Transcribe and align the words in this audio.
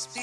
Ferie 0.00 0.16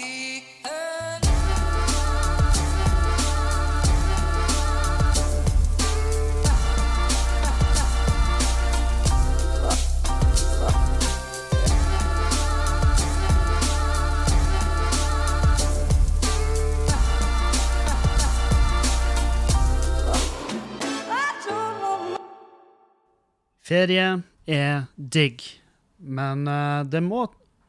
er 24.48 24.88
digg, 24.98 25.44
men 26.00 26.48
eh, 26.48 26.84
det, 26.90 27.04
må, 27.04 27.28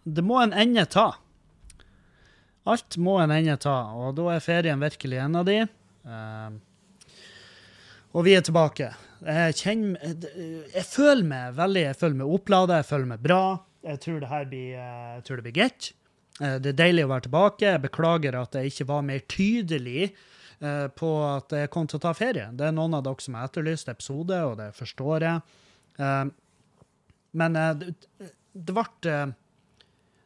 det 0.09 0.25
må 0.25 0.41
en 0.41 0.57
ende 0.57 0.89
ta. 0.89 1.11
Alt 2.69 2.99
må 3.01 3.17
en 3.23 3.33
ende 3.33 3.57
ta, 3.63 3.77
og 3.97 4.17
da 4.19 4.27
er 4.35 4.45
ferien 4.45 4.81
virkelig 4.83 5.21
en 5.25 5.39
av 5.41 5.47
de. 5.49 5.61
Eh, 5.65 6.57
og 8.17 8.25
vi 8.27 8.35
er 8.37 8.45
tilbake. 8.45 8.91
Jeg 9.27 9.55
kjenner 9.59 9.99
Jeg, 10.75 10.85
føler 10.87 11.25
meg 11.27 11.55
veldig 11.59 11.83
jeg 11.89 11.97
føler 11.99 12.19
meg 12.21 12.35
opplada, 12.39 12.79
jeg 12.83 12.89
føler 12.91 13.11
meg 13.15 13.23
bra. 13.25 13.41
Jeg 13.89 14.01
tror 14.05 14.21
det 14.23 14.29
her 14.31 14.45
blir, 14.51 14.75
eh, 14.79 15.15
jeg 15.19 15.25
det 15.41 15.45
blir 15.47 15.57
greit. 15.59 15.93
Eh, 16.41 16.59
Det 16.59 16.73
er 16.73 16.79
deilig 16.85 17.05
å 17.07 17.13
være 17.13 17.27
tilbake. 17.29 17.67
Jeg 17.73 17.83
beklager 17.83 18.35
at 18.41 18.53
jeg 18.59 18.73
ikke 18.73 18.87
var 18.89 19.03
mer 19.03 19.21
tydelig 19.21 20.13
eh, 20.61 20.87
på 20.89 21.11
at 21.37 21.51
jeg 21.51 21.71
kom 21.71 21.87
til 21.87 21.99
å 21.99 22.05
ta 22.07 22.13
ferie. 22.15 22.51
Det 22.53 22.69
er 22.69 22.73
noen 22.77 22.95
av 22.95 23.03
dere 23.07 23.21
som 23.25 23.35
har 23.35 23.49
etterlyst 23.49 23.89
episode, 23.89 24.39
og 24.45 24.57
det 24.59 24.71
forstår 24.75 25.27
jeg. 25.27 25.43
Eh, 25.99 26.25
Men 27.39 27.53
det, 27.53 27.93
ble 28.73 28.85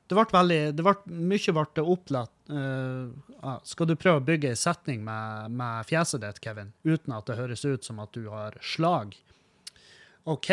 det 0.07 0.15
ble 0.17 0.25
veldig 0.33 0.61
det 0.77 0.85
ble, 0.87 0.95
Mye 1.07 1.53
ble 1.57 1.83
opplatt. 1.83 2.31
Ah, 2.53 3.59
skal 3.65 3.89
du 3.89 3.95
prøve 3.97 4.21
å 4.21 4.25
bygge 4.25 4.53
en 4.53 4.59
setning 4.59 5.03
med, 5.07 5.55
med 5.57 5.89
fjeset 5.89 6.23
ditt, 6.25 6.41
Kevin, 6.45 6.73
uten 6.85 7.15
at 7.17 7.29
det 7.29 7.39
høres 7.39 7.65
ut 7.65 7.87
som 7.87 8.01
at 8.03 8.13
du 8.17 8.29
har 8.33 8.59
slag? 8.65 9.17
OK. 10.25 10.51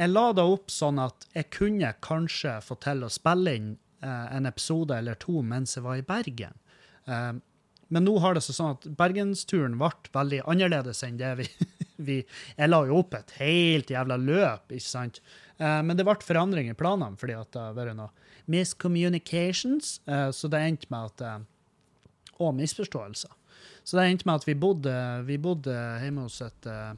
Jeg 0.00 0.10
la 0.10 0.24
det 0.34 0.44
opp 0.48 0.72
sånn 0.72 0.98
at 1.02 1.28
jeg 1.36 1.50
kunne 1.54 1.92
kanskje 2.04 2.56
få 2.64 2.76
til 2.82 3.04
å 3.04 3.12
spille 3.12 3.54
inn 3.58 3.70
uh, 4.04 4.28
en 4.34 4.48
episode 4.48 4.96
eller 4.96 5.18
to 5.20 5.44
mens 5.46 5.76
jeg 5.76 5.84
var 5.84 6.00
i 6.00 6.06
Bergen. 6.06 6.56
Uh, 7.06 7.36
men 7.92 8.06
nå 8.08 8.16
har 8.24 8.34
det 8.34 8.42
seg 8.44 8.56
sånn 8.56 8.74
at 8.78 8.88
bergensturen 8.96 9.76
ble 9.80 9.92
veldig 10.14 10.42
annerledes 10.48 11.02
enn 11.04 11.20
det 11.20 11.32
vi, 11.42 11.48
vi 12.08 12.18
Jeg 12.24 12.70
la 12.70 12.82
jo 12.88 13.02
opp 13.02 13.18
et 13.18 13.34
helt 13.42 13.92
jævla 13.92 14.16
løp, 14.16 14.72
ikke 14.72 14.88
sant? 14.88 15.20
Men 15.60 15.92
det 15.94 16.06
ble 16.08 16.16
forandring 16.24 16.70
i 16.72 16.74
planene 16.74 17.20
fordi 17.20 17.36
at 17.36 17.50
det 17.52 17.60
har 17.60 17.76
vært 17.76 17.98
noe 17.98 18.08
miscommunications, 18.50 20.00
eh, 20.06 20.30
så 20.30 20.50
det 20.50 20.60
endte 20.60 20.90
med 20.90 21.12
at 21.12 21.24
eh, 21.26 21.48
Og 22.42 22.54
misforståelser. 22.56 23.30
Så 23.84 23.96
det 23.98 24.08
endte 24.08 24.26
med 24.26 24.40
at 24.40 24.46
vi 24.48 24.54
bodde, 24.58 24.94
vi 25.28 25.36
bodde 25.38 25.74
hjemme 26.02 26.24
hos 26.24 26.40
et, 26.42 26.66
eh, 26.66 26.94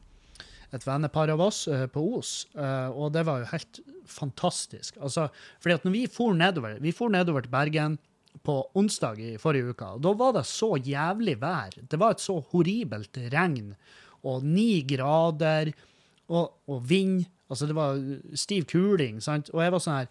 et 0.72 0.86
vennepar 0.86 1.28
av 1.32 1.40
oss 1.40 1.66
på 1.92 2.02
Os, 2.18 2.46
og 2.56 3.12
det 3.14 3.22
var 3.28 3.42
jo 3.42 3.50
helt 3.52 3.80
fantastisk. 4.10 4.96
Altså, 5.00 5.28
fordi 5.60 5.74
at 5.74 5.84
når 5.84 5.92
vi 5.94 6.06
for 6.10 6.34
nedover, 6.34 6.78
vi 6.80 6.92
for 6.92 7.12
nedover 7.12 7.44
til 7.44 7.52
Bergen 7.52 7.98
på 8.42 8.56
onsdag 8.74 9.20
i 9.20 9.36
forrige 9.38 9.70
uke, 9.70 9.90
da 10.02 10.14
var 10.18 10.32
det 10.34 10.46
så 10.50 10.74
jævlig 10.76 11.36
vær. 11.40 11.76
Det 11.78 12.00
var 12.00 12.16
et 12.16 12.24
så 12.24 12.40
horribelt 12.50 13.20
regn, 13.32 13.74
og 14.24 14.42
ni 14.44 14.82
grader, 14.88 15.70
og, 16.28 16.56
og 16.66 16.88
vind. 16.88 17.24
Altså, 17.50 17.68
det 17.68 17.76
var 17.76 18.00
stiv 18.34 18.64
kuling, 18.70 19.20
sant? 19.22 19.50
Og 19.54 19.62
jeg 19.62 19.74
var 19.74 19.84
sånn 19.84 20.00
her 20.00 20.08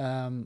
ehm, 0.00 0.40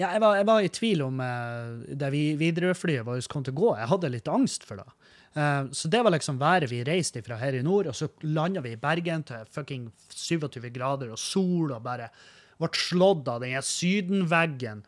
ja, 0.00 0.14
jeg 0.16 0.22
var, 0.22 0.38
jeg 0.40 0.48
var 0.48 0.64
i 0.64 0.72
tvil 0.72 1.04
om 1.04 1.20
uh, 1.20 1.84
det 2.00 2.10
Widerøe-flyet 2.40 3.06
vårt 3.06 3.28
kom 3.30 3.44
til 3.46 3.54
å 3.54 3.60
gå. 3.60 3.70
Jeg 3.82 3.90
hadde 3.92 4.12
litt 4.16 4.30
angst 4.32 4.64
for 4.68 4.80
det. 4.80 4.88
Eh, 5.34 5.64
så 5.72 5.88
det 5.88 6.02
var 6.02 6.10
liksom 6.10 6.38
været 6.40 6.70
vi 6.70 6.82
reiste 6.84 7.22
fra 7.22 7.38
her 7.38 7.54
i 7.54 7.62
nord, 7.62 7.86
og 7.86 7.94
så 7.94 8.08
landa 8.26 8.62
vi 8.64 8.74
i 8.74 8.80
Bergen 8.80 9.22
til 9.26 9.46
fucking 9.54 9.90
27 10.10 10.70
grader 10.74 11.12
og 11.14 11.20
sol, 11.22 11.70
og 11.70 11.84
bare 11.84 12.10
ble 12.58 12.70
slått 12.76 13.28
av 13.30 13.44
den 13.44 13.62
sydenveggen 13.62 14.82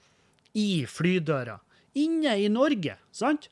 i 0.59 0.84
flydøra. 0.91 1.61
Inne 2.03 2.34
i 2.41 2.49
Norge, 2.51 2.97
sant? 3.15 3.49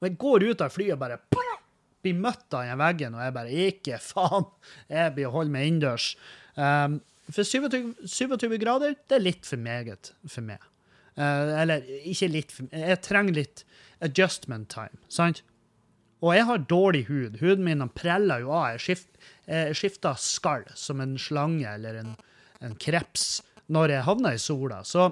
Og 0.00 0.08
jeg 0.08 0.16
går 0.22 0.46
ut 0.48 0.64
av 0.64 0.72
flyet 0.72 0.96
og 0.96 1.02
bare 1.02 1.20
blir 2.00 2.16
møtt 2.16 2.54
av 2.56 2.64
den 2.64 2.80
veggen, 2.80 3.14
og 3.14 3.20
jeg 3.26 3.36
bare 3.36 3.64
Ikke 3.68 3.98
faen! 4.00 4.46
Jeg 4.88 5.12
blir 5.16 5.28
å 5.28 5.34
holde 5.34 5.52
meg 5.52 5.68
innendørs. 5.68 6.14
Um, 6.56 7.00
for 7.34 7.46
27, 7.46 7.94
27 8.06 8.58
grader, 8.62 8.96
det 9.08 9.18
er 9.18 9.24
litt 9.24 9.46
for 9.48 9.60
meget 9.60 10.12
for 10.28 10.44
meg. 10.46 10.62
Uh, 11.18 11.52
eller 11.60 11.84
ikke 12.06 12.30
litt 12.30 12.52
for 12.54 12.70
Jeg 12.70 13.00
trenger 13.04 13.34
litt 13.36 13.64
adjustment 14.04 14.70
time, 14.72 15.00
sant? 15.12 15.42
Og 16.20 16.34
jeg 16.36 16.46
har 16.48 16.66
dårlig 16.68 17.06
hud. 17.08 17.38
Huden 17.40 17.64
min 17.64 17.86
preller 17.96 18.42
jo 18.44 18.52
av. 18.52 18.76
Jeg 18.76 19.76
skifter 19.76 20.18
skall 20.20 20.66
som 20.76 21.00
en 21.00 21.16
slange 21.20 21.68
eller 21.68 21.96
en, 22.02 22.12
en 22.60 22.76
kreps 22.76 23.40
når 23.72 23.94
jeg 23.94 24.06
havner 24.08 24.36
i 24.36 24.42
sola. 24.42 24.82
Så, 24.84 25.06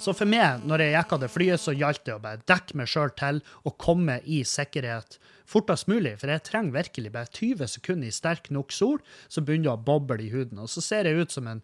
så 0.00 0.14
for 0.16 0.28
meg, 0.30 0.64
når 0.64 0.84
jeg 0.84 0.94
gikk 0.94 1.12
av 1.16 1.22
det 1.24 1.32
flyet, 1.34 1.60
så 1.60 1.76
gjaldt 1.76 2.06
det 2.08 2.16
å 2.16 2.22
bare 2.24 2.44
dekke 2.48 2.80
meg 2.80 2.88
sjøl 2.88 3.12
til 3.18 3.42
og 3.64 3.76
komme 3.82 4.20
i 4.24 4.40
sikkerhet 4.48 5.18
fortest 5.50 5.88
mulig. 5.90 6.16
For 6.20 6.32
jeg 6.32 6.44
trenger 6.48 6.76
virkelig 6.76 7.12
bare 7.14 7.32
20 7.32 7.72
sekunder 7.76 8.10
i 8.10 8.14
sterk 8.14 8.50
nok 8.54 8.74
sol, 8.74 9.00
så 9.28 9.42
begynner 9.42 9.70
det 9.70 9.74
å 9.74 9.84
boble 9.88 10.22
i 10.24 10.30
huden. 10.32 10.62
Og 10.62 10.70
så 10.72 10.84
ser 10.84 11.08
jeg 11.08 11.22
ut 11.22 11.34
som 11.34 11.50
en 11.50 11.62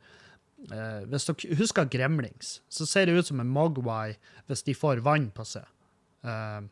eh, 0.70 1.03
Hvis 1.10 1.28
dere 1.28 1.59
husker 1.60 1.91
Gremlings, 1.91 2.60
så 2.71 2.87
ser 2.88 3.09
det 3.09 3.19
ut 3.19 3.31
som 3.31 3.42
en 3.42 3.50
Mogwai 3.53 4.15
hvis 4.48 4.65
de 4.69 4.76
får 4.76 5.03
vann 5.06 5.31
på 5.34 5.47
seg. 5.48 5.66
Eh, 6.22 6.62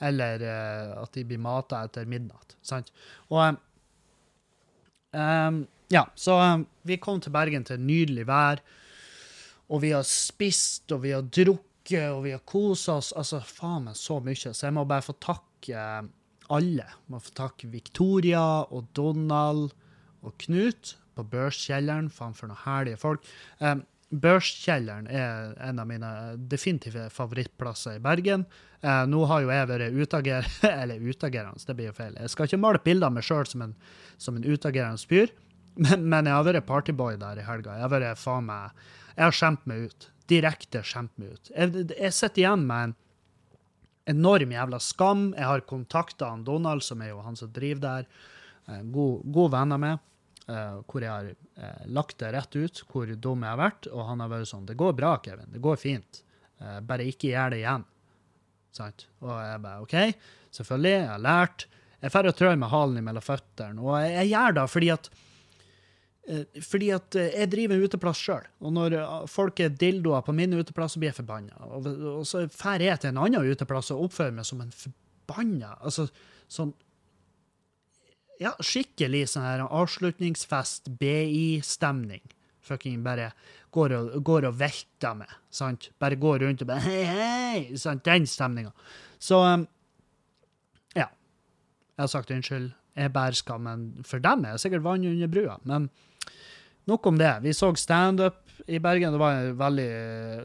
eller 0.00 0.44
eh, 0.46 0.92
at 1.02 1.12
de 1.16 1.24
blir 1.28 1.40
mata 1.42 1.82
etter 1.84 2.08
midnatt. 2.08 2.56
Sant? 2.64 2.92
Og 3.28 3.42
eh, 3.44 3.58
em, 5.20 5.66
Ja, 5.90 6.06
så 6.14 6.36
em, 6.38 6.68
vi 6.86 7.00
kom 7.02 7.18
til 7.20 7.34
Bergen 7.34 7.66
til 7.66 7.82
nydelig 7.82 8.28
vær, 8.28 8.62
og 9.70 9.82
vi 9.82 9.90
har 9.90 10.06
spist, 10.06 10.86
og 10.94 11.02
vi 11.02 11.10
har 11.14 11.26
drukket, 11.26 12.12
og 12.14 12.24
vi 12.24 12.32
har 12.34 12.42
kosa 12.46 12.96
oss. 12.98 13.10
Altså, 13.18 13.40
faen 13.42 13.88
meg 13.88 13.98
så 13.98 14.20
mye. 14.22 14.54
Så 14.54 14.66
jeg 14.66 14.74
må 14.74 14.84
bare 14.86 15.04
få 15.06 15.14
takke 15.18 15.74
eh, 15.74 16.08
alle. 16.52 16.86
Må 17.10 17.20
få 17.22 17.34
takke 17.36 17.70
Victoria 17.72 18.64
og 18.68 18.90
Donald 18.96 19.70
og 20.20 20.36
Knut 20.42 20.96
på 21.16 21.24
Børskjelleren. 21.32 22.10
Faen, 22.12 22.36
for 22.36 22.50
noen 22.50 22.62
herlige 22.64 23.00
folk. 23.00 23.24
Um, 23.62 23.84
Børskjelleren 24.10 25.06
er 25.06 25.52
en 25.62 25.78
av 25.78 25.86
mine 25.86 26.08
definitive 26.50 27.06
favorittplasser 27.14 28.00
i 28.00 28.02
Bergen. 28.02 28.42
Eh, 28.82 29.02
nå 29.06 29.20
har 29.30 29.44
jo 29.44 29.52
jeg 29.52 29.68
vært 29.70 29.94
utager... 29.94 30.48
Eller 30.82 30.98
utagerende, 31.04 31.62
det 31.66 31.76
blir 31.78 31.90
jo 31.90 31.94
feil. 31.94 32.16
Jeg 32.18 32.32
skal 32.32 32.48
ikke 32.48 32.58
male 32.58 32.80
bilder 32.82 33.06
av 33.06 33.14
meg 33.14 33.26
sjøl 33.26 33.46
som 33.46 33.62
som 34.20 34.36
en 34.36 34.44
utagerende 34.44 35.06
fyr, 35.08 35.30
men, 35.76 36.08
men 36.10 36.26
jeg 36.26 36.34
har 36.34 36.48
vært 36.48 36.66
partyboy 36.66 37.20
der 37.20 37.38
i 37.38 37.46
helga. 37.46 37.76
Jeg 37.78 37.86
har 37.86 37.92
vært 37.92 38.18
faen 38.18 38.48
meg 38.48 38.82
Jeg 39.14 39.24
har 39.24 39.36
skjemt 39.36 39.70
meg 39.70 39.86
ut. 39.86 40.08
Direkte 40.30 40.82
skjemt 40.86 41.14
meg 41.20 41.36
ut. 41.36 41.52
Jeg, 41.54 41.86
jeg 41.94 42.16
sitter 42.16 42.42
igjen 42.42 42.66
med 42.66 42.88
en 42.88 42.96
enorm 44.10 44.52
jævla 44.56 44.80
skam. 44.82 45.28
Jeg 45.36 45.46
har 45.48 45.64
kontakta 45.70 46.30
Donald, 46.46 46.82
som 46.86 47.02
er 47.02 47.12
jo 47.14 47.22
han 47.24 47.38
som 47.38 47.50
driver 47.54 47.80
der. 47.86 48.08
God, 48.92 49.22
god 49.34 49.54
venn 49.56 49.76
av 49.76 49.80
meg. 49.82 50.06
eh, 50.50 50.80
hvor 50.88 51.04
jeg 51.04 51.10
har 51.10 51.30
eh, 51.30 51.86
lagt 51.94 52.18
det 52.22 52.32
rett 52.34 52.56
ut 52.56 52.82
hvor 52.90 53.10
dum 53.14 53.44
jeg 53.46 53.52
har 53.54 53.60
vært. 53.60 53.88
Og 53.92 54.04
han 54.08 54.22
har 54.22 54.30
vært 54.32 54.50
sånn 54.50 54.66
Det 54.68 54.76
går 54.78 54.94
bra, 54.98 55.14
Kevin. 55.24 55.50
Det 55.52 55.62
går 55.62 55.80
fint. 55.80 56.22
Eh, 56.60 56.78
bare 56.86 57.06
ikke 57.08 57.32
gjør 57.32 57.54
det 57.54 57.62
igjen. 57.62 57.86
Sant? 58.74 59.06
Og 59.24 59.32
jeg 59.34 59.62
bare 59.64 59.84
OK, 59.84 59.96
selvfølgelig. 60.54 60.94
Jeg 60.96 61.10
har 61.10 61.24
lært. 61.26 61.66
Jeg 62.00 62.14
drar 62.14 62.30
og 62.30 62.36
trør 62.38 62.56
med 62.56 62.72
halen 62.72 63.04
mellom 63.04 63.24
føttene. 63.24 63.82
Og 63.82 63.98
jeg, 64.00 64.14
jeg 64.20 64.32
gjør 64.34 64.56
det 64.58 64.66
fordi 64.74 64.92
at 64.94 65.10
eh, 65.10 65.26
fordi 66.62 66.90
at 66.94 67.16
eh, 67.18 67.32
jeg 67.32 67.50
driver 67.50 67.86
uteplass 67.86 68.20
sjøl, 68.22 68.44
og 68.60 68.74
når 68.76 68.96
eh, 69.00 69.14
folk 69.30 69.60
er 69.64 69.72
dildoer 69.74 70.22
på 70.26 70.34
min 70.36 70.52
uteplass, 70.54 70.94
så 70.94 71.00
blir 71.02 71.10
jeg 71.10 71.20
forbanna. 71.22 71.56
Og, 71.72 71.88
så 72.28 72.44
drar 72.52 72.84
jeg 72.84 73.00
til 73.00 73.12
en 73.12 73.22
annen 73.24 73.48
uteplass 73.50 73.90
og 73.94 74.06
oppfører 74.08 74.36
meg 74.36 74.48
som 74.48 74.60
en 74.62 74.74
forbanna 74.74 75.76
Altså 75.80 76.08
sånn 76.50 76.72
Ja, 78.40 78.54
skikkelig 78.64 79.26
sånn 79.32 79.44
her 79.44 79.64
avslutningsfest, 79.66 80.92
BI-stemning. 81.00 82.22
Fucking 82.64 83.02
bare 83.04 83.30
går 83.74 83.94
og, 83.96 84.14
går 84.24 84.46
og 84.48 84.60
velter 84.60 85.16
med, 85.18 85.32
sant? 85.52 85.90
Bare 86.00 86.18
går 86.20 86.44
rundt 86.44 86.64
og 86.64 86.70
bare 86.70 86.84
hei, 86.84 87.02
hei! 87.08 87.80
Sant? 87.80 88.04
Den 88.06 88.28
stemninga. 88.28 88.72
Så 89.20 89.40
um, 89.44 89.66
ja. 90.96 91.08
Jeg 91.96 92.04
har 92.04 92.12
sagt 92.12 92.32
unnskyld. 92.32 92.70
Jeg 92.96 93.12
bærer 93.14 93.36
skammen 93.38 93.84
for 94.08 94.22
dem. 94.24 94.46
Jeg 94.46 94.56
er 94.56 94.62
sikkert 94.62 94.84
vann 94.84 95.04
under 95.08 95.30
brua. 95.32 95.58
Men 95.68 95.90
nok 96.90 97.06
om 97.10 97.18
det. 97.20 97.32
Vi 97.44 97.54
så 97.56 97.70
standup 97.78 98.42
i 98.66 98.78
Bergen. 98.82 99.14
Det 99.14 99.20
var 99.22 99.38
en 99.38 99.56
veldig, 99.58 99.90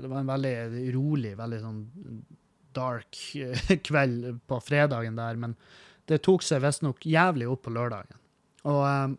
var 0.08 0.20
en 0.22 0.34
veldig 0.34 0.56
rolig, 0.96 1.36
veldig 1.38 1.62
sånn 1.64 1.80
dark 2.76 3.20
eh, 3.40 3.78
kveld 3.88 4.42
på 4.48 4.60
fredagen 4.64 5.18
der. 5.20 5.40
Men 5.42 5.56
det 6.10 6.24
tok 6.26 6.46
seg 6.46 6.64
visstnok 6.66 7.06
jævlig 7.08 7.50
opp 7.52 7.66
på 7.66 7.74
lørdagen. 7.76 8.22
Og, 8.66 8.84
eh, 8.90 9.16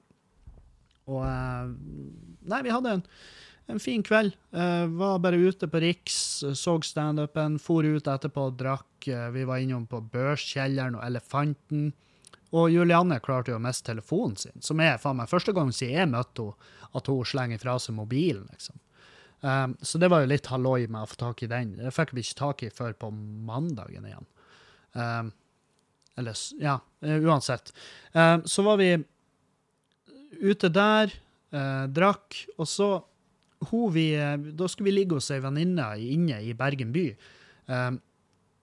og 1.11 1.27
eh, 1.27 1.75
Nei, 2.47 2.63
vi 2.63 2.75
hadde 2.75 2.99
en 2.99 3.05
en 3.67 3.81
fin 3.83 4.03
kveld. 4.07 4.35
Jeg 4.55 4.91
var 4.95 5.17
bare 5.19 5.41
ute 5.43 5.67
på 5.67 5.81
Riks, 5.83 6.45
så 6.55 6.77
standupen, 6.87 7.57
for 7.59 7.83
ut 7.83 8.07
etterpå 8.07 8.45
og 8.53 8.59
drakk. 8.61 9.09
Vi 9.35 9.43
var 9.49 9.59
innom 9.59 9.89
på 9.91 9.99
Børskjelleren 10.13 10.95
og 10.99 11.03
Elefanten. 11.03 11.89
Og 12.55 12.71
Julianne 12.71 13.19
klarte 13.25 13.51
jo 13.51 13.59
å 13.59 13.63
miste 13.63 13.91
telefonen 13.91 14.37
sin, 14.39 14.63
som 14.63 14.81
er 14.81 15.01
faen 15.03 15.19
meg 15.19 15.31
første 15.31 15.55
gang 15.57 15.73
siden 15.75 15.97
jeg 15.97 16.11
møtte 16.13 16.51
henne, 16.51 16.73
at 16.97 17.09
hun 17.11 17.27
slenger 17.29 17.59
fra 17.61 17.75
seg 17.83 17.97
mobilen, 17.97 18.47
liksom. 18.53 18.79
Um, 19.41 19.77
så 19.85 19.99
det 20.01 20.09
var 20.09 20.23
jo 20.23 20.31
litt 20.31 20.49
halloi 20.49 20.87
med 20.89 21.05
å 21.05 21.09
få 21.11 21.19
tak 21.21 21.43
i 21.45 21.49
den. 21.51 21.75
Det 21.77 21.93
fikk 21.95 22.15
vi 22.17 22.23
ikke 22.25 22.39
tak 22.39 22.63
i 22.65 22.71
før 22.73 22.95
på 22.97 23.11
mandagen 23.13 24.07
igjen. 24.09 24.29
Um, 24.97 25.29
eller 26.17 26.39
Ja, 26.63 26.79
uansett. 27.05 27.75
Um, 28.13 28.47
så 28.49 28.65
var 28.65 28.81
vi 28.81 28.95
ute 30.41 30.71
der, 30.73 31.13
uh, 31.53 31.85
drakk, 31.93 32.41
og 32.57 32.71
så 32.71 32.89
hun 33.71 33.93
vi, 33.93 34.11
Da 34.53 34.67
skulle 34.69 34.91
vi 34.91 34.99
ligge 34.99 35.17
hos 35.17 35.31
ei 35.33 35.41
venninne 35.41 35.85
inne 36.01 36.43
i 36.45 36.53
Bergen 36.53 36.91
by. 36.93 37.07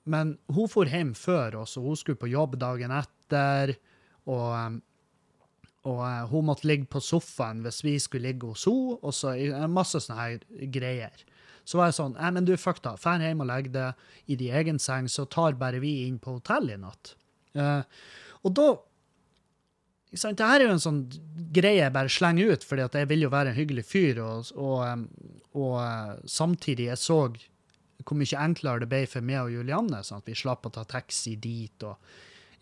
Men 0.06 0.36
hun 0.54 0.70
for 0.70 0.86
hjem 0.86 1.16
før 1.18 1.64
oss, 1.64 1.74
og 1.80 1.88
hun 1.88 1.98
skulle 1.98 2.22
på 2.22 2.30
jobb 2.30 2.60
dagen 2.62 2.94
etter. 2.94 3.23
Og, 4.30 4.80
og 5.84 6.00
uh, 6.00 6.24
hun 6.32 6.48
måtte 6.48 6.68
ligge 6.70 6.88
på 6.92 7.02
sofaen 7.04 7.64
hvis 7.66 7.82
vi 7.84 7.98
skulle 8.00 8.30
ligge 8.30 8.48
hos 8.54 8.66
henne, 8.70 8.98
og 9.02 9.16
så 9.16 9.34
masse 9.72 10.00
sånne 10.06 10.20
her 10.22 10.70
greier. 10.72 11.26
Så 11.68 11.80
var 11.80 11.90
jeg 11.90 11.98
sånn 12.00 12.16
Nei, 12.18 12.32
men 12.36 12.48
du, 12.48 12.56
fuck 12.60 12.82
da. 12.84 12.96
Drar 13.00 13.24
hjem 13.24 13.44
og 13.44 13.50
legger 13.50 13.76
deg 13.76 14.32
i 14.32 14.40
din 14.40 14.56
egen 14.60 14.80
seng, 14.84 15.10
så 15.12 15.26
tar 15.26 15.60
bare 15.60 15.82
vi 15.84 16.04
inn 16.08 16.20
på 16.24 16.38
hotell 16.38 16.74
i 16.74 16.80
natt. 16.80 17.16
Uh, 17.56 17.84
og 18.44 18.56
da 18.58 18.68
sant, 20.18 20.38
Det 20.38 20.48
her 20.48 20.62
er 20.62 20.68
jo 20.68 20.76
en 20.76 20.84
sånn 20.84 21.04
greie 21.54 21.80
jeg 21.82 21.96
bare 21.96 22.12
slenger 22.12 22.54
ut, 22.54 22.68
fordi 22.68 22.86
at 22.86 22.98
jeg 23.00 23.10
vil 23.12 23.26
jo 23.26 23.32
være 23.34 23.54
en 23.54 23.58
hyggelig 23.58 23.86
fyr, 23.90 24.22
og, 24.24 24.52
og, 24.60 25.08
og 25.58 26.30
samtidig 26.30 26.92
jeg 26.92 27.02
så 27.02 27.24
hvor 28.04 28.20
mye 28.20 28.40
enklere 28.44 28.84
det 28.84 28.90
ble 28.92 29.04
for 29.08 29.26
meg 29.26 29.46
og 29.46 29.54
Julianne. 29.54 30.02
sånn 30.04 30.20
at 30.20 30.28
Vi 30.28 30.36
slapp 30.36 30.68
å 30.68 30.74
ta 30.74 30.84
taxi 30.84 31.38
dit. 31.40 31.84
og 31.84 31.96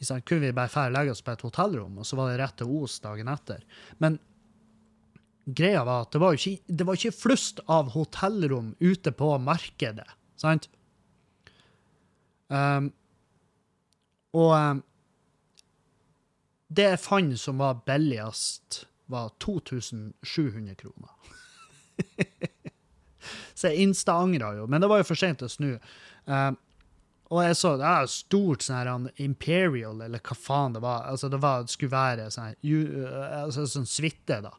sånn, 0.07 0.24
Kunne 0.25 0.48
vi 0.50 0.57
bare 0.57 0.71
dra 0.74 0.89
legge 0.89 1.13
oss 1.13 1.24
på 1.25 1.33
et 1.33 1.45
hotellrom, 1.45 2.00
og 2.01 2.07
så 2.07 2.18
var 2.19 2.31
det 2.31 2.42
rett 2.42 2.57
til 2.62 2.71
Os 2.81 3.00
dagen 3.03 3.31
etter. 3.31 3.63
Men 4.03 4.19
greia 5.45 5.83
var 5.88 6.06
at 6.06 6.13
det 6.13 6.21
var 6.21 6.38
ikke, 6.38 6.57
det 6.68 6.88
var 6.88 7.00
ikke 7.00 7.18
flust 7.18 7.62
av 7.71 7.92
hotellrom 7.95 8.74
ute 8.80 9.13
på 9.15 9.33
markedet. 9.42 10.07
sant? 10.39 10.69
Um, 12.51 12.92
og 14.36 14.51
um, 14.56 14.81
det 16.71 16.88
jeg 16.88 17.04
fant 17.04 17.39
som 17.39 17.62
var 17.62 17.83
billigst, 17.88 18.86
var 19.12 19.33
2700 19.44 20.75
kroner. 20.80 21.12
Så 23.57 23.69
jeg 23.69 23.83
insta-angra 23.83 24.54
jo, 24.56 24.68
men 24.71 24.81
det 24.81 24.88
var 24.89 25.01
jo 25.01 25.07
for 25.09 25.19
sent 25.19 25.44
å 25.44 25.50
snu. 25.51 25.74
Uh, 26.30 26.54
og 27.31 27.45
jeg 27.45 27.56
så 27.56 27.75
det 27.80 27.88
er 27.88 28.10
stort 28.12 28.66
sånn 28.66 28.78
her 28.78 29.22
Imperial, 29.24 30.01
eller 30.04 30.19
hva 30.19 30.36
faen 30.36 30.75
det 30.75 30.81
var. 30.83 31.06
Altså, 31.07 31.30
det, 31.31 31.39
var, 31.39 31.63
skulle 31.72 31.94
være 31.94 32.28
sånn, 32.33 32.57
uh, 32.60 33.45
altså, 33.45 33.63
sånn 33.72 33.88
suite, 33.88 34.42
da. 34.44 34.51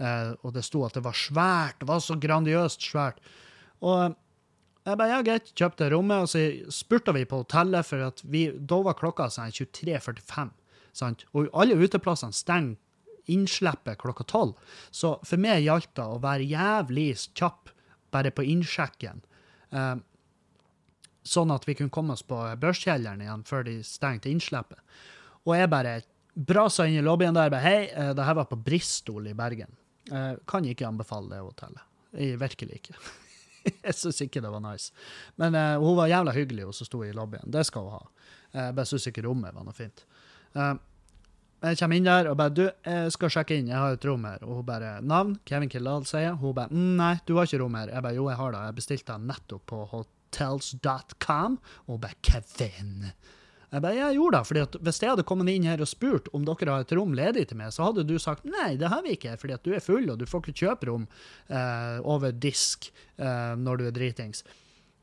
Eh, 0.00 0.32
og 0.44 0.54
det 0.56 0.64
sto 0.64 0.82
at 0.86 0.96
det 0.96 1.04
var 1.04 1.16
svært. 1.16 1.80
Det 1.80 1.88
var 1.88 2.00
så 2.04 2.16
grandiøst 2.20 2.84
svært. 2.88 3.20
Og 3.84 4.14
jeg 4.86 4.96
bare, 4.96 5.10
ja, 5.12 5.22
greit, 5.24 5.50
kjøpte 5.56 5.90
rommet, 5.92 6.24
og 6.24 6.30
så 6.32 6.72
spurte 6.72 7.12
vi 7.16 7.26
på 7.28 7.42
hotellet, 7.42 7.86
for 7.86 8.22
vi, 8.32 8.46
da 8.56 8.80
var 8.86 8.96
klokka 9.00 9.28
sånn 9.32 9.52
23.45. 9.52 10.54
Sant? 10.96 11.26
Og 11.36 11.50
alle 11.52 11.76
uteplassene 11.78 12.36
stenger 12.36 12.78
innslippet 13.30 14.00
klokka 14.00 14.24
tolv. 14.26 14.56
Så 14.90 15.14
for 15.26 15.40
meg 15.40 15.62
gjaldt 15.66 15.92
det 15.98 16.06
å 16.06 16.20
være 16.22 16.48
jævlig 16.48 17.10
kjapp 17.38 17.70
bare 18.10 18.32
på 18.34 18.46
innsjekken. 18.56 19.20
Uh, 19.70 20.00
sånn 21.30 21.52
at 21.54 21.66
vi 21.68 21.76
kunne 21.78 21.92
komme 21.94 22.16
oss 22.16 22.24
på 22.26 22.38
børskjelleren 22.60 23.22
igjen 23.22 23.44
før 23.48 23.66
de 23.68 23.76
stengte 23.86 24.30
innslippet. 24.30 24.80
Og 25.46 25.54
jeg 25.56 25.70
bare 25.72 26.00
brasa 26.34 26.86
inn 26.86 26.98
i 27.00 27.04
lobbyen 27.04 27.36
der. 27.36 27.52
bare, 27.52 27.62
Hei, 27.64 27.88
uh, 27.94 28.12
det 28.16 28.26
her 28.26 28.38
var 28.40 28.50
på 28.50 28.58
Bristol 28.58 29.30
i 29.30 29.36
Bergen. 29.36 29.72
Uh, 30.10 30.34
kan 30.48 30.66
ikke 30.66 30.88
anbefale 30.88 31.34
det 31.34 31.40
hotellet. 31.44 31.86
Jeg, 32.12 32.38
virkelig 32.40 32.80
ikke. 32.80 32.98
jeg 33.86 33.96
syns 33.96 34.20
ikke 34.26 34.42
det 34.42 34.52
var 34.52 34.62
nice. 34.64 34.92
Men 35.40 35.54
uh, 35.54 35.78
hun 35.82 35.98
var 35.98 36.10
jævla 36.10 36.34
hyggelig, 36.36 36.68
hun 36.68 36.76
som 36.76 36.88
sto 36.88 37.02
i 37.06 37.14
lobbyen. 37.16 37.50
Det 37.50 37.64
skal 37.68 37.86
hun 37.86 37.98
ha. 37.98 38.04
Jeg 38.50 38.78
bare 38.78 38.90
syns 38.90 39.06
ikke 39.06 39.26
rommet 39.28 39.54
var 39.54 39.66
noe 39.66 39.76
fint. 39.76 40.04
Uh, 40.56 40.74
jeg 41.60 41.76
kommer 41.76 41.98
inn 41.98 42.06
der 42.08 42.24
og 42.30 42.38
bare 42.40 42.52
'Du, 42.56 42.62
jeg 42.88 43.12
skal 43.12 43.30
sjekke 43.30 43.58
inn, 43.60 43.68
jeg 43.68 43.76
har 43.76 43.92
et 43.92 44.04
rom 44.08 44.22
her.' 44.24 44.40
Og 44.46 44.62
hun 44.62 44.66
bare 44.66 45.02
'Navn?' 45.04 45.36
Kevin 45.44 45.68
Kildahl, 45.68 46.06
sier 46.08 46.30
jeg. 46.30 46.38
Hun 46.40 46.54
bare 46.56 46.72
mm, 46.72 46.96
'Nei, 46.96 47.18
du 47.28 47.36
har 47.36 47.44
ikke 47.44 47.60
rom 47.60 47.76
her.' 47.76 47.92
Jeg 47.92 48.02
bare 48.02 48.14
'Jo, 48.16 48.28
jeg 48.28 48.38
har 48.40 48.52
det. 48.52 48.62
Jeg 48.64 48.74
bestilte 48.74 49.12
den 49.12 49.28
nettopp 49.28 49.66
på 49.66 49.84
hotels.com.' 50.30 51.58
Og 51.86 51.94
hun 51.94 52.00
bare 52.00 52.18
'Kevin'. 52.22 53.12
Jeg 53.70 53.82
bare, 53.84 53.94
jeg 53.94 54.16
gjorde 54.16 54.38
det, 54.38 54.46
fordi 54.46 54.60
at 54.60 54.76
Hvis 54.82 55.02
jeg 55.02 55.10
hadde 55.10 55.22
kommet 55.22 55.48
inn 55.52 55.68
her 55.68 55.80
og 55.80 55.88
spurt 55.88 56.28
om 56.34 56.44
dere 56.44 56.72
har 56.72 56.80
et 56.80 56.92
rom 56.92 57.12
ledig 57.14 57.48
til 57.48 57.56
meg, 57.60 57.70
så 57.72 57.86
hadde 57.86 58.06
du 58.06 58.16
sagt 58.18 58.44
nei, 58.44 58.74
det 58.76 58.88
har 58.90 59.02
vi 59.02 59.14
ikke, 59.14 59.36
fordi 59.38 59.54
at 59.54 59.62
du 59.62 59.74
er 59.74 59.84
full 59.84 60.10
og 60.10 60.18
du 60.18 60.26
får 60.26 60.42
ikke 60.42 60.66
kjøpe 60.66 60.90
rom 60.90 61.06
eh, 61.48 62.00
over 62.02 62.32
disk 62.32 62.90
eh, 63.16 63.54
når 63.56 63.76
du 63.76 63.86
er 63.86 63.94
dritings. 63.94 64.42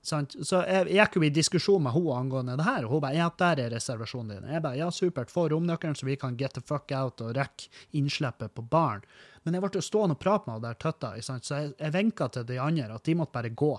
Sant? 0.08 0.36
Så 0.48 0.62
jeg, 0.68 0.88
jeg 0.96 1.16
jo 1.16 1.24
i 1.24 1.32
diskusjon 1.32 1.84
med 1.84 1.96
henne 1.96 2.16
angående 2.16 2.58
det 2.60 2.68
her, 2.68 2.86
og 2.86 2.98
hun 2.98 3.04
bare 3.04 3.18
ja, 3.20 3.30
der 3.40 3.64
er 3.66 3.74
reservasjonen 3.76 4.36
din. 4.36 4.52
Jeg 4.52 4.64
bare 4.64 4.80
ja, 4.80 4.92
supert, 4.92 5.32
få 5.32 5.48
romnøkkelen 5.52 5.96
så 5.96 6.08
vi 6.08 6.16
kan 6.20 6.38
get 6.40 6.56
the 6.56 6.64
fuck 6.64 6.92
out 6.96 7.24
og 7.24 7.36
rekke 7.40 7.72
innslippet 7.96 8.56
på 8.56 8.64
baren. 8.68 9.04
Men 9.48 9.56
jeg 9.56 9.64
ble 9.64 9.80
jo 9.80 9.86
stående 9.86 10.18
og 10.18 10.20
prate 10.20 10.44
med 10.44 10.58
henne 10.58 10.68
der 10.68 10.80
tøtta, 10.84 11.14
så 11.24 11.38
jeg, 11.40 11.70
jeg 11.80 11.94
vinka 11.96 12.26
til 12.36 12.44
de 12.50 12.58
andre 12.60 12.90
at 12.92 13.08
de 13.08 13.14
måtte 13.16 13.32
bare 13.32 13.54
gå. 13.56 13.70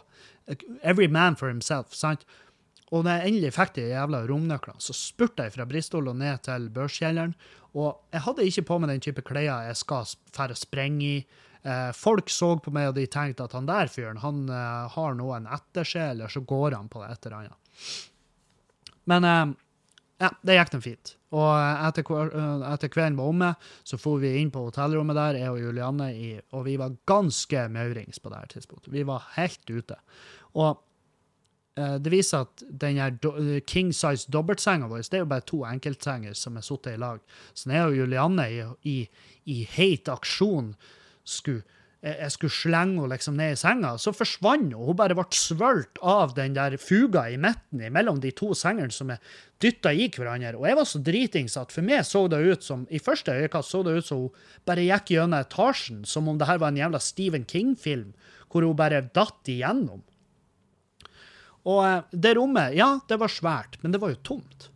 Every 0.80 1.10
man 1.12 1.36
for 1.36 1.52
himself. 1.52 1.92
sant? 1.92 2.24
Og 2.88 3.04
da 3.04 3.18
jeg 3.18 3.34
endelig 3.34 3.50
fikk 3.52 3.74
de 3.76 3.90
jævla 3.90 4.22
romnøklene, 4.30 4.80
så 4.80 4.96
spurte 4.96 5.44
jeg 5.44 5.52
fra 5.58 5.66
Bristol 5.68 6.08
og 6.08 6.16
ned 6.16 6.40
til 6.46 6.70
børskjelleren. 6.72 7.34
Og 7.76 7.98
jeg 8.14 8.24
hadde 8.24 8.46
ikke 8.48 8.64
på 8.70 8.78
meg 8.80 8.94
den 8.94 9.04
type 9.04 9.24
klær 9.28 9.44
jeg 9.68 9.76
skal 9.76 10.08
fære 10.32 10.56
sprenge 10.56 11.04
i. 11.04 11.20
Eh, 11.68 11.90
folk 11.92 12.32
så 12.32 12.54
på 12.64 12.72
meg, 12.72 12.88
og 12.88 12.96
de 12.96 13.04
tenkte 13.12 13.44
at 13.44 13.52
han 13.58 13.68
der 13.68 13.92
fyren 13.92 14.22
han 14.22 14.46
eh, 14.48 14.88
har 14.94 15.20
noen 15.20 15.50
etter 15.52 15.84
seg, 15.84 16.14
eller 16.14 16.32
så 16.32 16.40
går 16.48 16.78
han 16.78 16.88
på 16.88 17.04
det 17.04 17.12
et 17.12 17.28
eller 17.28 17.42
annet. 17.42 17.78
Men 19.12 19.28
eh, 19.28 19.46
ja, 20.24 20.32
det 20.40 20.56
gikk 20.56 20.76
den 20.78 20.88
fint. 20.88 21.17
Og 21.36 21.48
etter, 21.60 22.08
etter 22.72 22.88
kvelden 22.88 23.18
var 23.18 23.30
omme, 23.30 23.52
så 23.84 23.98
for 24.00 24.22
vi 24.22 24.30
inn 24.40 24.52
på 24.54 24.62
hotellrommet 24.64 25.18
der, 25.18 25.40
jeg 25.42 25.52
og 25.52 25.60
Julianne, 25.60 26.08
i, 26.16 26.28
og 26.56 26.64
vi 26.64 26.78
var 26.80 26.96
ganske 27.10 27.66
maurings 27.72 28.20
på 28.22 28.32
det 28.32 28.38
her 28.40 28.52
tidspunktet. 28.54 28.92
Vi 28.94 29.04
var 29.08 29.26
helt 29.36 29.68
ute. 29.68 29.98
Og 30.56 30.78
det 31.78 32.10
viser 32.10 32.46
at 32.46 32.62
den 32.80 32.98
her 32.98 33.60
king 33.70 33.92
size 33.94 34.30
dobbeltsenga 34.32 34.88
vår 34.90 35.04
det 35.06 35.20
er 35.20 35.22
jo 35.22 35.30
bare 35.30 35.46
to 35.46 35.60
enkeltsenger 35.68 36.34
som 36.34 36.56
er 36.56 36.64
sittet 36.66 36.96
i 36.96 37.00
lag. 37.00 37.20
Så 37.54 37.70
jeg 37.70 37.86
og 37.86 37.96
Julianne 37.96 38.46
i, 38.50 38.62
i, 38.82 38.96
i 39.46 39.58
heit 39.76 40.08
aksjon 40.10 40.72
skulle 41.24 41.62
jeg 41.98 42.30
skulle 42.30 42.54
slenge 42.54 43.00
henne 43.00 43.10
liksom 43.10 43.34
ned 43.34 43.56
i 43.56 43.58
senga, 43.58 43.96
så 43.98 44.12
forsvant 44.14 44.70
hun. 44.70 44.86
Hun 44.86 44.98
bare 44.98 45.16
ble 45.18 45.24
svølt 45.34 45.98
av 45.98 46.36
den 46.36 46.54
der 46.54 46.76
fuga 46.78 47.24
i 47.26 47.38
midten 47.40 47.82
mellom 47.94 48.20
de 48.22 48.30
to 48.38 48.52
sengene 48.54 48.94
som 48.94 49.10
er 49.10 49.18
dytta 49.58 49.90
i 49.90 50.06
hverandre. 50.14 50.54
Og 50.60 50.68
jeg 50.68 50.78
var 50.78 50.86
så 50.86 51.02
dritings 51.02 51.58
at 51.58 51.74
for 51.74 51.86
meg 51.86 52.06
så 52.06 52.28
det 52.30 52.38
ut 52.38 52.62
som 52.62 52.86
i 52.94 53.02
første 53.02 53.34
øyekast 53.34 53.74
så 53.74 53.82
det 53.82 53.96
ut 53.98 54.06
som 54.06 54.22
hun 54.28 54.46
bare 54.68 54.86
gikk 54.86 55.16
gjennom 55.16 55.40
etasjen, 55.40 56.04
som 56.06 56.30
om 56.30 56.38
det 56.38 56.46
her 56.46 56.62
var 56.62 56.70
en 56.70 56.78
jævla 56.78 57.02
Stephen 57.02 57.48
King-film, 57.50 58.14
hvor 58.46 58.62
hun 58.62 58.78
bare 58.78 59.02
datt 59.02 59.50
igjennom. 59.50 60.04
Og 61.66 61.82
eh, 61.82 62.02
det 62.14 62.36
rommet, 62.38 62.78
ja, 62.78 62.92
det 63.10 63.18
var 63.18 63.32
svært, 63.32 63.80
men 63.82 63.90
det 63.90 64.00
var 64.02 64.14
jo 64.14 64.22
tomt. 64.22 64.70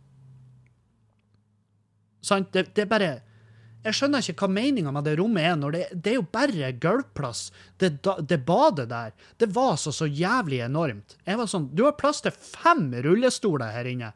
Sant? 2.23 2.51
Det, 2.51 2.83
er 2.83 2.91
bare 2.91 3.13
jeg 3.83 3.97
skjønner 3.97 4.23
ikke 4.23 4.45
hva 4.45 4.55
meninga 4.55 4.91
med 4.95 5.03
det 5.03 5.17
rommet 5.19 5.43
er, 5.43 5.55
når 5.59 5.75
det, 5.75 5.83
det 6.05 6.13
er 6.13 6.15
jo 6.15 6.27
bare 6.31 6.71
gulvplass. 6.79 7.41
Det, 7.81 7.97
det, 8.29 8.39
badet 8.47 8.87
der, 8.91 9.11
det 9.41 9.49
var 9.55 9.75
så 9.81 9.91
så 9.91 10.07
jævlig 10.07 10.61
enormt. 10.63 11.17
Jeg 11.27 11.39
var 11.39 11.49
sånn, 11.51 11.67
Du 11.75 11.83
har 11.83 11.97
plass 11.99 12.23
til 12.23 12.31
fem 12.31 12.87
rullestoler 13.03 13.75
her 13.75 13.89
inne. 13.91 14.13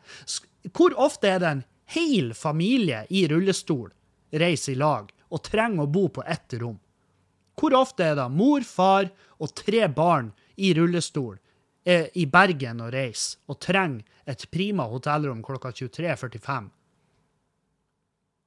Hvor 0.72 0.96
ofte 0.96 1.34
er 1.34 1.44
det 1.44 1.52
en 1.52 1.66
hel 1.98 2.32
familie 2.36 3.04
i 3.10 3.26
rullestol 3.28 3.92
reiser 4.32 4.76
i 4.76 4.80
lag 4.80 5.12
og 5.28 5.44
trenger 5.44 5.84
å 5.84 5.92
bo 5.92 6.08
på 6.16 6.24
ett 6.24 6.56
rom? 6.62 6.80
Hvor 7.60 7.76
ofte 7.76 8.08
er 8.08 8.16
det 8.16 8.32
mor, 8.32 8.64
far 8.64 9.12
og 9.42 9.56
tre 9.58 9.88
barn 9.92 10.32
i 10.56 10.72
rullestol 10.78 11.36
er 11.88 12.08
i 12.16 12.24
Bergen 12.30 12.86
og 12.86 12.94
reiser 12.96 13.52
og 13.52 13.60
trenger 13.64 14.06
et 14.28 14.48
prima 14.52 14.88
hotellrom 14.88 15.44
klokka 15.44 15.76
23.45? 15.76 16.70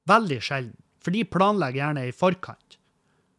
Veldig 0.09 0.41
sjelden. 0.41 0.79
For 1.01 1.13
de 1.15 1.23
planlegger 1.25 1.81
gjerne 1.81 2.05
i 2.07 2.15
forkant. 2.15 2.77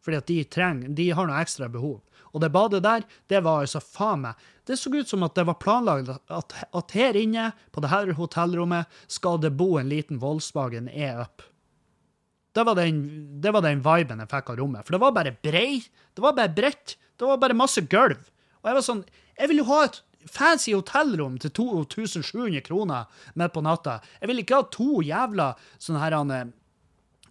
Fordi 0.03 0.19
at 0.19 0.27
de, 0.27 0.41
trenger, 0.51 0.91
de 0.97 1.11
har 1.15 1.29
noe 1.29 1.39
ekstra 1.39 1.69
behov. 1.71 2.01
Og 2.33 2.41
det 2.41 2.49
badet 2.51 2.81
der, 2.83 3.05
det 3.29 3.43
var 3.45 3.61
altså 3.61 3.79
faen 3.83 4.23
meg 4.25 4.49
Det 4.65 4.75
så 4.79 4.89
ut 4.89 5.09
som 5.09 5.23
at 5.25 5.35
det 5.37 5.45
var 5.45 5.59
planlagt 5.61 6.09
at, 6.31 6.53
at 6.73 6.93
her 6.95 7.17
inne, 7.19 7.51
på 7.71 7.83
det 7.83 7.91
her 7.91 8.13
hotellrommet, 8.17 8.87
skal 9.11 9.41
det 9.43 9.53
bo 9.59 9.75
en 9.77 9.91
liten 9.91 10.21
Volkswagen 10.21 10.87
E-up. 10.89 11.43
Det 12.53 12.63
var, 12.63 12.77
den, 12.77 13.01
det 13.41 13.51
var 13.51 13.63
den 13.65 13.81
viben 13.83 14.21
jeg 14.21 14.31
fikk 14.31 14.53
av 14.53 14.59
rommet. 14.61 14.85
For 14.85 14.95
det 14.95 15.01
var 15.01 15.15
bare 15.15 15.35
brei, 15.35 15.81
det 16.13 16.23
var 16.23 16.35
bare 16.37 16.53
bredt, 16.53 16.97
Det 17.19 17.27
var 17.27 17.37
bare 17.37 17.53
masse 17.53 17.81
gulv. 17.81 18.23
Og 18.63 18.69
jeg 18.69 18.75
var 18.75 18.85
sånn 18.85 19.03
Jeg 19.37 19.49
vil 19.49 19.61
jo 19.61 19.69
ha 19.69 19.83
et 19.85 20.01
fancy 20.29 20.73
hotellrom 20.73 21.37
til 21.41 21.51
2700 21.51 22.63
kroner 22.63 23.09
midt 23.35 23.53
på 23.53 23.63
natta. 23.65 23.99
Jeg 24.21 24.29
vil 24.29 24.41
ikke 24.43 24.59
ha 24.61 24.67
to 24.71 25.01
jævla 25.03 25.53
sånne 25.81 26.01
her, 26.03 26.15
eh, 26.31 26.51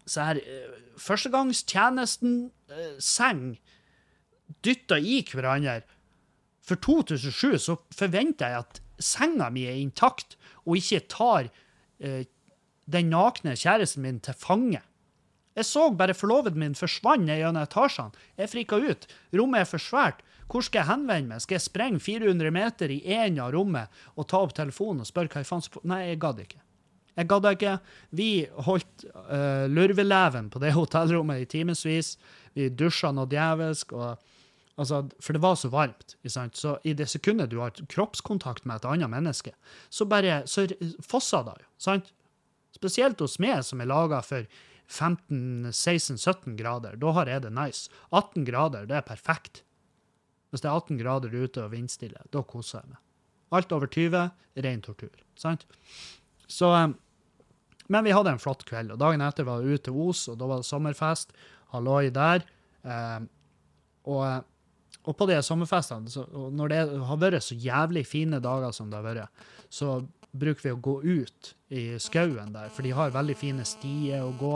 så 0.07 0.21
her 0.29 0.39
eh, 0.43 0.69
Førstegangstjenesten-seng 1.03 3.43
dytta 4.63 4.97
i 4.99 5.23
hverandre. 5.27 5.83
For 6.63 6.77
2007 6.79 7.59
så 7.65 7.77
forventer 7.95 8.49
jeg 8.53 8.59
at 8.61 8.81
senga 9.03 9.51
mi 9.51 9.65
er 9.67 9.77
intakt, 9.81 10.37
og 10.63 10.77
ikke 10.79 11.01
tar 11.11 11.49
eh, 11.99 12.25
den 12.93 13.11
nakne 13.11 13.57
kjæresten 13.59 14.03
min 14.05 14.21
til 14.23 14.35
fange. 14.39 14.83
Jeg 15.57 15.69
så 15.69 15.91
bare 15.93 16.15
forloveden 16.17 16.63
min 16.63 16.77
forsvant 16.79 17.27
ned 17.27 17.43
gjennom 17.43 17.67
etasjene. 17.67 18.17
Jeg 18.41 18.53
frika 18.53 18.77
ut. 18.81 19.09
Rommet 19.37 19.61
er 19.61 19.69
for 19.69 19.83
svært. 19.83 20.19
Hvor 20.49 20.65
skal 20.65 20.83
jeg 20.83 20.91
henvende 20.91 21.33
meg? 21.33 21.43
Skal 21.45 21.59
jeg 21.59 21.67
sprenge 21.67 22.01
400 22.01 22.53
meter 22.53 22.93
i 22.93 23.01
én 23.05 23.41
av 23.41 23.53
rommet 23.55 24.03
og 24.17 24.29
ta 24.29 24.41
opp 24.45 24.55
telefonen 24.57 25.05
og 25.05 25.09
spørre 25.09 25.33
hva 25.33 25.43
jeg 25.43 25.49
fant 25.49 25.71
på? 25.73 25.79
Nei, 25.89 26.01
jeg 26.11 26.21
gadd 26.25 26.39
ikke. 26.45 26.61
Jeg 27.19 27.29
gadd 27.29 27.49
ikke. 27.51 27.77
Vi 28.17 28.29
holdt 28.67 29.07
uh, 29.13 29.69
lurveleven 29.69 30.49
på 30.53 30.63
det 30.63 30.73
hotellrommet 30.77 31.43
i 31.43 31.49
timevis. 31.51 32.15
Vi 32.57 32.71
dusja 32.73 33.13
noe 33.13 33.29
djevelsk. 33.31 33.93
Altså, 34.81 35.03
for 35.21 35.37
det 35.37 35.43
var 35.45 35.59
så 35.61 35.69
varmt. 35.73 36.17
Så 36.57 36.79
i 36.89 36.95
det 36.97 37.11
sekundet 37.13 37.53
du 37.53 37.59
har 37.61 37.77
kroppskontakt 37.93 38.65
med 38.65 38.81
et 38.81 38.89
annet 38.89 39.13
menneske, 39.13 39.53
så 39.93 40.09
bare 40.09 40.43
så 40.49 40.67
fosser 41.05 41.45
det 41.51 41.59
sant? 41.77 42.13
Spesielt 42.73 43.21
hos 43.21 43.37
meg, 43.43 43.61
som 43.69 43.83
er 43.85 43.91
laga 43.91 44.23
for 44.25 44.49
15-16-17 44.89 46.57
grader. 46.57 46.97
Da 46.97 47.13
har 47.19 47.29
jeg 47.29 47.45
det 47.45 47.53
nice. 47.53 47.93
18 48.11 48.47
grader, 48.49 48.89
det 48.89 48.97
er 48.97 49.07
perfekt. 49.07 49.63
Hvis 50.51 50.65
det 50.65 50.69
er 50.69 50.81
18 50.81 50.99
grader 51.01 51.33
ute 51.33 51.65
og 51.65 51.73
vindstille, 51.73 52.25
da 52.33 52.43
koser 52.45 52.81
jeg 52.81 52.95
meg. 52.95 53.01
Alt 53.53 53.73
over 53.77 53.89
20, 53.93 54.31
ren 54.65 54.83
tortur. 54.85 55.15
Sant? 55.37 55.67
Så 56.53 56.71
eh, 56.77 56.89
Men 57.93 58.07
vi 58.07 58.15
hadde 58.15 58.33
en 58.33 58.41
flott 58.41 58.65
kveld, 58.69 58.95
og 58.95 59.01
dagen 59.01 59.25
etter 59.25 59.49
var 59.49 59.61
vi 59.63 59.75
ute 59.75 59.89
til 59.89 59.99
Os, 60.07 60.25
og 60.33 60.39
da 60.41 60.49
var 60.49 60.63
det 60.63 60.69
sommerfest. 60.69 61.35
Halloi 61.75 62.13
der. 62.15 62.45
Eh, 62.85 63.21
og, 64.09 64.45
og, 65.03 65.17
på 65.19 65.29
de 65.29 65.41
sommerfestene, 65.45 66.13
så, 66.13 66.25
når 66.53 66.73
det 66.73 66.83
har 67.09 67.21
vært 67.21 67.45
så 67.45 67.59
jævlig 67.59 68.07
fine 68.09 68.41
dager 68.43 68.73
som 68.75 68.91
det 68.91 69.01
har 69.01 69.09
vært, 69.09 69.43
så 69.73 70.01
bruker 70.33 70.69
vi 70.69 70.73
å 70.73 70.81
gå 70.81 70.95
ut 71.03 71.53
i 71.75 71.83
skauen 72.01 72.55
der, 72.55 72.71
for 72.73 72.87
de 72.87 72.95
har 72.97 73.13
veldig 73.13 73.37
fine 73.37 73.67
stier 73.69 74.25
å 74.25 74.33
gå. 74.41 74.55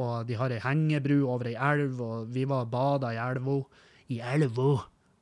Og 0.00 0.28
de 0.28 0.36
har 0.38 0.54
ei 0.54 0.62
hengebru 0.62 1.24
over 1.26 1.50
ei 1.50 1.58
elv, 1.58 2.00
og 2.00 2.30
vi 2.32 2.46
var 2.48 2.64
og 2.64 2.72
bada 2.72 3.10
i 3.12 3.20
elva. 3.20 3.58
I 4.10 4.20
elva 4.24 4.72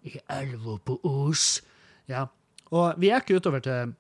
i 0.03 0.19
elva 0.29 0.79
på 0.85 0.99
Os. 1.03 1.61
Ja. 2.07 2.27
Og 2.71 3.01
vi 3.01 3.11
gikk 3.11 3.35
utover 3.39 3.63
til, 3.65 3.95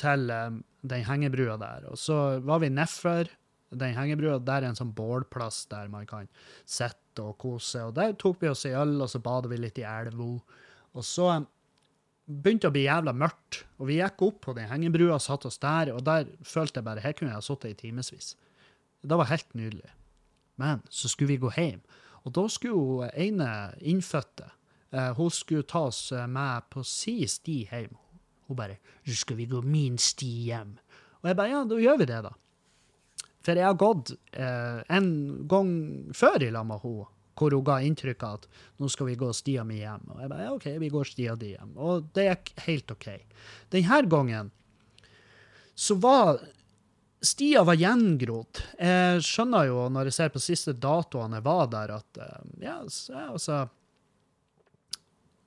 til 0.00 0.30
um, 0.32 0.62
den 0.90 1.04
hengebrua 1.06 1.56
der, 1.60 1.88
og 1.90 1.98
så 2.00 2.38
var 2.44 2.62
vi 2.62 2.70
nedfor 2.72 3.30
den 3.74 3.96
hengebrua. 3.96 4.38
Der 4.38 4.62
er 4.62 4.70
en 4.70 4.78
sånn 4.78 4.94
bålplass 4.96 5.64
der 5.70 5.90
man 5.92 6.06
kan 6.08 6.30
sitte 6.64 7.24
og 7.24 7.36
kose. 7.42 7.82
Og 7.88 7.94
der 7.96 8.14
tok 8.20 8.40
vi 8.42 8.50
oss 8.50 8.64
en 8.68 8.78
øl, 8.80 8.96
og 9.02 9.10
så 9.10 9.20
badet 9.22 9.50
vi 9.52 9.60
litt 9.60 9.80
i 9.82 9.86
elva. 9.88 10.30
Og 10.96 11.04
så 11.04 11.28
um, 11.40 11.46
begynte 12.26 12.66
det 12.66 12.72
å 12.72 12.76
bli 12.76 12.86
jævla 12.86 13.14
mørkt, 13.16 13.62
og 13.80 13.90
vi 13.90 14.00
gikk 14.00 14.26
opp 14.28 14.40
på 14.46 14.56
den 14.56 14.70
hengebrua 14.70 15.18
og 15.18 15.24
satte 15.24 15.50
oss 15.50 15.60
der, 15.62 15.92
og 15.94 16.04
der 16.06 16.30
følte 16.46 16.80
jeg 16.80 16.88
bare 16.88 17.04
Her 17.04 17.16
kunne 17.16 17.32
jeg 17.32 17.40
ha 17.40 17.44
sittet 17.44 17.74
i 17.74 17.80
timevis. 17.86 18.34
Det 19.06 19.18
var 19.18 19.30
helt 19.30 19.52
nydelig. 19.54 19.92
Men 20.56 20.80
så 20.88 21.10
skulle 21.12 21.34
vi 21.34 21.42
gå 21.42 21.50
hjem, 21.52 21.82
og 22.24 22.32
da 22.38 22.46
skulle 22.50 23.10
ene 23.12 23.50
innfødte 23.84 24.50
Uh, 24.94 25.12
hun 25.12 25.30
skulle 25.30 25.62
ta 25.62 25.80
oss 25.90 26.12
eh, 26.12 26.26
med 26.30 26.68
på 26.70 26.84
si 26.86 27.26
sti 27.28 27.56
hjem. 27.70 27.96
Hun 28.46 28.56
bare 28.56 28.78
'Så 29.04 29.16
skal 29.16 29.36
vi 29.36 29.46
gå 29.46 29.62
min 29.62 29.98
sti 29.98 30.50
hjem'. 30.50 30.78
Og 31.22 31.28
jeg 31.28 31.36
bare 31.36 31.48
'Ja, 31.48 31.64
da 31.64 31.74
gjør 31.74 31.98
vi 31.98 32.04
det, 32.06 32.22
da'. 32.24 32.34
For 33.42 33.54
jeg 33.54 33.64
har 33.64 33.74
gått 33.74 34.10
eh, 34.32 34.82
en 34.88 35.46
gang 35.46 36.10
før 36.12 36.42
i 36.42 36.50
lag 36.50 36.66
med 36.66 36.80
henne, 36.82 37.06
hvor 37.36 37.52
hun 37.52 37.64
ga 37.64 37.80
inntrykk 37.80 38.22
av 38.22 38.34
at 38.34 38.46
'nå 38.78 38.88
skal 38.90 39.06
vi 39.06 39.16
gå 39.16 39.32
stia 39.34 39.64
mi 39.64 39.80
hjem'. 39.80 40.10
Og 40.10 40.20
jeg 40.20 40.28
bare 40.28 40.42
'ja, 40.42 40.52
OK, 40.52 40.66
vi 40.78 40.90
går 40.90 41.04
stia 41.04 41.36
di 41.36 41.54
hjem'. 41.54 41.76
Og 41.76 42.12
det 42.12 42.28
gikk 42.30 42.52
helt 42.66 42.90
OK. 42.90 43.08
Denne 43.70 44.08
gangen 44.08 44.50
så 45.74 45.94
var 46.00 46.40
Stia 47.22 47.64
var 47.64 47.74
gjengrodd. 47.74 48.60
Jeg 48.78 49.22
skjønner 49.24 49.66
jo, 49.66 49.88
når 49.88 50.04
jeg 50.04 50.12
ser 50.12 50.28
på 50.28 50.38
siste 50.38 50.74
datoene 50.76 51.40
jeg 51.40 51.44
var 51.46 51.66
der, 51.66 51.94
at 51.96 52.20
ja, 52.60 52.76
altså 53.32 53.68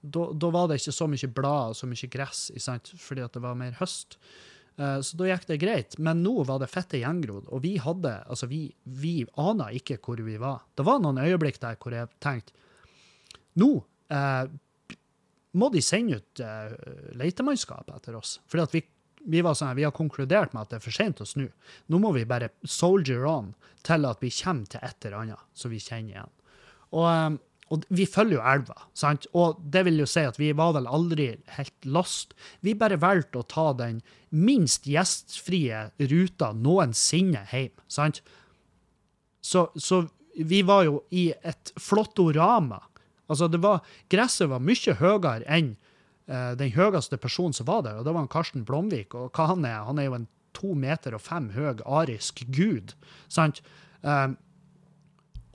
da, 0.01 0.51
var 0.53 0.69
det 0.69 0.79
ikke 0.79 0.95
så 0.95 1.07
mye 1.11 1.31
blad 1.35 1.73
og 1.73 1.77
så 1.79 1.89
mye 1.89 2.09
gress, 2.11 2.47
fordi 2.99 3.25
det 3.33 3.43
var 3.43 3.57
mer 3.59 3.75
høst. 3.81 4.19
Uh, 4.79 5.01
så 5.03 5.17
da 5.19 5.27
gikk 5.27 5.49
det 5.49 5.59
greit. 5.59 5.97
Men 5.99 6.23
nå 6.23 6.37
var 6.47 6.61
det 6.61 6.71
fette 6.71 7.01
gjengrodd, 7.01 7.49
og 7.51 7.63
vi 7.65 7.75
hadde, 7.83 8.13
altså 8.31 8.47
vi, 8.47 8.63
vi 8.83 9.25
ana 9.39 9.69
ikke 9.75 9.99
hvor 10.03 10.21
vi 10.23 10.37
var. 10.39 10.63
Det 10.77 10.87
var 10.87 11.01
noen 11.03 11.19
øyeblikk 11.19 11.59
der 11.63 11.79
hvor 11.79 11.95
jeg 11.95 12.11
tenkte 12.23 12.55
nå 13.59 13.73
uh, 14.13 14.45
må 15.59 15.67
de 15.73 15.81
sende 15.83 16.19
ut 16.19 16.41
uh, 16.45 16.71
letemannskap 17.19 17.89
etter 17.95 18.15
oss. 18.15 18.37
Fordi 18.47 18.63
at 18.63 18.75
vi, 18.77 18.83
vi, 19.25 19.41
var 19.43 19.57
sånn, 19.57 19.75
vi 19.75 19.83
har 19.87 19.95
konkludert 19.95 20.53
med 20.53 20.63
at 20.63 20.73
det 20.73 20.79
er 20.79 20.85
for 20.85 20.95
sent 20.95 21.23
å 21.23 21.27
snu. 21.27 21.47
Nå 21.89 21.99
må 21.99 22.13
vi 22.15 22.27
bare 22.29 22.51
soldier 22.63 23.25
on 23.27 23.51
til 23.83 24.07
at 24.07 24.23
vi 24.23 24.31
kommer 24.31 24.69
til 24.69 24.85
et 24.85 25.09
eller 25.09 25.23
annet 25.23 25.47
som 25.57 25.73
vi 25.73 25.81
kjenner 25.81 26.13
igjen. 26.13 26.35
Og 26.95 27.39
og 27.69 27.85
vi 27.93 28.05
følger 28.09 28.39
jo 28.39 28.45
elva, 28.51 28.75
sant? 28.97 29.27
Og 29.37 29.59
det 29.61 29.83
vil 29.85 30.01
jo 30.01 30.07
si 30.09 30.23
at 30.25 30.39
vi 30.41 30.49
var 30.57 30.73
vel 30.77 30.89
aldri 30.89 31.29
helt 31.55 31.85
lost. 31.85 32.33
Vi 32.65 32.73
bare 32.77 32.97
valgte 33.01 33.41
å 33.41 33.47
ta 33.49 33.69
den 33.77 34.01
minst 34.33 34.87
gjestfrie 34.89 35.87
ruta 36.09 36.51
noensinne 36.57 37.45
hjem, 37.51 37.75
sant? 37.91 38.23
Så, 39.45 39.67
så 39.77 40.03
vi 40.33 40.63
var 40.65 40.87
jo 40.87 41.03
i 41.13 41.29
et 41.45 41.73
flottorama. 41.79 42.81
Altså, 43.29 43.47
det 43.47 43.61
var, 43.61 43.85
gresset 44.09 44.49
var 44.49 44.65
mye 44.65 44.97
høyere 44.97 45.45
enn 45.45 45.75
uh, 46.31 46.57
den 46.57 46.73
høyeste 46.73 47.21
personen 47.21 47.53
som 47.53 47.69
var 47.69 47.85
der, 47.85 48.01
og 48.01 48.07
det 48.07 48.15
var 48.15 48.25
en 48.25 48.33
Karsten 48.33 48.65
Blomvik. 48.65 49.13
Og 49.13 49.29
hva 49.37 49.51
han 49.53 49.65
er? 49.67 49.85
Han 49.85 50.01
er 50.01 50.09
jo 50.09 50.17
en 50.17 50.29
to 50.57 50.73
meter 50.73 51.13
og 51.13 51.21
fem 51.21 51.51
høy 51.53 51.83
arisk 51.85 52.41
gud, 52.49 52.95
sant? 53.29 53.61
Uh, 54.01 54.33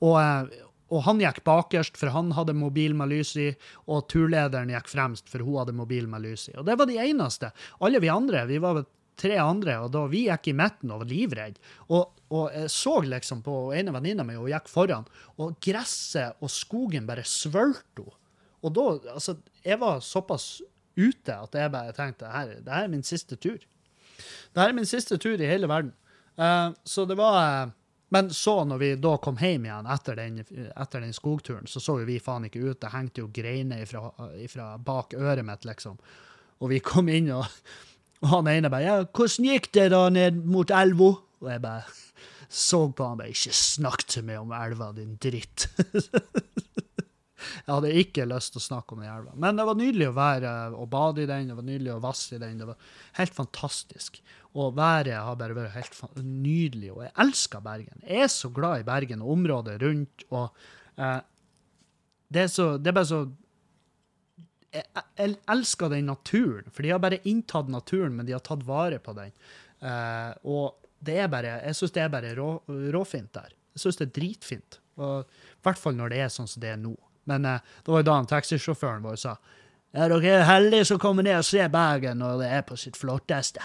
og, 0.04 0.18
eh, 0.20 0.64
og 0.92 1.04
han 1.06 1.22
gikk 1.22 1.40
bakerst, 1.46 1.96
for 1.96 2.12
han 2.12 2.32
hadde 2.36 2.56
mobil 2.56 2.94
med 2.96 3.12
lys 3.12 3.34
i, 3.40 3.48
og 3.88 4.04
turlederen 4.12 4.72
gikk 4.74 4.90
fremst, 4.92 5.30
for 5.32 5.44
hun 5.44 5.62
hadde 5.62 5.76
mobil 5.76 6.08
med 6.10 6.26
lys 6.26 6.48
i. 6.52 6.58
Og 6.60 6.66
det 6.68 6.76
var 6.80 6.90
de 6.90 6.98
eneste. 7.00 7.50
Alle 7.80 8.02
vi 8.04 8.12
andre, 8.12 8.44
vi 8.50 8.60
var 8.62 8.82
tre 9.20 9.36
andre, 9.38 9.78
og 9.84 9.92
da 9.94 10.04
vi 10.10 10.26
gikk 10.26 10.50
i 10.50 10.56
midten 10.58 10.92
og 10.92 11.04
var 11.04 11.10
livredde. 11.10 11.62
Og, 11.88 12.20
og, 12.28 12.44
jeg 12.52 12.72
så 12.74 12.98
liksom 13.06 13.42
på 13.46 13.56
ene 13.76 13.94
venninna 13.94 14.26
mi, 14.26 14.36
og 14.38 14.50
gikk 14.52 14.68
foran, 14.70 15.08
og 15.38 15.56
gresset 15.64 16.40
og 16.42 16.52
skogen 16.52 17.08
bare 17.08 17.26
svølte 17.28 18.04
henne. 18.04 18.20
Og 18.64 18.72
da, 18.72 18.84
altså, 19.12 19.34
jeg 19.60 19.76
var 19.76 19.98
såpass 20.00 20.62
ute 20.96 21.34
at 21.36 21.56
jeg 21.58 21.72
bare 21.74 21.92
tenkte 21.92 22.30
her, 22.32 22.54
det 22.64 22.72
her 22.72 22.86
er 22.86 22.92
min 22.92 23.02
siste 23.04 23.36
tur. 23.36 23.58
Det 23.60 24.62
her 24.62 24.70
er 24.70 24.76
min 24.78 24.88
siste 24.88 25.18
tur 25.20 25.36
i 25.36 25.50
hele 25.50 25.68
verden. 25.68 25.92
Uh, 26.40 26.72
så 26.88 27.04
det 27.04 27.18
var 27.18 27.36
uh, 27.36 27.74
men 28.14 28.28
så, 28.30 28.60
når 28.64 28.78
vi 28.78 28.88
da 29.02 29.16
kom 29.18 29.40
hjem 29.42 29.64
igjen 29.66 29.88
etter 29.90 30.18
den, 30.20 30.36
etter 30.70 31.02
den 31.02 31.14
skogturen, 31.16 31.66
så 31.66 31.80
så 31.82 31.96
jo 31.98 32.06
vi 32.06 32.20
faen 32.22 32.46
ikke 32.46 32.62
ut. 32.62 32.78
Det 32.84 32.92
hengte 32.92 33.24
jo 33.24 33.30
greiner 33.34 33.82
ifra, 33.82 34.04
ifra 34.38 34.68
bak 34.78 35.16
øret 35.18 35.42
mitt, 35.46 35.66
liksom. 35.66 35.98
Og 36.62 36.70
vi 36.70 36.78
kom 36.84 37.10
inn, 37.10 37.32
og, 37.34 37.48
og 38.22 38.28
han 38.36 38.50
ene 38.52 38.70
bare 38.70 38.86
ja, 38.86 38.96
'Hvordan 39.02 39.50
gikk 39.50 39.72
det 39.74 39.88
da 39.96 40.04
ned 40.14 40.38
mot 40.46 40.70
elva?' 40.70 41.16
Og 41.42 41.50
jeg 41.50 41.60
bare 41.60 41.82
så 42.48 42.84
på 42.94 43.08
han 43.08 43.18
bare 43.18 43.34
'Ikke 43.34 43.56
snakk 43.58 44.06
til 44.06 44.24
meg 44.30 44.38
om 44.38 44.54
elva, 44.54 44.92
din 44.94 45.18
dritt'. 45.18 45.66
jeg 47.66 47.72
hadde 47.74 47.96
ikke 47.98 48.30
lyst 48.30 48.54
til 48.54 48.62
å 48.62 48.68
snakke 48.68 48.94
om 48.94 49.02
den 49.02 49.10
elva. 49.10 49.34
Men 49.34 49.58
det 49.58 49.66
var 49.66 49.80
nydelig 49.80 50.12
å 50.12 50.16
være 50.22 50.54
og 50.70 50.86
bade 50.94 51.26
i 51.26 51.26
den, 51.26 51.50
det 51.50 51.58
var 51.58 51.66
nydelig 51.66 51.96
å 51.96 52.02
vasse 52.06 52.38
i 52.38 52.38
den. 52.38 52.62
Det 52.62 52.70
var 52.70 52.78
helt 53.18 53.34
fantastisk. 53.34 54.22
Og 54.54 54.76
været 54.76 55.16
har 55.18 55.38
bare 55.38 55.56
vært 55.56 55.74
helt 55.74 56.18
nydelig. 56.22 56.92
Og 56.94 57.02
jeg 57.02 57.14
elsker 57.24 57.62
Bergen. 57.64 58.02
Jeg 58.06 58.26
er 58.26 58.30
så 58.30 58.50
glad 58.54 58.82
i 58.82 58.86
Bergen 58.86 59.22
og 59.22 59.32
området 59.34 59.80
rundt. 59.82 60.26
og 60.30 60.54
eh, 60.98 61.20
det, 62.28 62.44
er 62.44 62.52
så, 62.52 62.68
det 62.78 62.92
er 62.92 62.98
bare 62.98 63.10
så 63.10 63.24
jeg, 64.74 64.84
jeg, 65.18 65.34
elsker 65.54 65.90
den 65.90 66.08
naturen, 66.10 66.70
for 66.70 66.82
de 66.82 66.90
har 66.90 67.02
bare 67.02 67.20
inntatt 67.30 67.68
naturen, 67.70 68.14
men 68.16 68.26
de 68.26 68.34
har 68.34 68.42
tatt 68.42 68.64
vare 68.66 68.98
på 69.02 69.14
den. 69.16 69.34
Eh, 69.82 70.30
og 70.50 70.88
det 71.04 71.18
er 71.22 71.28
bare, 71.30 71.58
jeg 71.66 71.78
syns 71.78 71.94
det 71.94 72.04
er 72.04 72.14
bare 72.14 72.32
rå, 72.38 72.48
råfint 72.94 73.34
der. 73.34 73.54
Jeg 73.74 73.84
syns 73.84 74.00
det 74.00 74.08
er 74.08 74.14
dritfint. 74.20 74.78
Og, 75.02 75.26
I 75.26 75.66
hvert 75.66 75.80
fall 75.80 75.98
når 75.98 76.14
det 76.14 76.22
er 76.22 76.32
sånn 76.32 76.50
som 76.50 76.62
det 76.62 76.72
er 76.74 76.80
nå. 76.80 76.94
Men 77.30 77.46
eh, 77.48 77.74
det 77.82 77.92
var 77.92 78.02
jo 78.02 78.08
da 78.10 78.18
taxisjåføren 78.36 79.04
vår 79.04 79.20
sa 79.20 79.36
ja, 79.94 80.08
dere 80.10 80.30
er 80.40 80.48
heldige 80.48 80.88
som 80.88 80.98
kommer 80.98 81.22
ned 81.22 81.38
og 81.38 81.46
ser 81.46 81.68
Bergen 81.70 82.18
når 82.18 82.40
det 82.42 82.48
er 82.56 82.64
på 82.66 82.74
sitt 82.78 82.96
flotteste. 82.98 83.62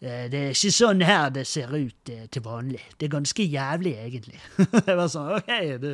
Eh, 0.00 0.26
det 0.32 0.40
er 0.40 0.52
ikke 0.52 0.74
sånn 0.76 1.02
her 1.06 1.30
det 1.32 1.46
ser 1.48 1.72
ut 1.72 2.12
eh, 2.12 2.26
til 2.32 2.44
vanlig. 2.44 2.82
Det 2.96 3.08
er 3.08 3.16
ganske 3.16 3.46
jævlig, 3.48 3.94
egentlig. 4.04 4.40
jeg 4.86 4.96
var 4.98 5.10
sånn, 5.12 5.32
OK, 5.38 5.52
det, 5.82 5.92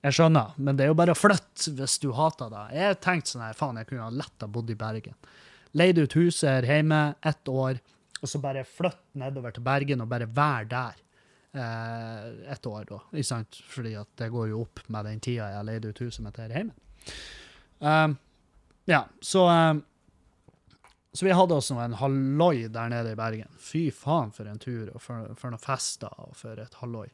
Jeg 0.00 0.16
skjønner, 0.16 0.56
men 0.56 0.76
det 0.76 0.86
er 0.86 0.92
jo 0.92 0.98
bare 1.00 1.14
å 1.16 1.18
flytte 1.18 1.74
hvis 1.76 1.98
du 2.02 2.10
hater 2.16 2.52
det. 2.52 2.64
Jeg 2.76 3.00
tenkte 3.04 3.34
sånn 3.34 3.46
her, 3.46 3.56
faen, 3.56 3.80
jeg 3.80 3.90
kunne 3.90 4.10
lett 4.16 4.44
ha 4.44 4.48
bodd 4.52 4.72
i 4.72 4.78
Bergen. 4.80 5.16
Leid 5.76 6.00
ut 6.00 6.16
huset 6.18 6.48
her 6.50 6.66
hjemme 6.66 7.02
ett 7.24 7.48
år, 7.48 7.78
og 8.20 8.28
så 8.28 8.40
bare 8.42 8.66
flytte 8.68 9.20
nedover 9.20 9.54
til 9.54 9.64
Bergen 9.64 10.02
og 10.04 10.10
bare 10.10 10.28
være 10.28 10.66
der 10.72 10.96
eh, 11.56 12.52
ett 12.52 12.66
år, 12.66 12.84
da. 12.88 12.98
Ikke 13.14 13.28
sant? 13.28 13.60
Fordi 13.70 13.94
at 14.00 14.10
det 14.20 14.32
går 14.32 14.50
jo 14.52 14.64
opp 14.64 14.82
med 14.88 15.08
den 15.08 15.22
tida 15.24 15.48
jeg 15.48 15.60
har 15.60 15.68
leid 15.68 15.86
ut 15.88 16.02
huset 16.04 16.24
mitt 16.26 16.40
her 16.40 16.52
hjemme. 16.52 16.76
Um, 17.80 18.18
ja, 18.90 19.06
så 19.24 19.46
um, 19.48 19.80
Så 21.12 21.26
vi 21.26 21.34
hadde 21.34 21.56
oss 21.58 21.70
nå 21.72 21.80
en 21.82 21.96
halloi 21.98 22.68
der 22.70 22.90
nede 22.92 23.12
i 23.12 23.18
Bergen. 23.18 23.50
Fy 23.58 23.88
faen 23.94 24.30
for 24.34 24.46
en 24.46 24.60
tur, 24.62 24.92
og 24.94 25.02
for, 25.02 25.32
for 25.38 25.50
noen 25.50 25.62
fester, 25.62 26.12
og 26.22 26.36
for 26.38 26.60
et 26.62 26.76
halloi. 26.78 27.08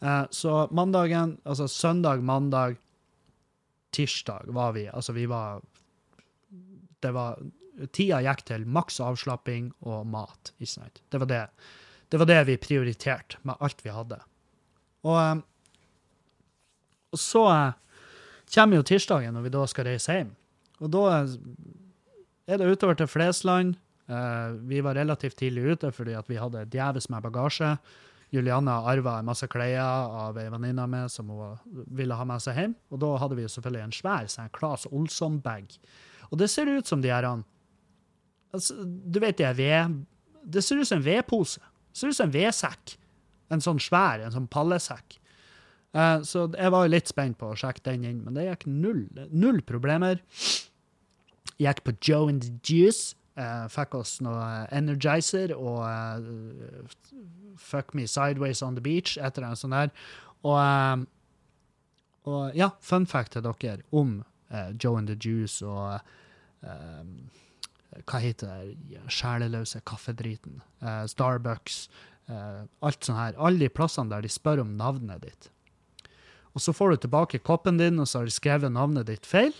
Eh, 0.00 0.24
så 0.30 0.66
mandagen, 0.76 1.38
altså 1.44 1.68
søndag, 1.68 2.20
mandag, 2.24 2.76
tirsdag 3.96 4.52
var 4.54 4.72
vi 4.72 4.86
Altså, 4.88 5.12
vi 5.12 5.26
var 5.26 5.62
Det 7.02 7.10
var 7.12 7.40
Tida 7.92 8.20
gikk 8.20 8.44
til 8.44 8.66
maks 8.68 9.00
avslapping 9.00 9.70
og 9.88 10.06
mat. 10.06 10.52
ikke 10.58 10.72
sant? 10.72 11.00
Det 11.08 11.20
var 11.20 11.26
det, 11.26 11.44
det 12.12 12.18
var 12.20 12.28
det 12.28 12.42
vi 12.44 12.56
prioriterte 12.60 13.38
med 13.42 13.56
alt 13.60 13.80
vi 13.84 13.94
hadde. 13.94 14.18
Og, 15.08 15.16
eh, 15.16 15.40
og 17.12 17.18
så 17.18 17.46
eh, 17.48 17.72
kommer 18.52 18.76
jo 18.76 18.84
tirsdagen, 18.84 19.32
når 19.32 19.46
vi 19.46 19.54
da 19.54 19.64
skal 19.70 19.88
reise 19.88 20.18
hjem. 20.18 20.34
Og 20.80 20.92
da 20.92 21.06
er 22.50 22.60
det 22.60 22.70
utover 22.74 22.98
til 22.98 23.08
Flesland. 23.10 23.76
Uh, 24.10 24.58
vi 24.66 24.80
var 24.82 24.98
relativt 24.98 25.38
tidlig 25.38 25.76
ute 25.76 25.92
fordi 25.94 26.16
vi 26.26 26.38
hadde 26.40 26.66
djevelsk 26.72 27.12
med 27.12 27.22
bagasje. 27.28 27.74
Julianne 28.30 28.72
arva 28.86 29.16
en 29.18 29.26
masse 29.26 29.46
klær 29.50 29.78
av 29.82 30.38
ei 30.38 30.46
venninne 30.52 30.86
meg 30.90 31.10
som 31.10 31.30
hun 31.34 31.84
ville 31.98 32.14
ha 32.14 32.26
med 32.26 32.42
seg 32.42 32.58
hjem. 32.58 32.76
Og 32.94 33.02
da 33.02 33.10
hadde 33.22 33.38
vi 33.38 33.48
selvfølgelig 33.50 33.86
en 33.86 33.96
svær 33.96 34.30
sånn 34.30 34.52
Claes 34.54 34.86
Olsson-bag. 34.90 35.74
Og 36.30 36.38
det 36.38 36.50
ser 36.50 36.70
ut 36.70 36.86
som 36.86 37.02
de 37.02 37.10
her 37.10 37.26
altså, 37.26 38.76
Du 38.84 39.18
vet 39.22 39.38
de 39.38 39.48
er 39.48 39.58
ved... 39.58 39.98
Det 40.40 40.62
ser 40.64 40.78
ut 40.78 40.88
som 40.88 41.00
en 41.00 41.04
vedpose. 41.04 41.60
Det 41.90 42.00
ser 42.00 42.12
ut 42.12 42.18
som 42.18 42.30
en 42.30 42.36
vedsekk. 42.36 42.94
En 43.50 43.62
sånn 43.62 43.82
svær, 43.82 44.22
en 44.22 44.34
sånn 44.34 44.46
pallesekk. 44.50 45.18
Uh, 45.90 46.22
så 46.22 46.46
jeg 46.54 46.70
var 46.70 46.86
jo 46.86 46.94
litt 46.94 47.10
spent 47.10 47.38
på 47.38 47.50
å 47.50 47.58
sjekke 47.58 47.82
den 47.88 48.06
inn, 48.06 48.20
men 48.22 48.36
det 48.36 48.46
gikk 48.46 48.68
null, 48.70 49.08
null 49.34 49.58
problemer. 49.66 50.22
Gikk 51.60 51.82
på 51.84 51.94
Joe 52.00 52.28
and 52.32 52.42
the 52.46 52.52
Juice. 52.64 53.14
Uh, 53.38 53.68
fikk 53.72 53.94
oss 53.96 54.18
noe 54.24 54.66
Energizer 54.74 55.52
og 55.54 55.84
uh, 55.86 57.20
Fuck 57.60 57.94
Me 57.94 58.06
Sideways 58.08 58.62
on 58.62 58.74
the 58.76 58.84
Beach, 58.84 59.16
etter 59.20 59.44
annet 59.46 59.60
sånt 59.60 59.76
der. 59.76 59.92
Og, 60.40 60.56
eh, 60.56 61.04
og 62.24 62.56
ja, 62.56 62.70
fun 62.80 63.04
fact 63.06 63.34
til 63.36 63.44
dere 63.44 63.82
om 63.92 64.22
uh, 64.50 64.70
Joe 64.80 64.96
and 64.96 65.12
the 65.12 65.16
Juice 65.20 65.60
og 65.66 66.00
eh, 66.64 67.04
hva 68.06 68.20
heter 68.22 68.48
det, 68.48 69.00
sjeleløse 69.12 69.82
kaffedriten. 69.88 70.60
Eh, 70.80 71.04
Starbucks. 71.10 71.88
eh, 72.30 72.62
alt 72.86 73.04
sånn 73.04 73.18
her. 73.18 73.34
Alle 73.36 73.58
de 73.58 73.68
plassene 73.68 74.10
der 74.12 74.22
de 74.22 74.30
spør 74.30 74.62
om 74.62 74.76
navnet 74.78 75.24
ditt. 75.24 75.50
Og 76.54 76.62
så 76.62 76.72
får 76.74 76.90
du 76.90 76.96
tilbake 77.04 77.42
koppen 77.42 77.78
din, 77.78 77.98
og 77.98 78.06
så 78.08 78.20
har 78.20 78.30
de 78.30 78.34
skrevet 78.34 78.72
navnet 78.72 79.06
ditt 79.10 79.26
feil. 79.26 79.52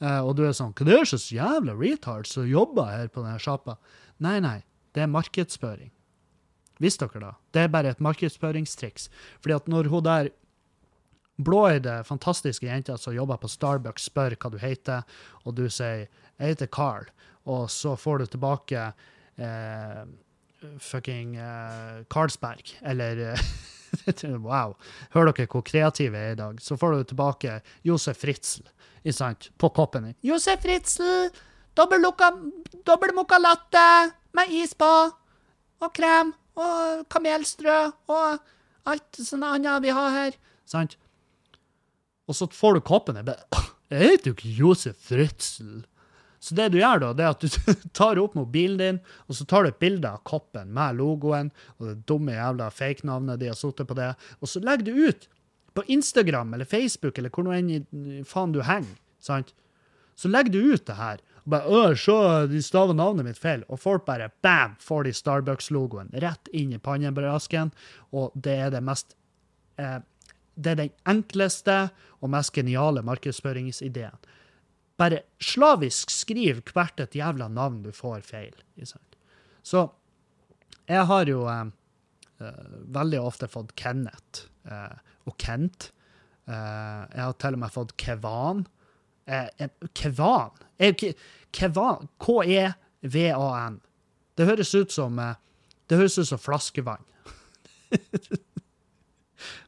Eh, 0.00 0.20
og 0.22 0.36
du 0.38 0.44
er 0.46 0.54
sånn 0.54 0.74
Hva 0.78 0.86
det 0.86 0.96
er 1.00 1.08
så 1.10 1.18
jævla 1.34 1.74
retards 1.74 2.34
som 2.36 2.46
jobber 2.46 2.90
her 2.92 3.08
på 3.12 3.24
denne 3.24 3.38
sjappa? 3.42 3.78
Nei, 4.22 4.38
nei. 4.44 4.60
Det 4.94 5.04
er 5.04 5.10
markedsføring. 5.10 5.90
Visste 6.82 7.08
dere 7.10 7.24
da? 7.24 7.32
Det 7.54 7.64
er 7.64 7.72
bare 7.74 7.92
et 7.92 8.02
markedsføringstriks. 8.02 9.08
Fordi 9.42 9.56
at 9.56 9.70
når 9.70 9.90
hun 9.90 10.06
der 10.06 10.30
blåøyde, 11.38 12.00
fantastiske 12.06 12.66
jenta 12.66 12.96
som 12.98 13.14
jobber 13.14 13.38
på 13.42 13.50
Starbucks, 13.50 14.08
spør 14.10 14.36
hva 14.38 14.50
du 14.50 14.58
heter, 14.62 15.02
og 15.44 15.54
du 15.54 15.68
sier 15.68 16.08
'Jeg 16.38 16.54
heter 16.54 16.66
Carl', 16.66 17.10
og 17.46 17.68
så 17.70 17.96
får 17.96 18.18
du 18.18 18.26
tilbake 18.26 18.92
eh, 19.38 20.04
fucking 20.78 21.36
eh, 21.36 22.04
Carlsberg, 22.10 22.74
eller 22.82 23.32
eh, 23.32 23.38
Wow. 24.44 24.76
Hører 25.14 25.32
dere 25.32 25.46
hvor 25.46 25.62
kreative 25.64 26.18
jeg 26.18 26.28
er 26.28 26.32
i 26.32 26.38
dag? 26.42 26.60
Så 26.60 26.76
får 26.76 26.92
du 26.92 27.04
tilbake 27.04 27.60
Josef 27.82 28.20
Fritzel, 28.20 28.68
ikke 29.08 29.16
sant, 29.16 29.48
på 29.56 29.70
koppen. 29.72 30.10
Josef 30.24 30.64
Ritzel! 30.68 31.30
Dobbeltmokka 31.78 33.38
latte 33.40 33.86
med 34.36 34.52
is 34.52 34.74
på! 34.76 34.90
Og 35.78 35.92
krem 35.94 36.32
og 36.58 37.04
kamelstrø 37.12 37.76
og 38.10 38.40
alt 38.88 39.20
sånt 39.22 39.46
annet 39.46 39.84
vi 39.84 39.94
har 39.94 40.10
her. 40.14 40.38
Sant? 40.68 40.96
Og 42.28 42.36
så 42.36 42.48
får 42.52 42.76
du 42.76 42.84
koppen. 42.84 43.20
Jeg 43.20 43.28
bare 43.30 43.64
Jeg 43.88 44.10
heter 44.10 44.30
jo 44.30 44.36
ikke 44.36 44.56
Josef 44.58 45.12
Ritzel. 45.14 45.86
Så 46.38 46.54
det 46.54 46.68
du 46.70 46.78
gjør 46.78 47.00
da, 47.02 47.12
det 47.16 47.24
er 47.24 47.32
at 47.32 47.42
du 47.42 47.74
tar 47.98 48.20
opp 48.20 48.36
mobilen 48.38 48.78
din, 48.78 49.00
og 49.26 49.38
så 49.38 49.46
tar 49.48 49.64
du 49.64 49.72
et 49.72 49.80
bilde 49.80 50.10
av 50.10 50.20
koppen 50.28 50.70
med 50.74 50.98
logoen 51.00 51.50
og 51.78 51.88
det 51.88 51.96
dumme 52.06 52.36
jævla 52.36 52.68
fake-navnet 52.74 53.40
de 53.40 53.48
har 53.50 53.58
sittet 53.58 53.88
på 53.88 53.96
det, 53.98 54.12
og 54.38 54.50
så 54.50 54.62
legger 54.62 54.86
du 54.86 55.08
ut 55.08 55.26
på 55.78 55.84
Instagram 55.86 56.54
eller 56.54 56.66
Facebook 56.66 57.18
eller 57.18 57.30
hvor 57.30 57.46
nå 57.46 57.54
enn 57.54 58.24
faen 58.26 58.52
du 58.52 58.64
henger. 58.66 58.98
sant? 59.22 59.54
Så 60.18 60.26
legger 60.26 60.50
du 60.50 60.72
ut 60.74 60.86
det 60.86 60.96
her. 60.98 61.20
og 61.44 61.50
bare, 61.50 61.90
øh, 61.90 61.96
se, 61.96 62.46
de 62.50 62.62
staver 62.62 62.94
navnet 62.94 63.24
mitt 63.24 63.38
feil. 63.38 63.62
Og 63.68 63.78
folk 63.78 64.04
bare 64.04 64.30
bam, 64.42 64.74
får 64.80 65.04
de 65.04 65.12
Starbucks-logoen 65.12 66.10
rett 66.12 66.48
inn 66.52 66.72
i 66.72 66.78
pannebrasken. 66.78 67.70
Og 68.10 68.32
det 68.34 68.56
er 68.56 68.70
det 68.70 68.82
mest 68.82 69.14
eh, 69.78 70.00
Det 70.58 70.70
er 70.72 70.74
den 70.74 70.90
enkleste 71.06 71.90
og 72.20 72.30
mest 72.30 72.52
geniale 72.52 73.02
markedsføringsideen. 73.06 74.18
Bare 74.98 75.22
slavisk 75.38 76.10
skriv 76.10 76.64
hvert 76.72 76.98
et 76.98 77.14
jævla 77.14 77.46
navn 77.48 77.84
du 77.84 77.92
får 77.92 78.26
feil. 78.26 78.54
Så 79.62 79.92
jeg 80.88 81.04
har 81.06 81.30
jo 81.30 81.46
eh, 81.46 81.64
eh, 82.42 82.64
veldig 82.98 83.20
ofte 83.20 83.46
fått 83.46 83.76
Kenneth 83.78 84.48
eh, 84.66 84.98
og 85.28 85.36
Kent. 85.40 85.90
Eh, 86.48 87.02
jeg 87.12 87.22
har 87.22 87.36
til 87.40 87.58
og 87.58 87.62
med 87.62 87.74
fått 87.74 87.94
Kevan. 88.00 88.64
Eh, 89.28 89.68
Kevan? 89.94 90.64
Kevan? 91.54 92.08
K-e-v-a-n. 92.24 93.80
Det 94.38 94.46
høres 94.48 94.74
ut 94.74 94.94
som 94.94 95.18
eh, 95.18 95.36
Det 95.88 95.96
høres 95.96 96.18
ut 96.18 96.28
som 96.28 96.40
flaskevann. 96.40 97.04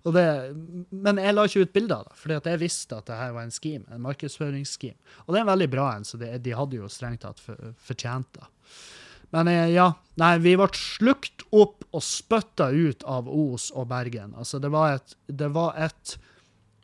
Det, 0.01 0.23
men 0.91 1.19
jeg 1.21 1.35
la 1.37 1.43
ikke 1.47 1.63
ut 1.63 1.73
bilder, 1.73 2.07
da, 2.09 2.17
fordi 2.17 2.35
at 2.41 2.47
jeg 2.49 2.61
visste 2.63 2.97
at 2.97 3.07
det 3.07 3.19
her 3.21 3.35
var 3.37 3.45
en 3.47 3.53
scheme, 3.55 3.85
en 3.93 4.03
markedsføringsscheme. 4.03 4.97
Og 5.27 5.31
det 5.31 5.39
er 5.39 5.45
en 5.45 5.51
veldig 5.53 5.69
bra 5.71 5.85
en, 5.95 6.07
så 6.09 6.19
det, 6.19 6.31
de 6.43 6.55
hadde 6.57 6.81
jo 6.81 6.89
strengt 6.91 7.23
tatt 7.23 7.39
fortjent 7.45 8.33
det. 8.35 8.49
Men 9.35 9.51
eh, 9.51 9.69
ja, 9.75 9.93
nei, 10.21 10.35
vi 10.43 10.57
ble 10.59 10.69
slukt 10.77 11.45
opp 11.51 11.87
og 11.91 12.03
spytta 12.05 12.71
ut 12.71 13.05
av 13.09 13.29
Os 13.31 13.71
og 13.75 13.89
Bergen. 13.91 14.35
Altså, 14.39 14.61
det 14.63 14.71
var 14.75 14.99
et, 14.99 15.15
det 15.27 15.51
var 15.55 15.79
et 15.79 16.17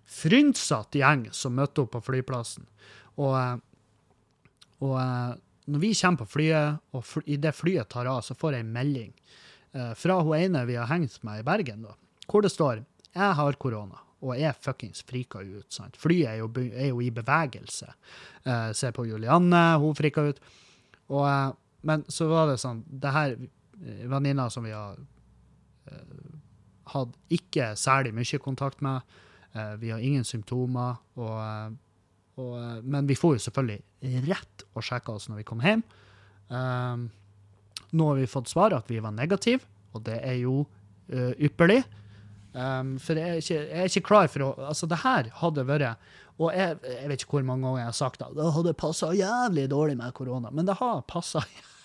frynsete 0.06 1.02
gjeng 1.02 1.26
som 1.34 1.56
møtte 1.58 1.84
opp 1.84 1.94
på 1.96 2.04
flyplassen. 2.10 2.66
Og, 3.18 3.34
eh, 3.40 3.56
og 4.86 4.96
eh, 5.02 5.34
når 5.66 5.82
vi 5.82 5.92
kommer 5.98 6.22
på 6.22 6.32
flyet, 6.36 6.82
og 6.94 7.06
fly, 7.06 7.26
i 7.34 7.38
det 7.42 7.54
flyet 7.58 7.90
tar 7.90 8.10
av, 8.10 8.22
så 8.22 8.38
får 8.38 8.58
jeg 8.58 8.66
en 8.66 8.74
melding 8.74 9.12
fra 9.98 10.14
hun 10.24 10.32
ene 10.38 10.62
vi 10.64 10.76
har 10.78 10.86
hengt 10.88 11.18
med 11.26 11.42
i 11.42 11.44
Bergen, 11.44 11.82
da, 11.84 11.90
hvor 12.30 12.40
det 12.40 12.48
står 12.48 12.78
'Jeg 13.12 13.34
har 13.36 13.56
korona', 13.60 13.98
og 14.24 14.38
jeg 14.38 14.56
fuckings 14.60 15.02
frika 15.06 15.40
ut. 15.40 15.66
sant? 15.72 15.96
Flyet 15.96 16.28
er 16.28 16.36
jo, 16.40 16.48
er 16.56 16.88
jo 16.88 17.00
i 17.00 17.10
bevegelse. 17.10 17.88
Eh, 18.44 18.72
se 18.72 18.90
på 18.92 19.06
Julianne, 19.08 19.78
hun 19.80 19.94
frika 19.94 20.24
ut. 20.28 20.40
Og, 21.08 21.56
men 21.86 22.02
så 22.10 22.26
var 22.30 22.50
det 22.50 22.58
sånn 22.58 22.82
Det 22.86 23.12
her 23.14 23.36
eh, 23.36 24.06
venninna 24.10 24.48
som 24.50 24.66
vi 24.66 24.74
har 24.74 24.98
eh, 25.90 26.16
hatt 26.94 27.14
ikke 27.32 27.72
særlig 27.78 28.14
mye 28.16 28.40
kontakt 28.42 28.82
med. 28.84 29.16
Eh, 29.52 29.74
vi 29.82 29.92
har 29.94 30.02
ingen 30.02 30.26
symptomer. 30.26 30.98
Og, 31.18 31.76
og, 32.42 32.56
men 32.84 33.08
vi 33.08 33.18
får 33.18 33.36
jo 33.36 33.44
selvfølgelig 33.46 34.24
rett 34.28 34.66
å 34.76 34.84
sjekke 34.84 35.14
oss 35.14 35.28
når 35.30 35.42
vi 35.42 35.46
kommer 35.48 35.70
hjem. 35.70 35.84
Um, 36.46 37.08
nå 37.96 38.08
har 38.10 38.18
vi 38.20 38.30
fått 38.30 38.50
svar 38.52 38.74
at 38.76 38.90
vi 38.90 39.00
var 39.02 39.14
negative, 39.14 39.66
og 39.96 40.04
det 40.06 40.20
er 40.22 40.36
jo 40.38 40.60
uh, 40.62 41.32
ypperlig. 41.42 41.80
Um, 42.54 42.94
for 43.02 43.18
jeg 43.18 43.32
er, 43.32 43.40
ikke, 43.42 43.56
jeg 43.56 43.80
er 43.82 43.90
ikke 43.90 44.06
klar 44.06 44.28
for 44.32 44.44
å 44.46 44.50
Altså, 44.70 44.86
det 44.88 45.02
her 45.02 45.26
hadde 45.42 45.64
vært 45.68 46.06
Og 46.40 46.54
jeg, 46.56 46.78
jeg 46.88 47.10
vet 47.10 47.20
ikke 47.20 47.34
hvor 47.34 47.44
mange 47.44 47.66
ganger 47.66 47.82
jeg 47.82 47.90
har 47.90 47.96
sagt 47.98 48.22
det. 48.22 48.30
Det 48.38 48.46
hadde 48.54 48.72
passa 48.80 49.10
jævlig 49.12 49.66
dårlig 49.68 49.96
med 50.00 50.14
korona. 50.16 50.52
Men 50.52 50.68
det 50.68 50.78
har 50.78 51.02
passa 51.10 51.42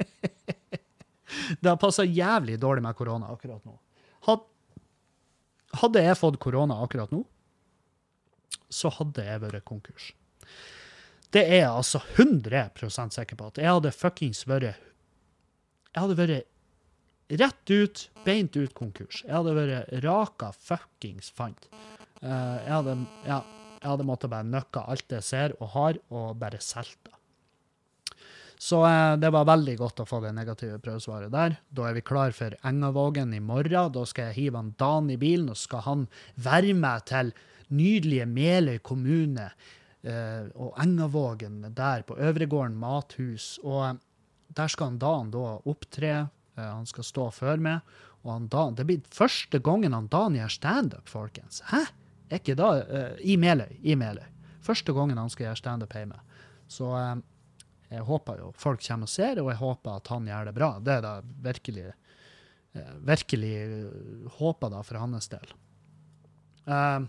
Det 1.60 1.68
har 1.68 1.78
passa 1.80 2.04
jævlig 2.04 2.56
dårlig 2.60 2.82
med 2.84 2.96
korona 2.98 3.30
akkurat 3.32 3.64
nå. 3.66 3.78
Hadde 5.78 6.02
jeg 6.02 6.18
fått 6.18 6.40
korona 6.42 6.80
akkurat 6.82 7.12
nå, 7.14 7.20
så 8.70 8.90
hadde 8.96 9.22
jeg 9.26 9.42
vært 9.44 9.66
konkurs. 9.68 10.10
Det 11.30 11.44
er 11.46 11.60
jeg 11.62 11.70
altså 11.70 12.00
100% 12.18 13.14
sikker 13.14 13.38
på. 13.38 13.50
At 13.52 13.60
jeg 13.62 13.70
hadde 13.70 13.92
fuckings 13.94 14.42
vært 14.50 14.72
Jeg 15.90 16.02
hadde 16.02 16.16
vært 16.18 17.38
rett 17.38 17.70
ut, 17.70 18.02
beint 18.26 18.56
ut 18.58 18.74
konkurs. 18.74 19.22
Jeg 19.22 19.34
hadde 19.36 19.54
vært 19.54 19.94
raka 20.04 20.50
fuckings 20.58 21.30
fant. 21.34 21.68
Eh, 22.20 22.56
jeg 22.66 22.74
hadde, 22.74 22.96
ja, 23.28 23.38
hadde 23.84 24.06
måttet 24.06 24.32
bare 24.34 24.46
nøkke 24.46 24.82
alt 24.90 25.14
jeg 25.14 25.26
ser 25.26 25.54
og 25.60 25.70
har, 25.76 26.02
og 26.10 26.34
bare 26.42 26.58
solgt 26.62 26.98
det. 27.06 27.14
Så 28.60 28.82
eh, 28.84 29.14
det 29.16 29.30
var 29.32 29.48
veldig 29.48 29.76
godt 29.80 30.02
å 30.02 30.08
få 30.08 30.20
det 30.24 30.34
negative 30.36 30.76
prøvesvaret 30.84 31.32
der. 31.32 31.56
Da 31.72 31.88
er 31.88 31.96
vi 31.96 32.04
klar 32.04 32.34
for 32.36 32.56
Engavågen 32.66 33.32
i 33.32 33.40
morgen. 33.40 33.92
Da 33.94 34.04
skal 34.08 34.28
jeg 34.28 34.36
hive 34.36 34.60
han 34.60 34.74
Dan 34.80 35.08
i 35.12 35.16
bilen, 35.20 35.48
og 35.48 35.56
skal 35.56 35.86
han 35.86 36.02
være 36.36 36.74
med 36.76 37.06
til 37.08 37.32
nydelige 37.70 38.26
Meløy 38.28 38.82
kommune 38.84 39.48
eh, 40.04 40.50
og 40.52 40.76
Engavågen 40.82 41.62
der 41.72 42.04
på 42.04 42.18
Øvregården 42.20 42.76
mathus. 42.76 43.54
Og 43.64 43.80
eh, 43.86 43.96
der 44.52 44.68
skal 44.68 44.92
han 44.92 45.00
Dan 45.00 45.32
da 45.32 45.56
opptre. 45.64 46.14
Eh, 46.58 46.68
han 46.68 46.86
skal 46.90 47.08
stå 47.08 47.30
før 47.40 47.64
meg. 47.64 47.96
Og 48.26 48.34
han 48.34 48.52
Dan, 48.52 48.76
det 48.76 48.84
blir 48.84 49.00
første 49.14 49.62
gangen 49.64 49.96
han 49.96 50.10
Dan 50.12 50.36
gjør 50.36 50.52
standup, 50.52 51.08
folkens. 51.08 51.62
Hæ? 51.72 51.86
Er 52.30 52.42
ikke 52.42 52.58
da 52.60 52.74
eh, 52.84 53.24
I 53.24 53.40
Meløy. 53.40 53.78
I 53.80 53.96
Meløy. 53.96 54.28
Første 54.60 54.92
gangen 54.92 55.18
han 55.18 55.32
skal 55.32 55.48
gjøre 55.48 55.62
standup 55.64 55.96
hjemme. 55.96 56.20
Så 56.70 56.92
eh, 56.98 57.14
jeg 57.90 58.06
håper 58.06 58.38
jo 58.38 58.52
folk 58.54 58.82
kommer 58.84 59.08
og 59.08 59.10
ser, 59.10 59.40
og 59.42 59.50
jeg 59.50 59.58
håper 59.58 59.96
at 59.98 60.10
han 60.12 60.28
gjør 60.30 60.46
det 60.46 60.54
bra. 60.54 60.68
Det 60.78 60.92
er 60.94 61.02
da 61.02 61.14
virkelig 61.42 61.88
eh, 61.90 62.92
virkelig 63.06 63.54
eh, 63.64 64.28
håper 64.38 64.70
da 64.70 64.84
for 64.86 65.00
hans 65.02 65.26
del. 65.32 65.56
Uh, 66.70 67.02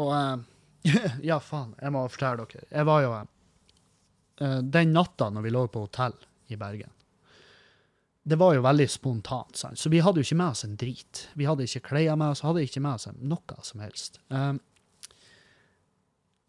og 0.00 0.08
uh, 0.14 0.88
Ja, 1.28 1.36
faen, 1.42 1.74
jeg 1.76 1.92
må 1.92 2.06
fortelle 2.08 2.46
dere. 2.48 2.64
Jeg 2.70 2.88
var 2.88 3.02
jo 3.04 3.12
uh, 3.18 4.60
Den 4.62 4.94
natta 4.94 5.28
når 5.28 5.44
vi 5.44 5.52
lå 5.52 5.66
på 5.68 5.82
hotell 5.84 6.14
i 6.48 6.56
Bergen 6.56 6.94
Det 8.22 8.38
var 8.40 8.54
jo 8.54 8.62
veldig 8.64 8.86
spontant, 8.88 9.58
sant? 9.58 9.78
så 9.78 9.90
vi 9.92 10.00
hadde 10.00 10.22
jo 10.22 10.28
ikke 10.30 10.38
med 10.38 10.54
oss 10.54 10.64
en 10.64 10.78
drit. 10.80 11.26
Vi 11.34 11.50
hadde 11.50 11.66
ikke 11.66 11.90
klær 11.90 12.16
med 12.16 12.32
oss, 12.32 12.44
hadde 12.46 12.64
ikke 12.64 12.80
med 12.80 12.94
oss 12.94 13.10
noe 13.18 13.66
som 13.66 13.82
helst. 13.84 14.22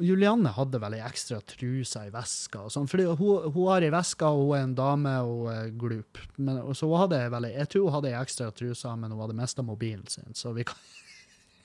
Eh, 0.04 0.08
Julianne 0.08 0.50
hadde 0.50 0.80
vel 0.80 0.94
ei 0.98 1.02
ekstra 1.04 1.39
truse 1.42 2.08
i 2.08 2.12
veska. 2.12 2.63
og 2.63 2.72
sånn, 2.72 2.88
fordi 2.88 3.06
hun, 3.06 3.52
hun 3.54 3.70
har 3.72 3.82
ei 3.82 3.92
veske, 3.92 4.26
og 4.26 4.48
hun 4.48 4.58
er 4.58 4.63
en 4.63 4.76
dame 4.76 5.16
og 5.22 5.52
er 5.52 5.70
glup. 5.70 6.18
Men, 6.38 6.62
og 6.62 6.76
så 6.76 6.88
hun 6.88 7.00
hadde 7.00 7.30
vel, 7.32 7.44
Jeg 7.54 7.70
tror 7.70 7.88
hun 7.88 7.94
hadde 7.94 8.12
ei 8.12 8.22
ekstra 8.22 8.52
truse, 8.52 8.96
men 8.96 9.12
hun 9.12 9.22
hadde 9.22 9.39
mista 9.39 9.62
mobilen 9.63 10.08
sin. 10.08 10.34
så 10.34 10.54
vi 10.54 10.63
kan... 10.63 10.76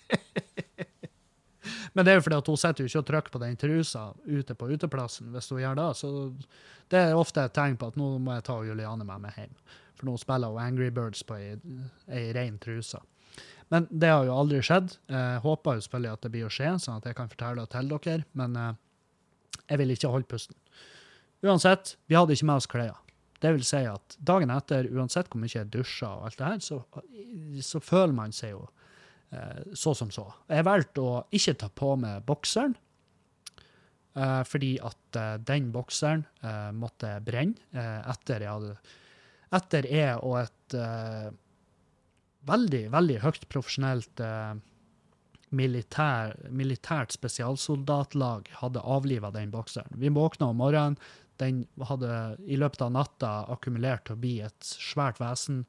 men 1.92 2.04
det 2.04 2.12
er 2.12 2.16
jo 2.16 2.24
fordi 2.24 2.38
at 2.38 2.46
hun 2.46 2.56
sitter 2.56 2.84
ikke 2.84 2.98
og 2.98 3.06
trykker 3.06 3.30
på 3.32 3.42
den 3.42 3.56
trusa 3.56 4.14
ute 4.24 4.54
på 4.54 4.70
uteplassen. 4.70 5.32
hvis 5.32 5.50
hun 5.50 5.60
gjør 5.60 5.74
det, 5.74 5.96
så 5.96 6.32
Det 6.88 6.98
er 6.98 7.14
ofte 7.14 7.44
et 7.44 7.52
tegn 7.52 7.76
på 7.76 7.86
at 7.88 7.96
nå 7.96 8.18
må 8.18 8.32
jeg 8.34 8.44
ta 8.44 8.62
Julianne 8.64 9.04
med 9.04 9.20
meg 9.20 9.34
hjem. 9.36 9.54
For 9.98 10.06
nå 10.06 10.16
spiller 10.16 10.48
hun 10.48 10.62
Angry 10.62 10.90
Birds 10.90 11.22
på 11.22 11.34
ei, 11.36 11.58
ei 12.08 12.32
ren 12.32 12.58
truse. 12.58 13.00
Men 13.72 13.88
det 13.90 14.08
har 14.08 14.24
jo 14.24 14.36
aldri 14.36 14.62
skjedd. 14.64 14.94
Jeg 15.12 15.42
håper 15.44 15.76
jo 15.76 15.84
selvfølgelig 15.84 16.12
at 16.14 16.22
det 16.24 16.30
blir 16.32 16.46
å 16.48 16.52
skje, 16.52 16.70
sånn 16.80 17.02
at 17.02 17.08
jeg 17.08 17.18
kan 17.18 17.28
fortelle 17.28 17.64
det 17.64 17.72
til 17.74 17.90
dere. 17.92 18.24
Men 18.40 18.56
eh, 18.56 18.72
jeg 19.68 19.82
vil 19.82 19.92
ikke 19.94 20.12
holde 20.14 20.30
pusten. 20.30 20.56
Uansett, 21.44 21.96
vi 22.08 22.16
hadde 22.18 22.34
ikke 22.34 22.48
med 22.48 22.62
oss 22.62 22.70
klær. 22.70 22.96
Det 23.38 23.52
vil 23.54 23.66
si 23.66 23.84
at 23.86 24.16
dagen 24.26 24.50
etter, 24.50 24.88
uansett 24.90 25.28
hvor 25.30 25.38
mye 25.42 25.52
jeg 25.52 25.70
dusja 25.70 26.10
og 26.16 26.26
alt 26.26 26.40
det 26.40 26.48
her, 26.48 26.62
så, 26.64 26.80
så 27.62 27.80
føler 27.84 28.16
man 28.16 28.34
seg 28.34 28.56
jo 28.56 28.64
eh, 29.30 29.60
så 29.78 29.94
som 29.94 30.10
så. 30.14 30.26
Jeg 30.50 30.66
valgte 30.66 31.04
å 31.04 31.12
ikke 31.38 31.54
ta 31.60 31.68
på 31.70 31.92
meg 32.02 32.24
bokseren, 32.26 32.74
eh, 34.18 34.40
fordi 34.48 34.72
at 34.82 35.20
eh, 35.20 35.36
den 35.46 35.68
bokseren 35.74 36.24
eh, 36.42 36.70
måtte 36.74 37.12
brenne 37.22 37.62
eh, 37.70 38.00
etter 38.14 38.46
jeg 38.46 38.56
hadde 38.56 38.78
Etter 39.48 39.86
jeg 39.88 40.18
og 40.28 40.34
et 40.42 40.74
eh, 40.76 41.28
veldig, 42.46 42.84
veldig 42.94 43.18
høyt 43.24 43.46
profesjonelt 43.50 44.22
eh, 44.22 44.54
militær, 45.50 46.34
militært 46.52 47.14
spesialsoldatlag 47.16 48.50
hadde 48.60 48.84
avliva 48.84 49.32
den 49.34 49.52
bokseren. 49.52 49.96
Vi 49.96 50.12
våkna 50.12 50.52
om 50.52 50.60
morgenen, 50.60 50.98
den 51.38 51.62
hadde 51.86 52.10
i 52.50 52.58
løpet 52.58 52.82
av 52.82 52.92
natta 52.94 53.32
akkumulert 53.52 54.08
til 54.08 54.16
å 54.16 54.22
bli 54.22 54.34
et 54.42 54.68
svært 54.68 55.20
vesen. 55.22 55.62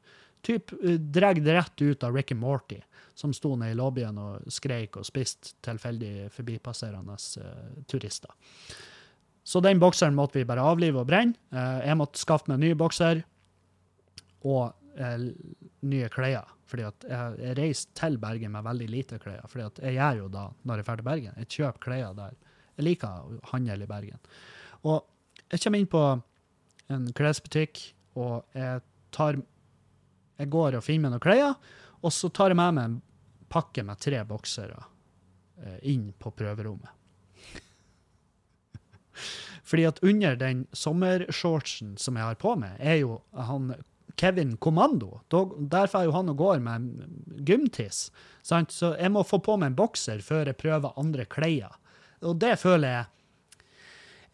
Typ 0.46 0.74
uh, 0.74 0.96
dregd 0.98 1.48
rett 1.52 1.82
ut 1.84 2.04
av 2.04 2.16
Ricky 2.16 2.36
Morty, 2.36 2.80
som 3.14 3.34
sto 3.36 3.54
nede 3.60 3.76
i 3.76 3.78
lobbyen 3.78 4.18
og 4.18 4.50
skreik 4.52 4.98
og 4.98 5.06
spiste 5.08 5.54
tilfeldig 5.66 6.30
forbipasserende 6.34 7.18
uh, 7.20 7.82
turister. 7.92 8.34
Så 9.46 9.62
den 9.66 9.82
bokseren 9.82 10.18
måtte 10.18 10.40
vi 10.40 10.48
bare 10.48 10.66
avlive 10.66 11.04
og 11.04 11.10
brenne. 11.10 11.38
Uh, 11.54 11.86
jeg 11.86 12.00
måtte 12.02 12.22
skaffe 12.22 12.50
meg 12.50 12.60
en 12.60 12.66
ny 12.66 12.74
bokser 12.80 13.22
og 14.42 14.74
uh, 14.98 15.28
nye 15.86 16.10
klær. 16.14 16.50
Fordi 16.70 16.86
at 16.86 17.06
jeg, 17.10 17.56
reiser 17.58 17.94
til 17.98 18.18
Bergen 18.22 18.54
med 18.54 18.66
veldig 18.66 18.88
lite 18.92 19.20
klær. 19.22 19.46
fordi 19.50 19.66
at 19.66 19.80
jeg 19.88 19.98
gjør 19.98 20.24
jo 20.24 20.28
da, 20.34 20.46
når 20.64 20.82
jeg 20.82 20.86
drar 20.86 21.02
til 21.02 21.08
Bergen, 21.08 21.38
jeg 21.38 21.52
kjøper 21.56 21.86
klær 21.86 22.18
der. 22.18 22.36
Jeg 22.78 22.86
liker 22.86 23.08
å 23.10 23.40
handle 23.52 23.84
i 23.84 23.90
Bergen. 23.90 24.20
Og 24.88 25.00
jeg 25.50 25.64
kommer 25.64 25.82
inn 25.82 25.90
på 25.90 26.04
en 26.94 27.10
klesbutikk, 27.18 27.82
og 28.16 28.46
jeg 28.58 28.82
tar 29.12 29.42
Jeg 30.40 30.48
går 30.50 30.78
og 30.78 30.84
finner 30.86 31.10
meg 31.10 31.12
noen 31.12 31.24
klær, 31.24 31.56
og 32.00 32.14
så 32.16 32.30
tar 32.32 32.54
jeg 32.54 32.56
med 32.56 32.76
meg 32.78 32.86
en 32.86 33.02
pakke 33.52 33.84
med 33.84 34.00
tre 34.00 34.22
boksere 34.24 34.78
eh, 35.60 35.80
inn 35.92 36.14
på 36.16 36.32
prøverommet. 36.32 36.94
Fordi 39.68 39.84
at 39.90 40.00
under 40.00 40.38
den 40.40 40.62
sommershortsen 40.72 41.98
som 42.00 42.16
jeg 42.16 42.24
har 42.24 42.40
på 42.40 42.56
meg, 42.56 42.78
er 42.80 43.02
jo 43.02 43.20
han 43.36 43.74
Kevin 44.16 44.58
Kommando. 44.58 45.22
Der 45.60 45.88
får 45.88 46.08
jo 46.08 46.16
han 46.16 46.32
og 46.32 46.38
går 46.38 46.60
med 46.64 46.90
gymtiss. 47.46 48.10
Sant? 48.42 48.72
Så 48.72 48.96
jeg 48.98 49.12
må 49.14 49.24
få 49.28 49.42
på 49.44 49.58
meg 49.60 49.72
en 49.72 49.78
bokser 49.80 50.24
før 50.26 50.50
jeg 50.50 50.60
prøver 50.60 50.98
andre 51.00 51.28
klær. 51.30 51.78
Og 52.26 52.40
det 52.40 52.58
føler 52.60 52.88
jeg 52.88 53.06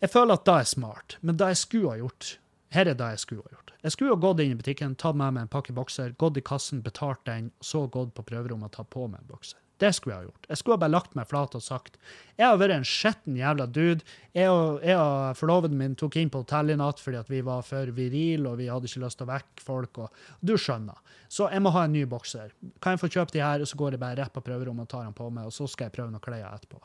Jeg 0.02 0.12
føler 0.12 0.34
at 0.34 0.46
det 0.46 0.54
er 0.54 0.64
smart. 0.64 1.18
Men 1.22 1.38
det 1.38 1.48
jeg 1.54 1.58
skulle 1.58 1.90
ha 1.90 1.98
gjort 1.98 2.38
Her 2.76 2.90
er 2.92 2.98
det 2.98 3.12
jeg 3.16 3.20
skulle 3.20 3.44
ha 3.46 3.56
gjort. 3.56 3.74
Jeg 3.84 3.92
skulle 3.92 4.16
ha 4.16 4.20
gått 4.20 4.40
inn 4.42 4.52
i 4.52 4.58
butikken, 4.58 4.96
tatt 4.96 5.16
med 5.16 5.36
meg 5.36 5.46
en 5.46 5.52
pakke 5.54 5.74
bokser, 5.74 6.16
gått 6.18 6.38
i 6.38 6.42
kassen, 6.42 6.82
betalt 6.82 7.22
den, 7.30 7.52
så 7.62 7.86
gått 7.88 8.16
på 8.18 8.26
prøverommet 8.26 8.72
og 8.72 8.74
tatt 8.74 8.90
på 8.90 9.06
meg 9.08 9.22
en 9.22 9.30
bokser. 9.30 9.60
Det 9.82 9.92
skulle 9.96 10.16
jeg 10.16 10.24
ha 10.24 10.28
gjort. 10.30 10.48
Jeg 10.50 10.60
skulle 10.60 10.78
ha 10.78 10.82
bare 10.86 10.94
lagt 10.94 11.16
meg 11.18 11.28
flat 11.28 11.56
og 11.58 11.64
sagt 11.64 11.98
jeg 12.36 12.48
har 12.48 12.60
vært 12.60 12.76
en 12.78 12.88
skitten 12.88 13.36
jævla 13.40 13.66
dude. 13.68 14.06
Jeg 14.36 14.52
og, 14.52 14.80
jeg 14.84 14.96
og 15.00 15.36
forloveden 15.40 15.78
min 15.80 15.98
tok 16.00 16.18
inn 16.20 16.32
på 16.32 16.44
hotell 16.44 16.72
i 16.72 16.78
natt 16.80 17.02
fordi 17.04 17.24
vi 17.32 17.42
var 17.48 17.64
for 17.68 17.92
virile 17.96 18.52
og 18.52 18.60
vi 18.60 18.70
hadde 18.72 18.90
ikke 18.90 19.04
lyst 19.04 19.20
til 19.20 19.28
å 19.28 19.32
vekke 19.34 19.66
folk. 19.68 20.02
og 20.04 20.42
Du 20.44 20.56
skjønner. 20.56 21.00
Så 21.28 21.50
jeg 21.52 21.64
må 21.64 21.72
ha 21.76 21.86
en 21.86 21.96
ny 21.96 22.06
bokser. 22.08 22.52
Kan 22.84 22.96
jeg 22.96 23.04
få 23.04 23.12
kjøpt 23.12 23.36
de 23.36 23.44
her, 23.44 23.64
og 23.64 23.68
så 23.68 23.80
går 23.80 23.96
jeg 23.96 24.04
bare 24.04 24.20
rett 24.22 24.36
på 24.36 24.44
prøverommet 24.46 24.88
og 24.88 24.92
tar 24.92 25.08
den 25.08 25.16
på 25.16 25.30
meg, 25.34 25.48
og 25.50 25.56
så 25.56 25.68
skal 25.68 25.90
jeg 25.90 25.98
prøve 25.98 26.14
noen 26.14 26.24
klær 26.24 26.46
etterpå. 26.54 26.80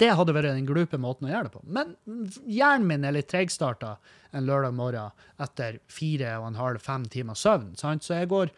Det 0.00 0.08
hadde 0.16 0.32
vært 0.32 0.54
den 0.54 0.68
glupe 0.68 0.96
måten 1.00 1.28
å 1.28 1.32
gjøre 1.32 1.48
det 1.48 1.54
på. 1.54 1.62
Men 1.76 1.94
hjernen 2.48 2.86
min 2.88 3.04
er 3.04 3.16
litt 3.16 3.28
tregstarta 3.32 3.96
en 4.32 4.46
lørdag 4.48 4.72
morgen 4.76 5.24
etter 5.42 5.80
fire 5.92 6.38
og 6.40 6.46
en 6.48 6.60
halv, 6.60 6.80
fem 6.80 7.04
timer 7.12 7.36
søvn. 7.36 7.74
Sant? 7.76 8.06
Så 8.06 8.16
jeg 8.16 8.30
går 8.32 8.52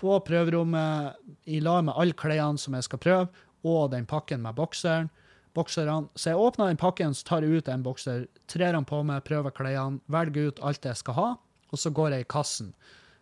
på 0.00 0.16
prøverommet 0.26 1.14
i 1.46 1.60
lag 1.62 1.84
med 1.86 1.94
alle 1.96 2.16
klærne 2.18 2.60
som 2.60 2.74
jeg 2.76 2.86
skal 2.86 3.02
prøve, 3.02 3.28
og 3.64 3.90
den 3.92 4.06
pakken 4.06 4.42
med 4.42 4.56
bokseren. 4.58 5.10
bokserne. 5.54 6.08
Så 6.16 6.30
jeg 6.30 6.38
åpner 6.38 6.66
den 6.66 6.76
pakken, 6.76 7.14
så 7.14 7.24
tar 7.24 7.42
jeg 7.42 7.50
ut 7.50 7.68
en 7.68 7.82
bokser, 7.82 8.26
trer 8.48 8.72
den 8.72 8.84
på 8.84 9.02
meg, 9.06 9.24
prøver 9.24 9.50
klærne, 9.50 10.00
velger 10.06 10.48
ut 10.48 10.60
alt 10.62 10.84
jeg 10.84 10.96
skal 10.96 11.14
ha, 11.14 11.28
og 11.70 11.78
så 11.78 11.90
går 11.90 12.10
jeg 12.10 12.20
i 12.20 12.30
kassen. 12.30 12.74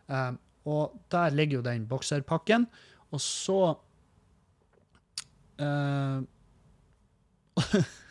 Um, 0.09 0.39
og 0.65 0.93
der 1.11 1.31
ligger 1.31 1.57
jo 1.57 1.63
den 1.63 1.89
bokserpakken, 1.89 2.67
og 3.13 3.21
så 3.21 3.77
uh, 5.61 6.23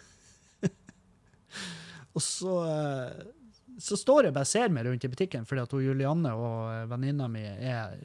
Og 2.12 2.22
så 2.22 2.56
uh, 2.68 3.41
så 3.82 3.98
står 3.98 4.28
jeg 4.28 4.36
bare 4.36 4.48
og 4.48 4.52
ser 4.52 4.74
meg 4.74 4.86
rundt 4.88 5.06
i 5.06 5.12
butikken 5.12 5.48
fordi 5.50 5.64
at 5.66 5.74
hun 5.76 5.84
Julianne 5.86 6.34
og 6.38 6.92
venninna 6.92 7.28
mi 7.32 7.44
er 7.44 7.96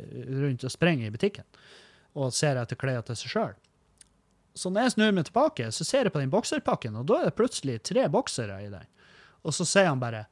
rundt 0.43 0.65
og 0.65 0.73
sprenger 0.73 1.09
i 1.09 1.15
butikken 1.15 1.47
og 2.17 2.33
ser 2.33 2.57
etter 2.57 2.79
klær 2.81 3.03
til 3.05 3.19
seg 3.21 3.33
sjøl. 3.33 3.55
Så 4.57 4.71
når 4.73 4.87
jeg 4.87 4.95
snur 4.95 5.13
meg 5.13 5.27
tilbake, 5.29 5.67
så 5.69 5.85
ser 5.85 6.09
jeg 6.09 6.15
på 6.15 6.23
den 6.23 6.33
bokserpakken, 6.33 6.97
og 6.97 7.05
da 7.11 7.19
er 7.21 7.29
det 7.29 7.37
plutselig 7.37 7.83
tre 7.85 8.07
boksere 8.09 8.57
i 8.65 8.71
den. 8.73 8.87
Og 9.45 9.53
så 9.53 9.67
sier 9.69 9.91
han 9.91 10.01
bare 10.01 10.25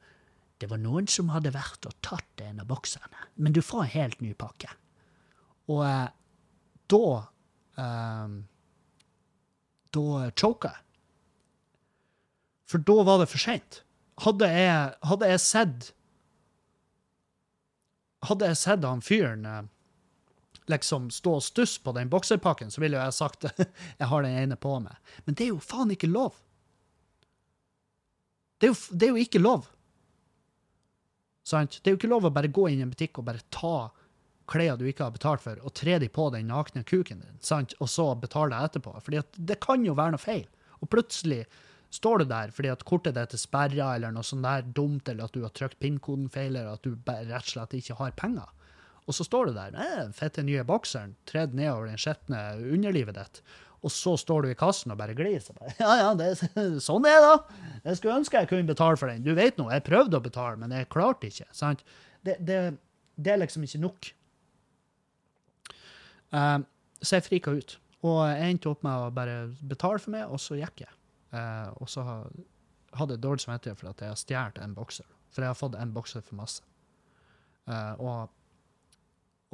det 0.57 0.69
var 0.71 0.79
noen 0.81 1.05
som 1.11 1.29
hadde 1.29 1.53
vært 1.53 1.85
og 1.85 1.93
tatt 2.05 2.41
en 2.41 2.63
av 2.63 2.69
bokserne, 2.69 3.27
men 3.35 3.53
du 3.53 3.61
får 3.61 3.83
en 3.83 3.93
helt 3.93 4.23
ny 4.23 4.31
pakke. 4.39 4.71
Og 5.69 5.81
eh, 5.85 6.09
da 6.93 7.05
eh, 7.81 8.35
Da 9.95 10.29
choka 10.35 10.73
jeg. 10.73 10.81
For 12.67 12.81
da 12.81 12.95
var 13.07 13.21
det 13.21 13.29
for 13.31 13.39
seint 13.39 13.84
hadde 14.23 14.47
jeg, 14.47 14.95
hadde 15.09 15.29
jeg 15.33 15.43
sett 15.43 15.91
Hadde 18.25 18.47
jeg 18.49 18.57
sett 18.57 18.85
han 18.87 19.03
fyren 19.05 19.43
eh, 19.45 19.65
liksom 20.71 21.11
stå 21.13 21.35
og 21.37 21.43
stusse 21.45 21.81
på 21.83 21.91
den 21.93 22.09
bokserpakken, 22.09 22.71
så 22.73 22.81
ville 22.81 22.97
jo 22.97 23.03
jeg 23.03 23.13
sagt 23.13 23.45
jeg 23.99 24.07
har 24.09 24.25
den 24.25 24.37
ene 24.39 24.57
på 24.57 24.79
meg. 24.81 24.95
Men 25.27 25.37
det 25.37 25.45
er 25.45 25.51
jo 25.51 25.59
faen 25.61 25.93
ikke 25.93 26.09
lov. 26.09 26.39
Det 28.57 28.69
er 28.69 28.73
jo, 28.73 28.79
det 28.97 29.05
er 29.05 29.13
jo 29.13 29.21
ikke 29.27 29.43
lov. 29.43 29.67
Sant? 31.45 31.77
Det 31.77 31.91
er 31.91 31.93
jo 31.93 31.99
ikke 31.99 32.09
lov 32.09 32.25
å 32.25 32.33
bare 32.33 32.49
gå 32.49 32.65
inn 32.71 32.81
i 32.81 32.87
en 32.87 32.95
butikk 32.95 33.21
og 33.21 33.27
bare 33.27 33.45
ta 33.53 33.91
klær 34.49 34.77
du 34.77 34.85
ikke 34.89 35.05
har 35.05 35.13
betalt 35.13 35.41
for, 35.41 35.61
og 35.65 35.73
tre 35.77 35.97
de 36.01 36.09
på 36.09 36.27
den 36.33 36.49
nakne 36.49 36.83
kuken 36.85 37.21
din, 37.21 37.37
sant? 37.41 37.73
og 37.81 37.89
så 37.89 38.11
betale 38.17 38.57
etterpå. 38.65 38.93
Fordi 39.05 39.21
det 39.37 39.59
kan 39.61 39.85
jo 39.85 39.95
være 39.97 40.15
noe 40.15 40.21
feil. 40.21 40.45
Og 40.81 40.89
plutselig 40.91 41.43
står 41.95 42.21
du 42.21 42.29
der 42.29 42.53
fordi 42.55 42.71
at 42.73 42.83
kortet 42.87 43.17
ditt 43.17 43.35
er 43.35 43.41
sperra, 43.41 43.93
eller 43.95 44.13
noe 44.13 44.25
sånt 44.27 44.45
der 44.45 44.67
dumt, 44.77 45.09
eller 45.09 45.27
at 45.29 45.35
du 45.35 45.43
har 45.45 45.53
trykt 45.55 45.79
pinnkoden 45.83 46.29
feil, 46.33 46.53
eller 46.53 46.75
at 46.75 46.85
du 46.85 46.95
rett 46.95 47.35
og 47.39 47.51
slett 47.51 47.75
ikke 47.79 47.99
har 48.01 48.15
penger. 48.19 48.51
Og 49.05 49.13
så 49.13 49.25
står 49.27 49.51
du 49.51 49.57
der 49.57 49.75
den 49.75 50.15
fette 50.17 50.43
nye 50.45 50.65
bokseren 50.65 51.13
tredd 51.29 51.53
nedover 51.57 51.91
den 51.91 52.01
skitne 52.01 52.41
underlivet 52.73 53.19
ditt, 53.19 53.41
og 53.85 53.93
så 53.93 54.15
står 54.17 54.45
du 54.45 54.49
i 54.49 54.57
kassen 54.57 54.93
og 54.95 54.97
bare 54.97 55.13
gliser. 55.17 55.57
Ja, 55.77 55.91
ja, 55.99 56.09
det, 56.17 56.31
sånn 56.81 57.05
er 57.05 57.19
det, 57.21 57.29
da. 57.29 57.71
Jeg 57.85 57.99
skulle 57.99 58.17
ønske 58.17 58.41
jeg 58.41 58.49
kunne 58.49 58.69
betale 58.71 58.97
for 58.97 59.11
den. 59.11 59.21
Du 59.25 59.35
vet 59.37 59.59
nå, 59.61 59.67
jeg 59.69 59.85
prøvde 59.85 60.17
å 60.17 60.25
betale, 60.25 60.57
men 60.61 60.73
jeg 60.73 60.89
klarte 60.89 61.29
ikke. 61.29 61.45
sant? 61.53 61.85
Det, 62.25 62.39
det, 62.41 62.59
det 63.13 63.35
er 63.35 63.43
liksom 63.43 63.67
ikke 63.67 63.83
nok. 63.83 64.09
Uh, 66.33 66.65
så 66.97 67.19
jeg 67.19 67.27
frika 67.27 67.53
ut. 67.53 67.77
Og 68.05 68.19
jeg 68.25 68.55
endte 68.55 68.71
opp 68.73 68.81
med 68.85 69.05
å 69.05 69.13
bare 69.13 69.37
betale 69.61 70.01
for 70.01 70.15
meg, 70.17 70.25
og 70.33 70.41
så 70.41 70.57
gikk 70.57 70.87
jeg. 70.87 70.94
Eh, 71.35 71.69
og 71.81 71.91
så 71.91 72.05
hadde 72.05 73.17
jeg 73.17 73.23
dårlig 73.25 73.43
samvittighet 73.43 73.81
for 73.81 73.91
at 73.91 74.01
jeg 74.03 74.13
har 74.13 74.21
stjålet 74.21 74.63
en 74.63 74.77
bokser. 74.77 75.07
For 75.35 75.43
jeg 75.43 75.51
har 75.51 75.59
fått 75.59 75.77
en 75.79 75.93
bokser 75.95 76.23
for 76.23 76.39
masse. 76.39 76.63
Eh, 77.67 77.93
og 77.99 78.31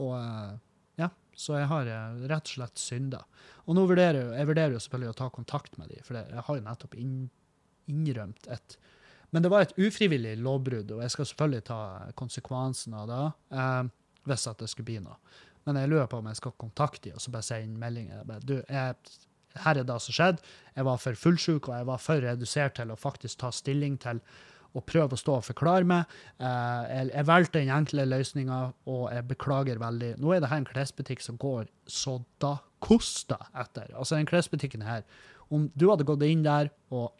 og 0.02 0.15
eh, 0.17 0.54
ja, 1.02 1.10
så 1.36 1.60
jeg 1.60 1.70
har 1.72 1.89
eh, 1.89 2.24
rett 2.32 2.50
og 2.50 2.56
slett 2.56 2.82
synda. 2.82 3.22
Og 3.65 3.78
nå 3.78 3.86
vurderer 3.89 4.22
jeg, 4.22 4.34
jeg 4.39 4.50
vurderer 4.52 4.76
jo 4.76 4.82
selvfølgelig 4.84 5.13
å 5.13 5.20
ta 5.22 5.30
kontakt 5.34 5.78
med 5.82 5.91
dem, 5.91 6.04
for 6.08 6.20
jeg 6.20 6.46
har 6.48 6.60
jo 6.60 6.65
nettopp 6.65 6.98
inn, 7.00 7.15
innrømt 7.91 8.52
et 8.52 8.78
Men 9.32 9.44
det 9.46 9.50
var 9.54 9.63
et 9.63 9.78
ufrivillig 9.80 10.36
lovbrudd, 10.44 10.91
og 10.91 11.02
jeg 11.06 11.12
skal 11.13 11.28
selvfølgelig 11.30 11.63
ta 11.70 11.82
konsekvensen 12.20 12.98
av 13.00 13.06
det 13.08 13.24
eh, 13.58 13.84
hvis 14.28 14.48
at 14.52 14.60
det 14.60 14.67
skulle 14.70 14.89
bli 14.89 15.00
noe. 15.02 15.15
Men 15.65 15.78
jeg 15.78 15.89
lurer 15.89 16.10
på 16.10 16.17
om 16.20 16.28
jeg 16.28 16.39
skal 16.39 16.58
kontakte 16.60 17.10
dem 17.10 17.15
og 17.17 17.24
så 17.24 17.32
bare 17.34 17.46
sende 17.46 17.80
melding. 17.80 18.10
Jeg 18.12 18.28
bare, 18.28 18.44
du, 18.44 18.58
jeg, 18.60 18.96
her 19.65 19.81
er 19.81 19.87
det 19.87 19.97
som 20.03 20.15
skjedde. 20.15 20.53
Jeg 20.75 20.87
var 20.87 21.01
for 21.01 21.19
fullsjuk, 21.19 21.67
og 21.69 21.75
jeg 21.75 21.87
var 21.89 22.01
for 22.01 22.23
redusert 22.23 22.77
til 22.79 22.93
å 22.93 22.99
faktisk 22.99 23.41
ta 23.43 23.51
stilling 23.55 23.97
til 24.01 24.21
å 24.71 24.83
prøve 24.87 25.17
å 25.17 25.19
stå 25.19 25.37
og 25.39 25.47
forklare 25.49 25.87
meg. 25.87 26.11
Eh, 26.39 26.83
jeg, 26.87 27.09
jeg 27.11 27.27
valgte 27.27 27.59
den 27.59 27.73
enkle 27.75 28.07
løsninga, 28.07 28.59
og 28.87 29.03
jeg 29.11 29.27
beklager 29.27 29.81
veldig. 29.81 30.13
Nå 30.21 30.31
er 30.33 30.43
det 30.43 30.51
her 30.51 30.61
en 30.63 30.69
klesbutikk 30.69 31.23
som 31.25 31.39
går 31.41 31.67
så 31.91 32.21
da 32.43 32.55
kosta 32.83 33.37
etter. 33.51 33.91
Altså, 33.91 34.15
den 34.15 34.29
klesbutikken 34.29 34.85
her, 34.87 35.03
om 35.51 35.67
du 35.75 35.89
hadde 35.91 36.07
gått 36.07 36.23
inn 36.25 36.45
der 36.45 36.71
og 36.93 37.11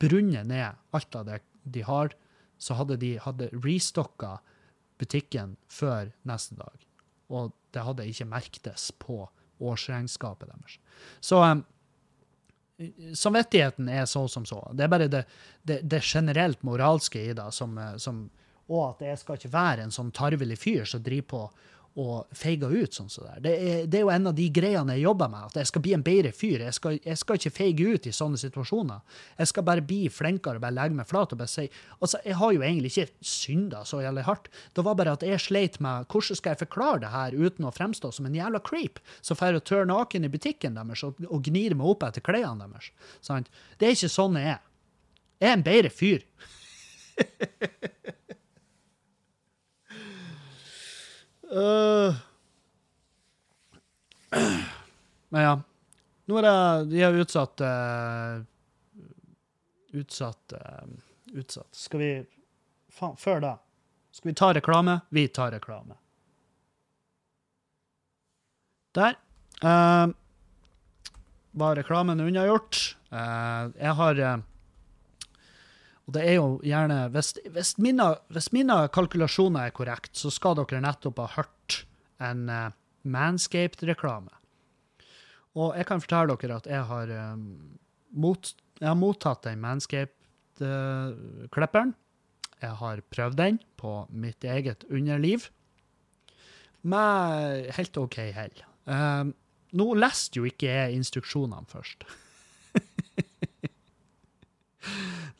brunnet 0.00 0.48
ned 0.48 0.80
alt 0.96 1.18
av 1.18 1.28
det 1.28 1.42
de 1.68 1.84
har, 1.86 2.14
så 2.58 2.78
hadde 2.78 2.96
de 3.02 3.16
hadde 3.20 3.50
restocka 3.60 4.38
butikken 5.00 5.56
før 5.68 6.14
neste 6.28 6.56
dag. 6.56 6.86
Og 7.28 7.52
det 7.74 7.84
hadde 7.84 8.06
ikke 8.08 8.30
merktes 8.30 8.88
på 9.02 9.26
årsregnskapet 9.58 10.50
deres. 10.50 10.78
Så 11.20 11.40
um, 11.42 11.62
samvittigheten 13.14 13.88
er 13.88 14.04
så 14.06 14.26
som 14.28 14.46
så. 14.46 14.60
Det 14.72 14.84
er 14.84 14.92
bare 14.92 15.08
det, 15.08 15.24
det, 15.62 15.80
det 15.82 16.02
generelt 16.04 16.62
moralske 16.66 17.22
i 17.22 17.32
det, 17.36 17.48
som, 17.54 17.78
eh, 17.78 17.96
som, 18.02 18.26
og 18.68 18.82
at 18.90 19.06
jeg 19.06 19.22
skal 19.22 19.38
ikke 19.38 19.54
være 19.54 19.86
en 19.86 19.94
sånn 19.94 20.12
tarvelig 20.14 20.58
fyr 20.60 20.84
som 20.88 21.04
driver 21.04 21.30
på 21.32 21.42
og 21.96 22.32
feige 22.36 22.68
ut 22.68 22.92
sånn 22.92 23.08
som 23.08 23.24
det 23.40 23.52
er, 23.56 23.78
det 23.88 23.98
er 23.98 24.02
jo 24.04 24.10
en 24.12 24.28
av 24.28 24.34
de 24.36 24.46
greiene 24.52 24.98
jeg 24.98 25.06
jobber 25.06 25.30
med, 25.32 25.46
at 25.48 25.56
jeg 25.62 25.68
skal 25.70 25.82
bli 25.86 25.94
en 25.96 26.04
bedre 26.04 26.32
fyr. 26.36 26.64
Jeg 26.66 26.76
skal, 26.76 26.98
jeg 27.00 27.20
skal 27.20 27.38
ikke 27.40 27.52
feige 27.56 27.86
ut 27.94 28.08
i 28.08 28.12
sånne 28.12 28.40
situasjoner. 28.40 29.22
Jeg 29.40 29.50
skal 29.50 29.64
bare 29.64 29.84
bli 29.84 30.02
flinkere 30.12 30.60
og 30.60 30.64
bare 30.66 30.76
legge 30.76 30.98
meg 30.98 31.08
flat 31.08 31.32
og 31.32 31.40
bare 31.40 31.52
si 31.52 31.64
Altså, 31.96 32.20
jeg 32.26 32.36
har 32.36 32.52
jo 32.52 32.64
egentlig 32.66 32.90
ikke 32.92 33.24
synda 33.24 33.80
så 33.88 34.02
jævlig 34.04 34.26
hardt. 34.26 34.50
Det 34.76 34.84
var 34.84 34.98
bare 35.00 35.14
at 35.16 35.24
jeg 35.24 35.40
sleit 35.40 35.80
med 35.80 36.04
hvordan 36.12 36.40
skal 36.40 36.52
jeg 36.52 36.62
forklare 36.66 37.00
det 37.06 37.14
her 37.14 37.36
uten 37.36 37.68
å 37.68 37.72
fremstå 37.72 38.12
som 38.12 38.28
en 38.28 38.36
jævla 38.36 38.60
creep 38.66 39.00
som 39.24 39.40
drar 39.40 39.56
og 39.56 39.64
tør 39.64 39.88
naken 39.88 40.28
i 40.28 40.32
butikken 40.32 40.76
deres 40.76 41.04
og, 41.06 41.22
og 41.30 41.48
gnir 41.48 41.76
meg 41.78 41.94
opp 41.94 42.04
etter 42.04 42.24
klærne 42.24 42.68
deres. 42.68 42.92
Sant? 43.24 43.48
Det 43.80 43.88
er 43.88 43.96
ikke 43.96 44.12
sånn 44.12 44.36
jeg 44.36 44.58
er. 44.58 44.62
Jeg 45.40 45.48
er 45.48 45.56
en 45.56 45.66
bedre 45.66 45.92
fyr. 45.92 46.28
Øh. 51.50 52.14
Men 55.28 55.42
ja. 55.42 55.54
Nå 56.26 56.38
er 56.38 56.42
det 56.42 56.90
De 56.90 57.02
har 57.02 57.12
utsatt 57.22 57.60
uh, 57.62 58.42
Utsatt 59.94 60.52
uh, 60.58 60.88
Utsatt. 61.32 61.68
Skal 61.74 62.02
vi 62.02 62.10
Faen, 62.96 63.16
før 63.20 63.40
da. 63.44 63.54
Skal 64.10 64.30
vi 64.30 64.34
ta 64.34 64.52
reklame? 64.56 65.00
Vi 65.12 65.28
tar 65.28 65.50
reklame. 65.52 65.98
Der. 68.96 69.18
Uh, 69.60 70.14
var 71.50 71.76
reklamen 71.76 72.20
unnagjort. 72.20 72.96
Uh, 73.12 73.68
jeg 73.76 73.92
har 73.98 74.18
eh, 74.20 74.38
og 76.06 76.14
det 76.14 76.22
er 76.22 76.36
jo 76.38 76.60
gjerne 76.62 77.10
Hvis, 77.14 77.28
hvis, 77.50 77.78
mine, 77.82 78.14
hvis 78.30 78.52
mine 78.54 78.88
kalkulasjoner 78.94 79.66
er 79.66 79.74
korrekt, 79.74 80.14
så 80.14 80.30
skal 80.30 80.54
dere 80.58 80.80
nettopp 80.84 81.18
ha 81.24 81.28
hørt 81.40 81.86
en 82.22 82.48
uh, 82.48 82.70
Manscaped-reklame. 83.02 84.30
Og 85.56 85.76
jeg 85.76 85.86
kan 85.88 86.00
fortelle 86.02 86.36
dere 86.36 86.56
at 86.60 86.66
jeg 86.70 86.82
har, 86.90 87.06
um, 87.32 87.78
mot, 88.14 88.54
jeg 88.78 88.88
har 88.88 88.98
mottatt 88.98 89.42
den 89.48 89.60
Manscaped-klipperen. 89.64 91.94
jeg 92.62 92.70
har 92.80 93.00
prøvd 93.10 93.36
den 93.36 93.58
på 93.76 94.06
mitt 94.10 94.44
eget 94.44 94.84
underliv. 94.90 95.38
Med 96.82 97.70
helt 97.74 97.96
OK 97.98 98.16
hell. 98.32 98.64
Um, 98.86 99.34
nå 99.74 99.94
leste 99.98 100.36
jo 100.38 100.44
ikke 100.46 100.66
jeg 100.70 100.94
instruksjonene 101.00 101.66
først. 101.66 102.04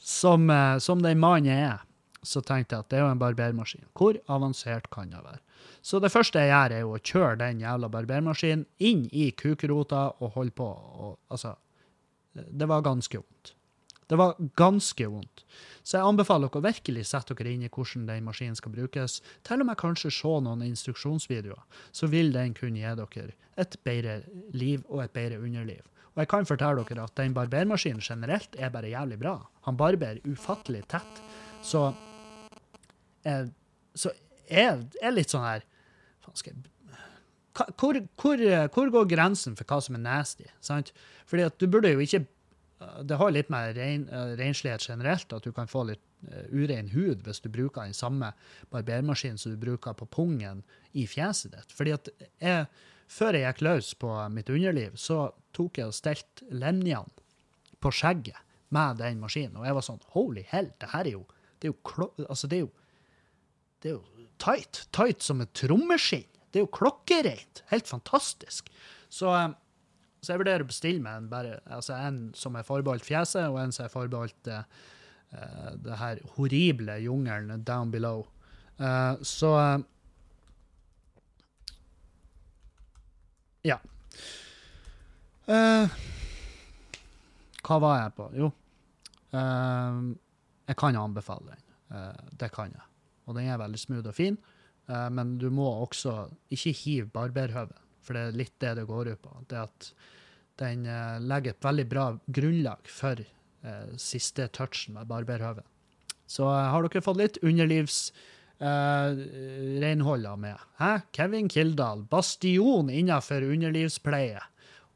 som, 0.06 0.50
eh, 0.50 0.78
som 0.78 1.02
den 1.02 1.18
mannen 1.18 1.50
jeg 1.50 1.66
er, 1.66 1.82
så 2.22 2.42
tenkte 2.42 2.76
jeg 2.76 2.84
at 2.84 2.90
det 2.90 2.98
er 2.98 3.04
jo 3.04 3.10
en 3.10 3.22
barbermaskin. 3.22 3.86
Hvor 3.94 4.18
avansert 4.30 4.88
kan 4.94 5.10
det 5.10 5.22
være? 5.22 5.42
Så 5.82 5.98
det 6.02 6.12
første 6.14 6.42
jeg 6.42 6.50
gjør, 6.50 6.74
er 6.74 6.82
jo 6.84 6.94
å 6.94 7.02
kjøre 7.02 7.38
den 7.42 7.62
jævla 7.62 7.90
barbermaskinen 7.90 8.66
inn 8.78 9.06
i 9.10 9.30
kukrota 9.34 10.08
og 10.22 10.34
holde 10.38 10.54
på. 10.58 10.66
Og, 10.66 11.18
altså, 11.30 11.56
det 12.34 12.68
var 12.70 12.86
ganske 12.86 13.18
vondt. 13.18 13.52
Det 14.06 14.18
var 14.18 14.36
ganske 14.58 15.08
vondt. 15.10 15.42
Så 15.82 15.98
jeg 15.98 16.06
anbefaler 16.06 16.50
dere 16.50 16.62
å 16.62 16.66
virkelig 16.66 17.06
sette 17.10 17.34
dere 17.34 17.54
inn 17.54 17.66
i 17.66 17.70
hvordan 17.70 18.06
den 18.06 18.26
maskinen 18.26 18.58
skal 18.58 18.74
brukes. 18.74 19.18
Til 19.46 19.62
og 19.62 19.70
med 19.70 19.78
kanskje 19.80 20.12
se 20.14 20.34
noen 20.46 20.62
instruksjonsvideoer, 20.66 21.62
så 21.90 22.10
vil 22.10 22.30
den 22.34 22.54
kunne 22.54 22.82
gi 22.82 22.94
dere 23.02 23.34
et 23.58 23.78
bedre 23.86 24.20
liv 24.54 24.86
og 24.86 25.02
et 25.02 25.14
bedre 25.14 25.42
underliv. 25.42 25.82
Og 26.16 26.22
jeg 26.22 26.30
kan 26.32 26.48
fortelle 26.48 26.84
dere 26.88 27.04
at 27.04 27.18
den 27.20 27.34
barbermaskinen 27.36 28.00
generelt 28.00 28.56
er 28.56 28.72
bare 28.72 28.88
jævlig 28.88 29.18
bra. 29.20 29.36
Han 29.68 29.76
barberer 29.76 30.22
ufattelig 30.24 30.86
tett. 30.88 31.20
Så 31.60 31.90
jeg, 33.26 33.50
så 33.94 34.12
jeg 34.48 34.86
er 35.02 35.12
litt 35.12 35.32
sånn 35.32 35.44
her 35.44 35.64
jeg 36.36 36.56
hvor, 37.80 37.96
hvor, 38.20 38.40
hvor 38.74 38.90
går 38.92 39.06
grensen 39.08 39.54
for 39.56 39.68
hva 39.68 39.78
som 39.80 39.96
er 39.96 40.02
nasty? 40.04 40.48
Sant? 40.60 40.90
Fordi 41.28 41.46
at 41.46 41.60
du 41.60 41.68
burde 41.70 41.92
jo 41.94 42.02
ikke 42.04 42.26
Det 43.08 43.16
har 43.16 43.30
litt 43.32 43.48
med 43.48 43.78
rein, 43.78 44.02
renslighet 44.36 44.82
generelt, 44.84 45.32
at 45.32 45.44
du 45.46 45.52
kan 45.56 45.64
få 45.64 45.86
litt 45.88 46.02
eh, 46.28 46.50
urein 46.52 46.90
hud 46.92 47.22
hvis 47.24 47.40
du 47.40 47.48
bruker 47.48 47.86
den 47.88 47.96
samme 47.96 48.34
barbermaskinen 48.68 49.40
som 49.40 49.54
du 49.54 49.56
bruker 49.56 49.96
på 49.96 50.04
pungen 50.04 50.60
i 50.92 51.06
fjeset 51.08 51.54
ditt. 51.54 51.72
Fordi 51.72 51.94
at 51.96 52.10
jeg, 52.36 52.66
før 53.10 53.38
jeg 53.38 53.46
gikk 53.46 53.62
løs 53.66 53.92
på 54.00 54.10
mitt 54.34 54.50
underliv, 54.52 54.96
så 54.98 55.30
tok 55.56 55.80
jeg 55.80 55.90
og 55.90 55.96
stelte 55.96 56.48
linjene 56.50 57.24
på 57.82 57.92
skjegget 57.94 58.42
med 58.74 58.98
den 59.00 59.20
maskinen. 59.22 59.58
Og 59.60 59.66
jeg 59.68 59.76
var 59.78 59.86
sånn 59.86 60.02
Holy 60.14 60.44
hell, 60.50 60.72
det 60.80 60.90
her 60.92 61.06
er 61.06 61.18
jo 61.18 61.24
Det 61.56 61.70
er 61.70 61.72
jo, 61.72 61.78
klo, 61.88 62.10
altså 62.28 62.48
det 62.52 62.56
er 62.58 62.66
jo, 62.66 62.72
det 63.80 63.88
er 63.88 63.94
jo 63.94 64.26
tight. 64.42 64.82
Tight 64.92 65.22
som 65.24 65.40
et 65.40 65.54
trommeskinn. 65.56 66.26
Det 66.52 66.60
er 66.60 66.66
jo 66.66 66.72
klokkereint. 66.76 67.62
Helt 67.70 67.88
fantastisk. 67.88 68.68
Så, 69.08 69.30
eh, 69.32 69.54
så 70.20 70.34
jeg 70.34 70.42
vurderer 70.42 70.66
å 70.66 70.68
bestille 70.68 71.00
meg 71.00 71.16
en, 71.16 71.30
bare, 71.32 71.62
altså 71.64 71.96
en 71.96 72.18
som 72.36 72.58
er 72.60 72.66
forbeholdt 72.68 73.08
fjeset, 73.08 73.48
og 73.48 73.56
en 73.62 73.72
som 73.72 73.86
er 73.86 73.94
forbeholdt 73.94 74.50
eh, 74.52 74.68
eh, 75.32 75.72
det 75.86 75.96
her 76.02 76.20
horrible 76.36 76.98
jungelen 77.00 77.64
down 77.64 77.94
below. 77.94 78.26
Uh, 78.76 79.16
så 79.24 79.50
Ja. 83.66 83.78
Uh, 85.46 85.86
hva 87.66 87.78
var 87.82 88.00
jeg 88.00 88.14
på? 88.16 88.26
Jo, 88.38 88.50
uh, 89.34 90.02
jeg 90.66 90.78
kan 90.78 90.98
anbefale 90.98 91.54
den. 91.54 91.64
Uh, 91.90 92.28
det 92.38 92.50
kan 92.54 92.74
jeg. 92.74 92.86
Og 93.26 93.38
den 93.38 93.48
er 93.50 93.58
veldig 93.62 93.80
smooth 93.80 94.12
og 94.12 94.14
fin. 94.16 94.38
Men 94.86 95.32
du 95.34 95.48
må 95.50 95.64
også 95.66 96.12
ikke 96.54 96.70
hive 96.78 97.08
barberhøvet, 97.10 97.74
for 98.06 98.14
det 98.14 98.20
er 98.22 98.36
litt 98.38 98.52
det 98.62 98.76
det 98.78 98.84
går 98.86 99.08
ut 99.10 99.18
på. 99.24 99.32
Det 99.50 99.58
at 99.58 99.88
den 100.62 100.84
legger 101.26 101.56
et 101.56 101.66
veldig 101.66 101.86
bra 101.90 102.04
grunnlag 102.30 102.86
for 102.86 103.18
siste 103.98 104.46
touchen 104.54 104.94
med 104.94 105.10
barberhøvet. 105.10 105.66
Så 106.30 106.46
har 106.46 106.86
dere 106.86 107.02
fått 107.02 107.18
litt 107.18 107.40
underlivs 107.42 108.12
uh, 108.62 109.10
renholder 109.82 110.36
med. 110.36 110.56
Hæ? 110.78 111.00
Kevin 111.12 111.48
Kildahl, 111.48 112.04
bastion 112.10 112.90
innenfor 112.90 113.42
underlivspleie. 113.42 114.40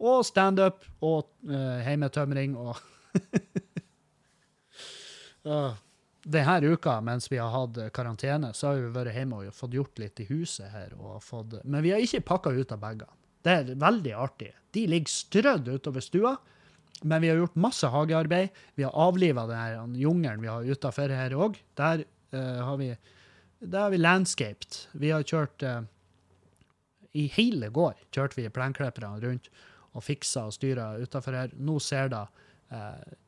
Og 0.00 0.24
standup 0.26 0.84
og 1.04 1.28
uh, 1.48 1.78
heimetømring 1.84 2.56
og 2.56 2.76
uh, 5.50 5.72
Denne 6.20 6.74
uka, 6.74 6.98
mens 7.00 7.30
vi 7.32 7.38
har 7.40 7.48
hatt 7.48 7.78
karantene, 7.96 8.50
så 8.52 8.66
har 8.68 8.82
vi 8.82 8.90
vært 8.92 9.14
hjemme 9.16 9.38
og 9.40 9.54
fått 9.56 9.72
gjort 9.72 9.96
litt 10.02 10.20
i 10.20 10.26
huset 10.28 10.68
her. 10.68 10.92
Fått, 11.24 11.54
men 11.64 11.80
vi 11.80 11.94
har 11.94 12.02
ikke 12.04 12.20
pakka 12.28 12.52
ut 12.52 12.74
av 12.76 12.82
bagene. 12.82 13.16
Det 13.40 13.54
er 13.54 13.70
veldig 13.80 14.12
artig. 14.20 14.50
De 14.76 14.82
ligger 14.90 15.08
strødd 15.08 15.70
utover 15.72 16.04
stua. 16.04 16.34
Men 17.02 17.22
vi 17.22 17.30
har 17.30 17.38
gjort 17.40 17.56
masse 17.56 17.88
hagearbeid. 17.88 18.50
Vi 18.76 18.84
har 18.84 18.92
avliva 18.92 19.46
den 19.48 19.94
jungelen 19.96 20.42
vi 20.42 20.50
har 20.50 20.66
utafor 20.68 21.12
her 21.14 21.32
òg. 21.32 21.56
Der, 21.80 22.04
uh, 22.34 22.60
har 22.68 22.76
vi, 22.80 22.90
der 23.60 23.86
har 23.86 23.92
vi 23.92 24.00
landscaped. 24.00 24.84
Vi 24.92 25.12
har 25.12 25.24
kjørt 25.26 25.64
uh, 25.66 25.82
I 27.12 27.26
hele 27.36 27.68
går 27.74 27.98
kjørte 28.14 28.40
vi 28.40 28.48
plenklipperne 28.48 29.20
rundt 29.24 29.50
og 29.90 30.04
fiksa 30.06 30.46
og 30.48 30.54
styra 30.54 30.94
utafor 31.02 31.36
her. 31.36 31.54
Nå 31.58 31.78
ser 31.84 32.12
det 32.12 32.22
uh, 32.72 33.18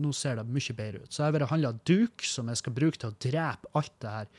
nå 0.00 0.12
ser 0.16 0.38
det 0.38 0.46
mye 0.48 0.76
bedre 0.76 1.02
ut. 1.02 1.12
Så 1.12 1.22
jeg 1.22 1.28
har 1.28 1.36
vært 1.36 1.50
handla 1.50 1.74
duk 1.88 2.24
som 2.24 2.48
jeg 2.48 2.60
skal 2.60 2.76
bruke 2.76 3.00
til 3.00 3.10
å 3.10 3.18
drepe 3.20 3.70
alt 3.76 3.94
det 4.02 4.14
her. 4.14 4.30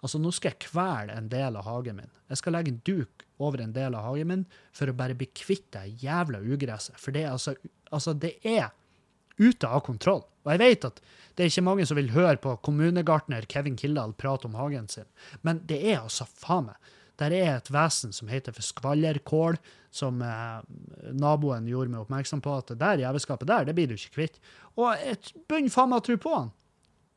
Altså, 0.00 0.20
nå 0.22 0.32
skal 0.32 0.54
jeg 0.54 0.64
kvele 0.70 1.12
en 1.12 1.28
del 1.28 1.58
av 1.60 1.66
hagen 1.66 1.98
min. 2.00 2.12
Jeg 2.30 2.40
skal 2.40 2.56
legge 2.56 2.72
en 2.72 2.80
duk 2.86 3.24
over 3.40 3.60
en 3.60 3.74
del 3.76 3.96
av 3.96 4.06
hagen 4.06 4.30
min 4.30 4.44
for 4.76 4.88
å 4.88 4.96
bare 4.96 5.16
bli 5.18 5.28
kvitt 5.36 5.68
det 5.76 5.86
jævla 6.00 6.40
ugresset. 6.40 6.96
For 7.00 7.12
det 7.16 7.26
er 7.26 7.34
altså, 7.34 7.56
altså 7.92 8.14
det 8.16 8.38
er 8.46 8.70
ute 9.40 9.68
av 9.68 9.82
kontroll. 9.88 10.22
Og 10.44 10.54
jeg 10.54 10.62
vet 10.62 10.86
at 10.88 11.02
det 11.34 11.44
er 11.44 11.52
ikke 11.52 11.66
mange 11.66 11.86
som 11.88 11.96
vil 11.96 12.12
høre 12.14 12.36
på 12.40 12.54
kommunegartner 12.66 13.48
Kevin 13.48 13.76
Kildahl 13.80 14.12
prate 14.18 14.48
om 14.48 14.56
hagen 14.60 14.88
sin, 14.92 15.08
men 15.46 15.62
det 15.68 15.80
er 15.80 16.02
altså 16.02 16.28
faen 16.28 16.70
meg 16.70 16.96
der 17.20 17.34
er 17.36 17.50
et 17.58 17.68
vesen 17.72 18.14
som 18.16 18.30
heter 18.32 18.54
for 18.56 18.64
skvallerkål, 18.64 19.58
som 19.92 20.22
eh, 20.24 20.60
naboen 21.12 21.66
gjorde 21.68 21.92
meg 21.92 22.04
oppmerksom 22.04 22.40
på 22.44 22.54
at 22.62 22.72
det 22.72 22.78
der 22.80 23.02
jævelskapet 23.04 23.50
der, 23.50 23.66
det 23.68 23.74
blir 23.76 23.90
du 23.90 23.96
ikke 23.98 24.14
kvitt. 24.14 24.40
Og 24.78 24.94
jeg 24.96 25.18
begynner 25.50 25.74
faen 25.74 25.92
meg 25.92 26.00
å 26.00 26.06
tro 26.06 26.16
på 26.22 26.32
han. 26.32 26.50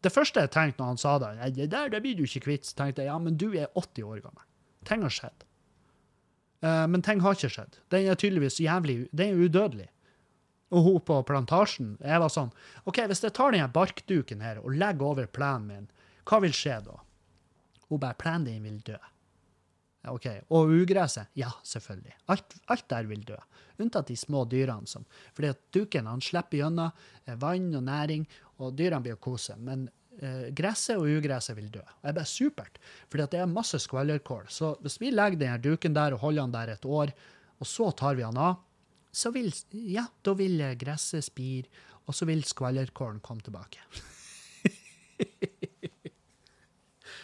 Det 0.03 0.11
første 0.11 0.43
jeg 0.43 0.51
tenkte 0.51 0.81
når 0.81 0.91
han 0.91 0.99
sa 0.99 1.15
det, 1.23 1.31
det 1.55 1.69
der 1.71 1.93
det 1.93 2.01
blir 2.03 2.17
du 2.19 2.25
ikke 2.25 2.43
kvitt, 2.49 2.67
så 2.67 2.75
tenkte 2.81 3.05
jeg 3.05 3.13
ja, 3.13 3.19
men 3.21 3.39
du 3.39 3.53
er 3.53 3.71
80 3.79 4.09
år 4.09 4.19
gammel. 4.25 4.43
Ting 4.89 5.05
har 5.05 5.15
skjedd. 5.15 5.45
Uh, 6.63 6.83
men 6.91 7.03
ting 7.03 7.23
har 7.23 7.37
ikke 7.37 7.53
skjedd. 7.53 7.79
Den 7.93 8.09
er 8.11 8.19
tydeligvis 8.19 8.59
jævlig 8.59 9.05
Den 9.15 9.31
er 9.31 9.45
udødelig. 9.47 9.87
Og 10.73 10.87
hun 10.87 11.01
på 11.05 11.19
plantasjen 11.27 11.95
jeg 12.01 12.21
var 12.23 12.31
sånn 12.33 12.51
OK, 12.89 13.03
hvis 13.09 13.23
jeg 13.23 13.35
tar 13.37 13.53
denne 13.53 13.69
barkduken 13.73 14.43
her 14.43 14.61
og 14.63 14.73
legger 14.73 15.13
over 15.13 15.29
plenen 15.29 15.69
min, 15.69 15.89
hva 16.27 16.39
vil 16.43 16.55
skje 16.55 16.79
da? 16.87 16.99
Hun 17.89 18.01
bare 18.01 18.17
Plenen 18.17 18.47
din 18.47 18.63
vil 18.65 18.79
dø. 18.93 18.99
OK. 20.11 20.27
Og 20.51 20.71
ugresset? 20.81 21.31
Ja, 21.39 21.51
selvfølgelig. 21.63 22.15
Alt, 22.33 22.55
alt, 22.73 22.87
der 22.91 23.07
vil 23.07 23.23
dø. 23.27 23.37
Unntatt 23.79 24.09
de 24.09 24.17
små 24.19 24.43
dyrene. 24.49 24.87
som, 24.87 25.05
fordi 25.33 25.51
at 25.53 25.61
duken 25.71 26.09
han 26.09 26.21
slipper 26.21 26.59
gjennom 26.59 26.91
eh, 27.25 27.35
vann 27.39 27.69
og 27.75 27.83
næring, 27.87 28.25
og 28.59 28.73
dyrene 28.75 29.03
blir 29.03 29.15
å 29.15 29.21
kose. 29.23 29.55
Men 29.55 29.87
eh, 30.19 30.49
gresset 30.55 30.99
og 30.99 31.07
ugresset 31.07 31.55
vil 31.59 31.71
dø. 31.71 31.83
Og 31.83 32.03
det 32.03 32.11
er 32.11 32.19
bare 32.19 32.33
supert, 32.33 32.81
fordi 33.09 33.23
at 33.23 33.35
det 33.35 33.41
er 33.43 33.55
masse 33.55 33.79
skvallerkål. 33.85 34.49
Så 34.49 34.75
hvis 34.83 34.99
vi 34.99 35.13
legger 35.13 35.39
denne 35.39 35.61
duken 35.63 35.95
der 35.95 36.17
og 36.17 36.25
holder 36.25 36.43
den 36.43 36.57
der 36.57 36.75
et 36.75 36.85
år, 36.85 37.15
og 37.59 37.69
så 37.69 37.91
tar 37.95 38.19
vi 38.19 38.25
den 38.25 38.41
av, 38.41 38.59
så 39.13 39.29
vil, 39.33 39.53
ja, 39.93 40.07
da 40.25 40.33
vil 40.37 40.61
gresset 40.79 41.25
spire, 41.25 41.69
og 42.09 42.17
så 42.17 42.25
vil 42.27 42.41
skvallerkålen 42.47 43.21
komme 43.23 43.45
tilbake. 43.45 43.83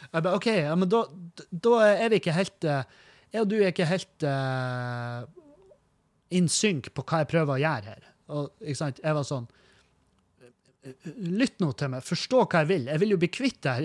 Jeg 0.10 0.23
bare, 0.25 0.38
OK, 0.39 0.47
ja, 0.49 0.73
men 0.80 0.89
da, 0.89 1.04
da, 1.52 1.73
er 1.86 2.10
vi 2.10 2.17
ikke 2.17 2.34
helt 2.34 2.65
eh, 2.65 2.95
Jeg 3.30 3.43
og 3.43 3.49
du 3.52 3.60
er 3.60 3.69
ikke 3.69 3.86
helt 3.86 4.25
uh, 4.25 5.21
in 6.34 6.47
sync 6.49 6.89
på 6.95 7.04
hva 7.06 7.19
jeg 7.21 7.30
prøver 7.30 7.54
å 7.54 7.62
gjøre 7.62 7.93
her. 7.93 8.08
Og, 8.34 8.47
ikke 8.63 8.80
sant? 8.80 9.02
Jeg 9.04 9.17
var 9.17 9.28
sånn 9.28 9.45
Lytt 11.19 11.60
nå 11.62 11.73
til 11.78 11.91
meg. 11.93 12.06
Forstå 12.08 12.45
hva 12.45 12.63
jeg 12.63 12.69
vil. 12.71 12.88
Jeg 12.89 13.02
vil 13.04 13.13
jo 13.13 13.19
bli 13.21 13.30
kvitt 13.30 13.60
det 13.65 13.75
her 13.75 13.84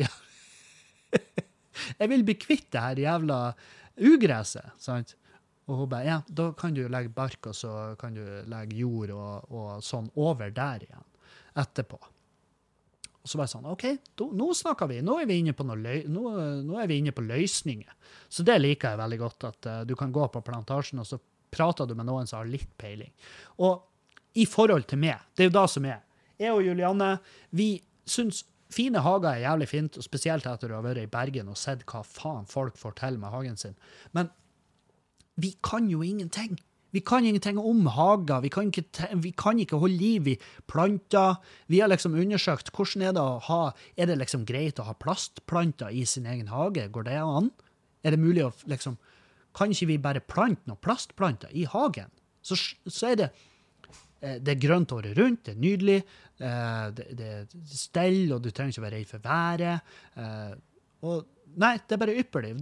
Jeg 2.00 2.10
vil 2.12 2.24
bli 2.24 2.36
kvitt 2.38 2.68
det 2.72 2.84
her 2.86 3.02
jævla 3.02 3.38
ugresset. 4.08 4.72
sant? 4.80 5.16
Og 5.64 5.78
hun 5.80 5.88
bare 5.88 6.08
Ja, 6.08 6.18
da 6.28 6.50
kan 6.56 6.74
du 6.76 6.82
legge 6.88 7.12
bark, 7.14 7.46
og 7.48 7.56
så 7.56 7.94
kan 8.00 8.16
du 8.16 8.24
legge 8.50 8.76
jord 8.76 9.14
og, 9.14 9.52
og 9.52 9.84
sånn 9.84 10.10
over 10.20 10.52
der 10.52 10.84
igjen 10.84 11.06
etterpå. 11.60 12.00
Og 13.24 13.30
så 13.30 13.40
bare 13.40 13.48
sånn 13.48 13.68
OK, 13.70 13.86
do, 14.20 14.28
nå 14.36 14.50
snakker 14.52 14.90
vi. 14.90 14.98
Nå 15.00 15.16
er 15.22 15.28
vi, 15.30 15.38
løy, 15.40 16.02
nå, 16.12 16.24
nå 16.66 16.80
er 16.80 16.90
vi 16.90 16.98
inne 17.00 17.14
på 17.16 17.24
løsninger. 17.24 17.94
Så 18.28 18.44
det 18.44 18.58
liker 18.60 18.92
jeg 18.92 19.00
veldig 19.00 19.20
godt, 19.22 19.46
at 19.48 19.68
uh, 19.70 19.78
du 19.88 19.94
kan 19.96 20.12
gå 20.12 20.26
på 20.28 20.42
plantasjen, 20.44 21.00
og 21.00 21.08
så 21.08 21.16
prater 21.54 21.88
du 21.88 21.94
med 21.96 22.04
noen 22.10 22.28
som 22.28 22.42
har 22.42 22.50
litt 22.50 22.68
peiling. 22.76 23.12
Og 23.64 23.80
i 24.36 24.44
forhold 24.50 24.84
til 24.90 25.00
meg, 25.00 25.22
det 25.32 25.46
er 25.46 25.48
jo 25.48 25.56
da 25.56 25.64
som 25.70 25.86
er. 25.88 26.02
Jeg 26.36 26.52
og 26.52 26.66
Julianne, 26.66 27.14
vi 27.56 27.78
syns 28.04 28.42
fine 28.74 29.00
hager 29.04 29.30
er 29.30 29.44
jævlig 29.46 29.68
fint, 29.70 29.96
og 29.96 30.04
spesielt 30.04 30.46
etter 30.50 30.72
å 30.72 30.80
ha 30.80 30.84
vært 30.84 31.04
i 31.04 31.10
Bergen 31.10 31.48
og 31.52 31.56
sett 31.56 31.84
hva 31.88 32.02
faen 32.04 32.48
folk 32.50 32.76
får 32.76 32.98
til 33.00 33.20
med 33.22 33.32
hagen 33.32 33.56
sin. 33.60 33.76
Men 34.12 34.32
vi 35.40 35.54
kan 35.62 35.90
jo 35.90 36.02
ingenting. 36.02 36.58
Vi 36.94 37.00
kan 37.00 37.24
ingenting 37.26 37.58
om 37.58 37.86
hager. 37.90 38.40
Vi 38.40 38.48
kan, 38.54 38.70
ikke, 38.70 39.08
vi 39.18 39.32
kan 39.34 39.58
ikke 39.58 39.80
holde 39.82 39.96
liv 39.98 40.28
i 40.30 40.36
planter. 40.70 41.40
Vi 41.66 41.80
har 41.82 41.90
liksom 41.90 42.14
undersøkt 42.14 42.70
hvordan 42.70 43.02
er 43.02 43.16
det 43.16 43.24
å 43.24 43.40
ha 43.48 43.62
Er 43.96 44.06
det 44.06 44.20
liksom 44.20 44.44
greit 44.46 44.78
å 44.78 44.86
ha 44.86 44.94
plastplanter 44.94 45.90
i 45.90 46.04
sin 46.06 46.28
egen 46.30 46.52
hage? 46.54 46.86
Går 46.94 47.08
det 47.08 47.18
an? 47.18 47.50
Er 48.04 48.14
det 48.14 48.22
mulig 48.22 48.44
å 48.46 48.52
liksom 48.70 48.98
Kan 49.54 49.74
ikke 49.74 49.90
vi 49.90 49.98
bare 49.98 50.22
plante 50.22 50.70
noen 50.70 50.82
plastplanter 50.82 51.50
i 51.50 51.66
hagen? 51.66 52.14
Så, 52.42 52.58
så 52.86 53.10
er 53.10 53.18
det 53.18 53.28
eh, 54.20 54.38
det 54.38 54.54
er 54.54 54.62
grønt 54.62 54.92
året 54.94 55.18
rundt, 55.18 55.44
det 55.46 55.54
er 55.54 55.62
nydelig. 55.62 56.00
Eh, 56.38 56.86
det, 56.94 57.06
det 57.18 57.28
er 57.30 57.46
stell, 57.70 58.32
og 58.34 58.42
du 58.42 58.50
trenger 58.50 58.74
ikke 58.74 58.86
være 58.86 58.98
redd 58.98 59.10
for 59.10 59.24
været. 59.24 59.94
Eh, 60.18 60.54
og 61.06 61.26
Nei, 61.60 61.76
det 61.78 61.96
er 61.96 62.02
bare 62.02 62.16
ypperlig. 62.20 62.54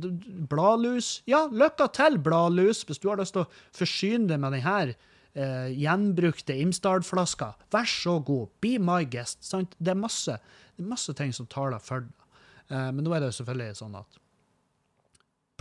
Bladlus. 0.51 1.15
Ja, 1.31 1.47
lykke 1.49 1.89
til, 1.97 2.19
bladlus, 2.23 2.83
hvis 2.89 3.01
du 3.03 3.09
har 3.11 3.21
lyst 3.21 3.37
til 3.37 3.45
å 3.45 3.51
forsyne 3.77 4.31
deg 4.31 4.41
med 4.43 4.57
denne 4.57 4.95
eh, 5.35 5.69
gjenbrukte 5.81 6.57
Imsdal-flaska. 6.61 7.53
Vær 7.73 7.89
så 7.89 8.19
god, 8.25 8.51
be 8.65 8.77
my 8.83 9.03
guest. 9.09 9.41
Sant? 9.47 9.77
Det 9.79 9.95
er 9.95 10.01
masse, 10.01 10.39
det 10.77 10.85
er 10.85 10.91
masse 10.93 11.15
ting 11.19 11.33
som 11.37 11.49
taler 11.51 11.83
for 11.83 12.05
deg. 12.07 12.19
Eh, 12.73 12.91
men 12.95 13.05
nå 13.05 13.15
er 13.15 13.23
det 13.23 13.33
jo 13.33 13.39
selvfølgelig 13.43 13.79
sånn 13.83 13.97
at 14.01 14.19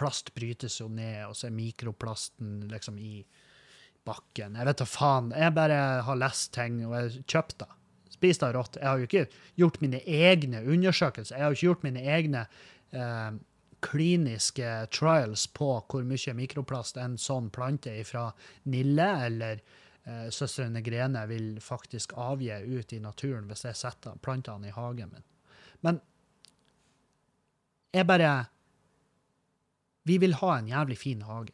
plast 0.01 0.33
brytes 0.33 0.79
jo 0.79 0.87
ned, 0.89 1.27
og 1.27 1.35
så 1.37 1.49
er 1.49 1.55
mikroplasten 1.55 2.65
liksom 2.71 2.97
i 3.01 3.21
bakken. 4.07 4.57
Jeg 4.57 4.67
vet 4.69 4.81
da 4.81 4.87
faen. 4.89 5.29
Jeg 5.37 5.53
bare 5.53 5.79
har 6.07 6.19
lest 6.19 6.51
ting, 6.55 6.79
og 6.87 6.95
jeg 6.97 7.23
kjøpt 7.29 7.59
det. 7.61 7.69
Spist 8.15 8.43
det 8.43 8.51
rått. 8.55 8.79
Jeg 8.79 8.87
har 8.87 9.01
jo 9.01 9.09
ikke 9.09 9.25
gjort 9.61 9.81
mine 9.83 10.01
egne 10.05 10.63
undersøkelser. 10.65 11.37
Jeg 11.37 11.45
har 11.45 11.53
jo 11.53 11.59
ikke 11.59 11.69
gjort 11.69 11.85
mine 11.85 12.05
egne 12.15 12.45
eh, 12.91 13.31
kliniske 13.81 14.71
trials 14.93 15.47
på 15.47 15.69
hvor 15.89 16.05
mye 16.05 16.35
mikroplast 16.37 16.99
en 17.01 17.17
sånn 17.17 17.49
plante 17.53 17.93
fra 18.05 18.27
Nille 18.69 19.09
eller 19.25 19.61
eh, 20.05 20.29
søstrene 20.29 20.83
Grene 20.85 21.25
vil 21.31 21.55
faktisk 21.63 22.13
avgi 22.19 22.53
ut 22.61 22.93
i 22.93 23.01
naturen 23.01 23.49
hvis 23.49 23.65
jeg 23.69 23.79
setter 23.79 24.21
plantene 24.21 24.69
i 24.69 24.75
hagen 24.75 25.13
min. 25.15 25.27
Men 25.81 26.01
jeg 27.91 28.07
bare 28.07 28.31
Vi 30.07 30.15
vil 30.17 30.33
ha 30.33 30.55
en 30.57 30.67
jævlig 30.67 30.95
fin 30.97 31.19
hage. 31.21 31.53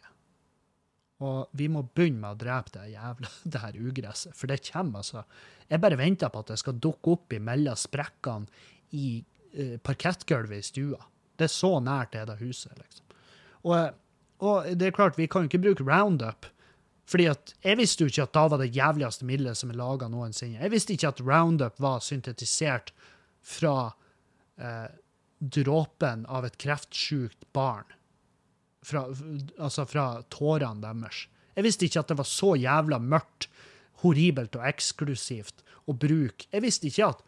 Og 1.19 1.49
vi 1.57 1.65
må 1.67 1.81
begynne 1.83 2.21
med 2.21 2.35
å 2.35 2.39
drepe 2.39 2.71
det 2.77 2.93
jævla 2.93 3.31
det 3.51 3.61
her 3.63 3.79
ugresset, 3.81 4.35
for 4.37 4.47
det 4.47 4.61
kommer, 4.69 5.01
altså. 5.01 5.25
Jeg 5.67 5.81
bare 5.83 5.97
venter 5.99 6.31
på 6.31 6.39
at 6.39 6.53
det 6.53 6.59
skal 6.61 6.77
dukke 6.79 7.15
opp 7.17 7.33
imellom 7.35 7.75
sprekkene 7.75 8.47
i 8.95 9.07
eh, 9.51 9.75
parkettgulvet 9.83 10.61
i 10.61 10.67
stua. 10.69 11.01
Det 11.37 11.47
er 11.47 11.53
så 11.53 11.77
nært 11.83 12.15
er 12.17 12.27
det 12.29 12.39
huset, 12.41 12.73
liksom. 12.77 13.05
Og, 13.67 13.97
og, 14.39 14.69
det 14.77 14.87
er 14.87 14.95
klart, 14.95 15.17
vi 15.19 15.27
kan 15.27 15.43
jo 15.43 15.51
ikke 15.51 15.63
bruke 15.63 15.85
Roundup. 15.87 16.47
Fordi 17.07 17.25
at 17.31 17.53
Jeg 17.63 17.77
visste 17.79 18.03
jo 18.03 18.11
ikke 18.11 18.25
at 18.27 18.33
da 18.35 18.47
var 18.51 18.59
det 18.59 18.75
jævligste 18.75 19.25
middelet 19.25 19.57
som 19.57 19.71
er 19.71 19.79
laga 19.79 20.09
noensinne. 20.11 20.59
Jeg 20.59 20.71
visste 20.71 20.93
ikke 20.93 21.13
at 21.13 21.21
Roundup 21.23 21.79
var 21.79 22.01
syntetisert 22.03 22.91
fra 23.41 23.93
eh, 24.59 24.89
dråpen 25.39 26.25
av 26.27 26.45
et 26.45 26.57
kreftsjukt 26.59 27.47
barn. 27.55 27.87
Fra, 28.83 29.05
altså 29.59 29.85
fra 29.87 30.07
tårene 30.31 30.83
deres. 30.83 31.25
Jeg 31.55 31.65
visste 31.65 31.87
ikke 31.87 32.03
at 32.03 32.11
det 32.11 32.19
var 32.19 32.27
så 32.29 32.53
jævla 32.59 32.99
mørkt, 33.01 33.47
horribelt 34.03 34.55
og 34.59 34.67
eksklusivt 34.67 35.63
å 35.89 35.95
bruke. 35.97 36.45
Jeg 36.51 36.63
visste 36.63 36.91
ikke 36.91 37.07
at 37.15 37.23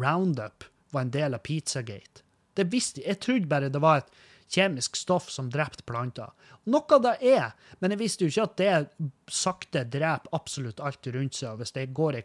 Roundup 0.00 0.64
var 0.94 1.04
en 1.04 1.12
del 1.14 1.36
av 1.36 1.42
Pizzagate. 1.44 2.22
Det 2.54 2.68
visste 2.72 3.02
jeg. 3.04 3.20
Trodde 3.22 3.50
bare 3.50 3.72
det 3.72 3.82
var 3.82 4.02
et 4.02 4.12
kjemisk 4.54 4.96
stoff 4.96 5.30
som 5.32 5.50
drepte 5.50 5.86
planter. 5.88 6.30
Noe 6.70 7.00
det 7.02 7.16
er, 7.34 7.54
men 7.80 7.94
jeg 7.94 8.02
visste 8.02 8.26
jo 8.26 8.32
ikke 8.32 8.46
at 8.48 8.58
det 8.60 9.08
sakte 9.32 9.84
dreper 9.90 10.36
absolutt 10.36 10.82
alt 10.84 11.06
rundt 11.14 11.38
seg. 11.38 11.58
Hvis 11.60 11.74
det 11.76 11.88
går, 11.96 12.20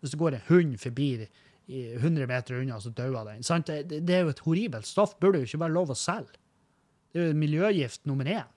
hvis 0.00 0.14
det 0.14 0.20
går 0.20 0.38
en 0.38 0.46
hund 0.48 0.76
forbi 0.82 1.10
100 1.68 2.26
meter 2.26 2.60
unna, 2.62 2.80
så 2.80 2.92
dauer 2.96 3.28
den. 3.28 3.44
Sant? 3.44 3.68
Det, 3.68 3.82
det, 3.90 4.02
det 4.08 4.16
er 4.16 4.24
jo 4.24 4.34
et 4.34 4.44
horribelt 4.46 4.88
stoff. 4.88 5.16
Burde 5.20 5.42
jo 5.42 5.48
ikke 5.50 5.64
være 5.64 5.76
lov 5.76 5.92
å 5.92 5.98
selge. 5.98 6.38
Det 7.12 7.20
er 7.20 7.30
jo 7.30 7.40
miljøgift 7.40 8.08
nummer 8.08 8.28
én. 8.28 8.48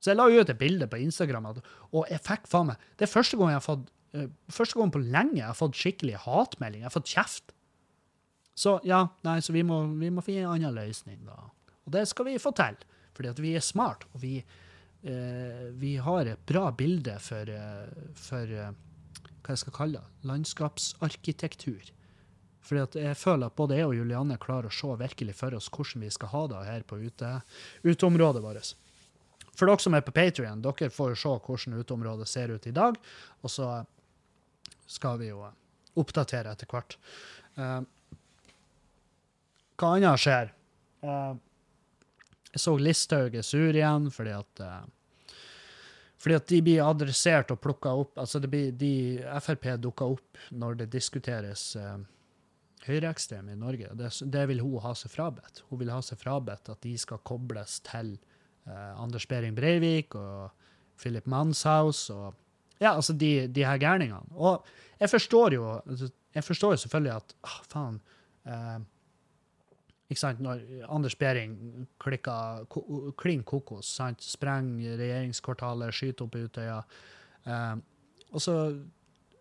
Så 0.00 0.12
jeg 0.12 0.16
la 0.16 0.28
ut 0.32 0.48
et 0.48 0.60
bilde 0.60 0.88
på 0.88 1.00
Instagram, 1.02 1.50
og 1.92 2.06
jeg 2.08 2.22
fikk 2.24 2.46
faen 2.48 2.70
meg 2.70 2.84
Det 2.96 3.04
er 3.04 3.10
første 3.12 3.36
gang 3.36 3.50
jeg 3.52 3.58
har 3.58 3.66
fått 3.66 3.90
eh, 4.16 4.28
første 4.48 4.78
gang 4.80 4.92
på 4.94 5.02
lenge 5.02 5.42
jeg 5.42 5.48
har 5.48 5.58
fått 5.58 5.76
skikkelig 5.76 6.22
hatmelding. 6.24 6.80
Jeg 6.80 6.88
har 6.88 6.94
fått 6.94 7.12
kjeft. 7.12 7.52
Så 8.60 8.74
ja, 8.84 9.06
nei, 9.24 9.38
så 9.40 9.54
vi 9.56 9.62
må, 9.64 9.78
vi 9.96 10.10
må 10.12 10.20
finne 10.24 10.44
en 10.44 10.54
annen 10.58 10.76
løsning, 10.76 11.22
da. 11.24 11.46
Og 11.86 11.94
det 11.94 12.04
skal 12.10 12.26
vi 12.28 12.40
få 12.42 12.52
til, 12.56 12.76
fordi 13.16 13.30
at 13.30 13.38
vi 13.40 13.54
er 13.56 13.64
smart, 13.64 14.04
og 14.12 14.20
vi, 14.20 14.34
eh, 15.00 15.62
vi 15.80 15.94
har 16.04 16.28
et 16.28 16.42
bra 16.48 16.66
bilde 16.76 17.14
for, 17.24 17.48
eh, 17.48 18.10
for 18.20 18.52
eh, 18.52 18.74
hva 19.40 19.54
jeg 19.54 19.62
skal 19.62 19.76
kalle 19.78 20.02
det, 20.02 20.28
landskapsarkitektur. 20.28 21.88
Fordi 22.60 22.82
at 22.84 22.98
jeg 23.00 23.16
føler 23.16 23.48
at 23.48 23.56
både 23.56 23.78
jeg 23.78 23.88
og 23.88 23.96
Julianne 23.96 24.36
klarer 24.42 24.68
å 24.68 24.76
se 24.76 24.92
virkelig 25.00 25.34
for 25.38 25.56
oss 25.56 25.70
hvordan 25.72 26.04
vi 26.04 26.10
skal 26.12 26.30
ha 26.34 26.42
det 26.52 26.64
her 26.66 26.84
på 26.84 26.98
ute, 27.00 27.30
uteområdet 27.88 28.42
vårt. 28.44 28.74
For 29.56 29.70
dere 29.70 29.82
som 29.82 29.96
er 29.96 30.04
på 30.04 30.12
Patrion, 30.16 30.60
dere 30.62 30.90
får 30.92 31.16
se 31.22 31.32
hvordan 31.32 31.80
uteområdet 31.80 32.28
ser 32.28 32.52
ut 32.52 32.68
i 32.68 32.74
dag, 32.76 33.00
og 33.40 33.52
så 33.56 33.70
skal 34.90 35.16
vi 35.22 35.30
jo 35.32 35.46
oppdatere 36.00 36.52
etter 36.52 36.68
hvert. 36.68 36.98
Eh, 37.56 37.80
hva 39.80 39.96
annet 39.96 40.20
skjer? 40.20 40.52
Eh, 41.02 41.34
jeg 42.50 42.62
så 42.64 42.76
Listhaug 42.78 43.36
er 43.38 43.46
sur 43.46 43.76
igjen 43.76 44.08
fordi 44.12 44.34
at 44.36 44.64
eh, 44.66 44.80
fordi 46.20 46.36
at 46.36 46.48
de 46.52 46.60
blir 46.60 46.84
adressert 46.84 47.52
og 47.54 47.62
plukka 47.64 47.92
opp 47.96 48.18
altså 48.20 48.42
det 48.42 48.50
blir, 48.52 48.72
de, 48.76 48.92
Frp 49.40 49.70
dukker 49.80 50.16
opp 50.18 50.40
når 50.52 50.82
det 50.82 50.90
diskuteres 50.92 51.70
eh, 51.80 51.96
høyreekstreme 52.84 53.54
i 53.54 53.60
Norge. 53.60 53.90
Det, 53.96 54.10
det 54.32 54.44
vil 54.50 54.62
hun 54.64 54.80
ha 54.84 54.92
seg 54.96 55.12
frabedt. 55.12 55.62
Hun 55.68 55.80
vil 55.82 55.92
ha 55.92 56.00
seg 56.04 56.20
frabedt 56.20 56.70
at 56.72 56.80
de 56.84 56.94
skal 57.00 57.22
kobles 57.28 57.78
til 57.88 58.14
eh, 58.68 58.92
Anders 59.00 59.28
Behring 59.28 59.56
Breivik 59.56 60.16
og 60.18 60.50
Philip 61.00 61.26
Manshaus 61.30 62.08
og 62.12 62.34
ja, 62.80 62.94
altså 62.94 63.12
de, 63.16 63.48
de 63.52 63.64
her 63.64 63.80
gærningene. 63.80 64.36
Og 64.36 64.64
jeg 65.00 65.12
forstår 65.12 65.56
jo 65.56 65.66
altså, 65.78 66.08
jeg 66.34 66.44
forstår 66.46 66.76
jo 66.76 66.82
selvfølgelig 66.84 67.16
at 67.16 67.34
ah, 67.48 67.60
faen 67.72 68.00
eh, 68.48 68.78
ikke 70.10 70.18
sant, 70.20 70.40
Når 70.42 70.62
Anders 70.90 71.14
Behring 71.18 71.86
klikker 72.02 72.64
ko- 72.68 73.12
klin 73.20 73.44
kokos, 73.46 73.86
sant? 74.00 74.22
sprenger 74.26 74.96
regjeringskvartalet, 74.98 75.94
skyter 75.94 76.26
opp 76.26 76.34
Utøya 76.40 76.80
eh, 77.46 77.76
Og 78.32 78.42
så 78.42 78.56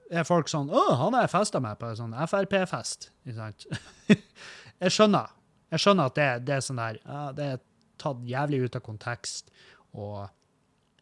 er 0.10 0.24
folk 0.26 0.48
sånn 0.50 0.70
'Å, 0.70 0.84
han 0.98 1.14
har 1.14 1.26
jeg 1.28 1.34
festa 1.36 1.60
med 1.62 1.78
på 1.80 1.90
en 1.90 1.96
sånn 2.00 2.14
Frp-fest.' 2.28 3.10
Ikke 3.26 3.36
sant? 3.36 3.66
jeg 4.82 4.92
skjønner. 4.96 5.30
Jeg 5.70 5.80
skjønner 5.84 6.10
at 6.10 6.16
det, 6.18 6.30
det 6.48 6.56
er 6.56 6.64
sånn 6.66 6.82
der 6.82 6.98
ja, 7.04 7.32
Det 7.38 7.46
er 7.54 7.60
tatt 8.00 8.22
jævlig 8.26 8.64
ut 8.66 8.76
av 8.80 8.82
kontekst, 8.86 9.52
og 9.94 10.30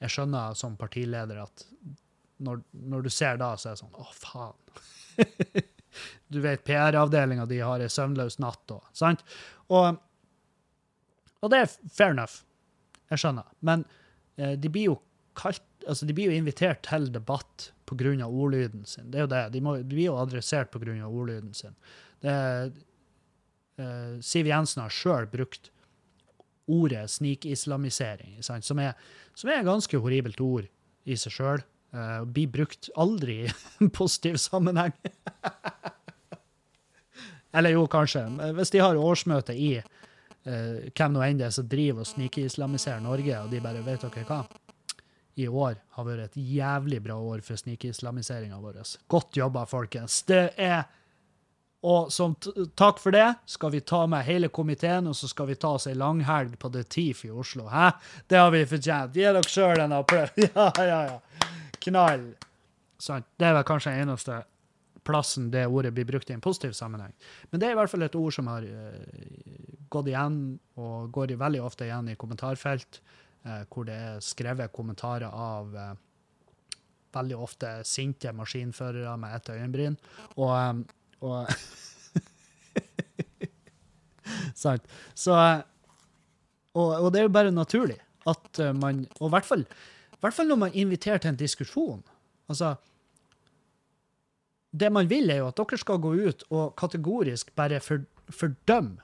jeg 0.01 0.09
skjønner 0.09 0.55
som 0.57 0.76
partileder 0.78 1.39
at 1.43 1.63
når, 2.43 2.59
når 2.74 3.05
du 3.05 3.09
ser 3.09 3.38
da, 3.38 3.51
så 3.55 3.70
er 3.70 3.76
det 3.78 3.84
sånn 3.84 3.95
'Å, 3.95 4.07
faen'. 4.13 5.65
du 6.34 6.39
vet 6.43 6.63
PR-avdelinga 6.68 7.45
di 7.49 7.59
har 7.63 7.82
ei 7.82 7.89
søvnløs 7.89 8.39
natt 8.43 8.72
og 8.76 8.84
sant? 8.93 9.24
Og, 9.74 9.97
og 11.41 11.53
det 11.53 11.63
er 11.63 11.72
fair 11.93 12.13
enough. 12.15 12.41
Jeg 13.11 13.24
skjønner. 13.24 13.47
Men 13.68 13.86
eh, 14.38 14.55
de 14.59 14.72
blir 14.72 14.93
jo 14.93 14.99
kalt 15.38 15.63
altså 15.88 16.07
de 16.07 16.15
blir 16.15 16.32
jo 16.32 16.38
invitert 16.38 16.84
til 16.88 17.07
debatt 17.13 17.72
pga. 17.88 18.11
ordlyden 18.28 18.86
sin. 18.86 19.11
Det 19.11 19.22
er 19.22 19.26
jo 19.26 19.32
det. 19.32 19.43
De, 19.53 19.61
må, 19.63 19.78
de 19.78 19.95
blir 19.95 20.09
jo 20.09 20.20
adressert 20.20 20.72
pga. 20.72 20.95
ordlyden 21.07 21.53
sin. 21.53 21.76
Det, 22.22 22.36
eh, 23.80 24.20
Siv 24.22 24.49
Jensen 24.49 24.84
har 24.84 24.93
sjøl 24.93 25.30
brukt 25.32 25.72
ordet 26.68 27.05
snikislamisering? 27.09 28.41
Som, 28.43 28.61
som 28.61 28.80
er 28.84 29.59
et 29.59 29.68
ganske 29.68 30.01
horribelt 30.03 30.41
ord 30.43 30.68
i 31.07 31.15
seg 31.15 31.38
sjøl. 31.39 31.65
Uh, 31.95 32.26
blir 32.28 32.49
brukt 32.51 32.89
aldri 32.99 33.45
i 33.47 33.88
positiv 33.95 34.36
sammenheng. 34.43 34.91
Eller 37.56 37.76
jo, 37.76 37.88
kanskje. 37.88 38.26
Hvis 38.58 38.72
de 38.74 38.82
har 38.84 39.00
årsmøte 39.00 39.56
i 39.56 39.76
eh, 39.78 40.88
hvem 40.91 41.14
nå 41.16 41.24
enn 41.26 41.39
det 41.39 41.48
er 41.48 41.56
som 41.56 41.68
driver 41.70 42.04
og 42.04 42.10
snikislamiserer 42.10 43.04
Norge, 43.04 43.39
og 43.41 43.52
de 43.52 43.62
bare 43.64 43.84
vet 43.86 44.04
dere 44.08 44.26
hva? 44.28 44.41
I 45.38 45.45
år 45.48 45.76
har 45.93 46.06
vært 46.08 46.32
et 46.32 46.38
jævlig 46.58 46.98
bra 47.06 47.16
år 47.22 47.43
for 47.45 47.60
snikislamiseringa 47.62 48.58
vår. 48.58 48.80
Godt 49.08 49.38
jobba, 49.38 49.68
folkens. 49.70 50.24
Det 50.26 50.48
er 50.58 50.88
Og 51.88 52.10
som 52.12 52.34
takk 52.76 52.98
for 53.00 53.14
det 53.14 53.36
skal 53.45 53.70
vi 53.72 53.80
ta 53.86 54.00
med 54.10 54.26
hele 54.26 54.50
komiteen, 54.50 55.08
og 55.08 55.16
så 55.16 55.28
skal 55.30 55.45
vi 55.48 55.56
ta 55.56 55.76
oss 55.78 55.86
ei 55.88 55.93
langhelg 55.93 56.56
på 56.58 56.72
The 56.74 56.82
Teef 56.84 57.22
i 57.26 57.30
Oslo. 57.30 57.68
Hæ? 57.70 57.91
Det 58.28 58.39
har 58.41 58.50
vi 58.52 58.64
fortjent. 58.66 59.14
Gi 59.14 59.22
dere 59.22 59.43
sjøl 59.45 59.84
en 59.86 59.93
applaus. 60.00 60.34
Ja, 60.56 60.72
ja, 60.82 61.00
ja. 61.06 61.52
Knall. 61.86 62.26
Sant. 62.98 63.28
Det 63.38 63.45
er 63.45 63.54
vel 63.60 63.64
kanskje 63.70 63.93
eneste 64.02 64.39
plassen 65.08 65.51
det 65.53 65.66
ordet 65.68 65.93
blir 65.95 66.08
brukt 66.08 66.30
i 66.30 66.36
en 66.36 66.43
positiv 66.43 66.74
sammenheng. 66.76 67.14
Men 67.51 67.62
det 67.62 67.70
er 67.70 67.76
i 67.76 67.80
hvert 67.80 67.91
fall 67.91 68.05
et 68.05 68.18
ord 68.20 68.36
som 68.36 68.49
har 68.51 68.66
eh, 68.68 69.05
gått 69.93 70.10
igjen, 70.12 70.41
og 70.80 71.12
går 71.16 71.38
veldig 71.39 71.62
ofte 71.64 71.88
igjen 71.88 72.12
i 72.12 72.18
kommentarfelt, 72.20 72.99
eh, 73.47 73.64
hvor 73.72 73.88
det 73.88 73.95
er 73.95 74.26
skrevet 74.26 74.76
kommentarer 74.76 75.32
av 75.32 75.76
eh, 75.76 75.93
veldig 77.18 77.38
ofte 77.39 77.72
sinte 77.88 78.34
maskinførere 78.36 79.16
med 79.20 79.36
ett 79.38 79.53
øyenbryn. 79.55 79.95
Og, 80.36 80.84
og 81.24 81.39
Sant. 84.58 84.84
Så 85.16 85.34
og, 86.78 86.89
og 86.91 87.08
det 87.14 87.20
er 87.22 87.26
jo 87.26 87.34
bare 87.34 87.51
naturlig 87.53 87.95
at 88.28 88.60
man 88.76 89.05
Og 89.22 89.30
i 89.30 89.32
hvert 89.32 89.47
fall 90.36 90.49
når 90.49 90.60
man 90.60 90.74
inviterer 90.76 91.22
til 91.24 91.32
en 91.32 91.39
diskusjon. 91.39 92.01
Altså 92.51 92.74
det 94.80 94.89
man 94.93 95.09
vil, 95.09 95.30
er 95.32 95.41
jo 95.41 95.49
at 95.49 95.59
dere 95.59 95.80
skal 95.82 96.01
gå 96.03 96.13
ut 96.28 96.45
og 96.49 96.75
kategorisk 96.80 97.53
bare 97.57 97.80
for, 97.84 98.05
fordømme 98.30 99.03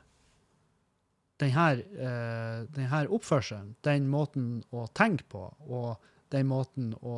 denne, 1.42 1.68
uh, 1.98 2.64
denne 2.76 3.04
oppførselen, 3.14 3.74
den 3.86 4.08
måten 4.12 4.62
å 4.72 4.86
tenke 4.96 5.26
på, 5.32 5.48
og 5.68 5.96
den 6.34 6.48
måten 6.50 6.94
å 7.02 7.18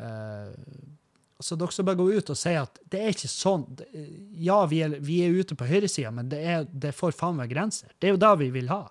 uh, 0.00 0.52
Så 1.44 1.56
dere 1.58 1.74
skal 1.74 1.86
bare 1.88 1.98
gå 1.98 2.08
ut 2.14 2.30
og 2.30 2.38
si 2.38 2.52
at 2.56 2.78
det 2.90 3.00
er 3.02 3.14
ikke 3.14 3.30
sånn 3.30 3.64
Ja, 4.38 4.60
vi 4.70 4.82
er, 4.86 4.98
vi 5.02 5.20
er 5.24 5.34
ute 5.34 5.56
på 5.58 5.66
høyresida, 5.68 6.12
men 6.14 6.30
det, 6.30 6.40
er, 6.40 6.68
det 6.70 6.94
får 6.94 7.16
faen 7.18 7.38
meg 7.40 7.50
grenser. 7.50 7.90
Det 7.98 8.08
er 8.08 8.14
jo 8.14 8.22
det 8.22 8.30
vi 8.44 8.50
vil 8.54 8.70
ha. 8.70 8.84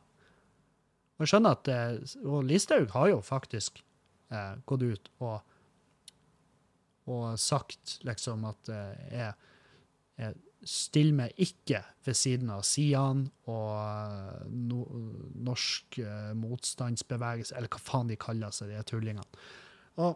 Og 1.14 1.24
jeg 1.24 1.32
skjønner 1.32 1.56
at 1.56 1.72
eh, 1.72 2.14
Og 2.28 2.44
Listhaug 2.50 2.92
har 2.96 3.10
jo 3.14 3.22
faktisk 3.24 3.80
uh, 4.34 4.60
gått 4.68 4.84
ut 4.84 5.12
og 5.24 5.40
og 7.12 7.40
sagt 7.40 8.00
liksom 8.08 8.46
at 8.48 8.72
eh, 8.72 9.08
jeg, 9.12 9.34
jeg 10.22 10.36
stiller 10.64 11.18
meg 11.18 11.42
ikke 11.44 11.82
ved 12.06 12.16
siden 12.16 12.52
av 12.54 12.64
Sian 12.68 13.26
og 13.52 13.72
eh, 13.76 14.46
no, 14.48 14.84
norsk 15.44 16.00
eh, 16.04 16.32
motstandsbevegelse, 16.40 17.56
eller 17.58 17.72
hva 17.72 17.82
faen 17.84 18.12
de 18.12 18.20
kaller 18.20 18.56
seg, 18.56 18.72
de 18.72 18.86
tullingene. 18.88 19.44
Og 20.04 20.16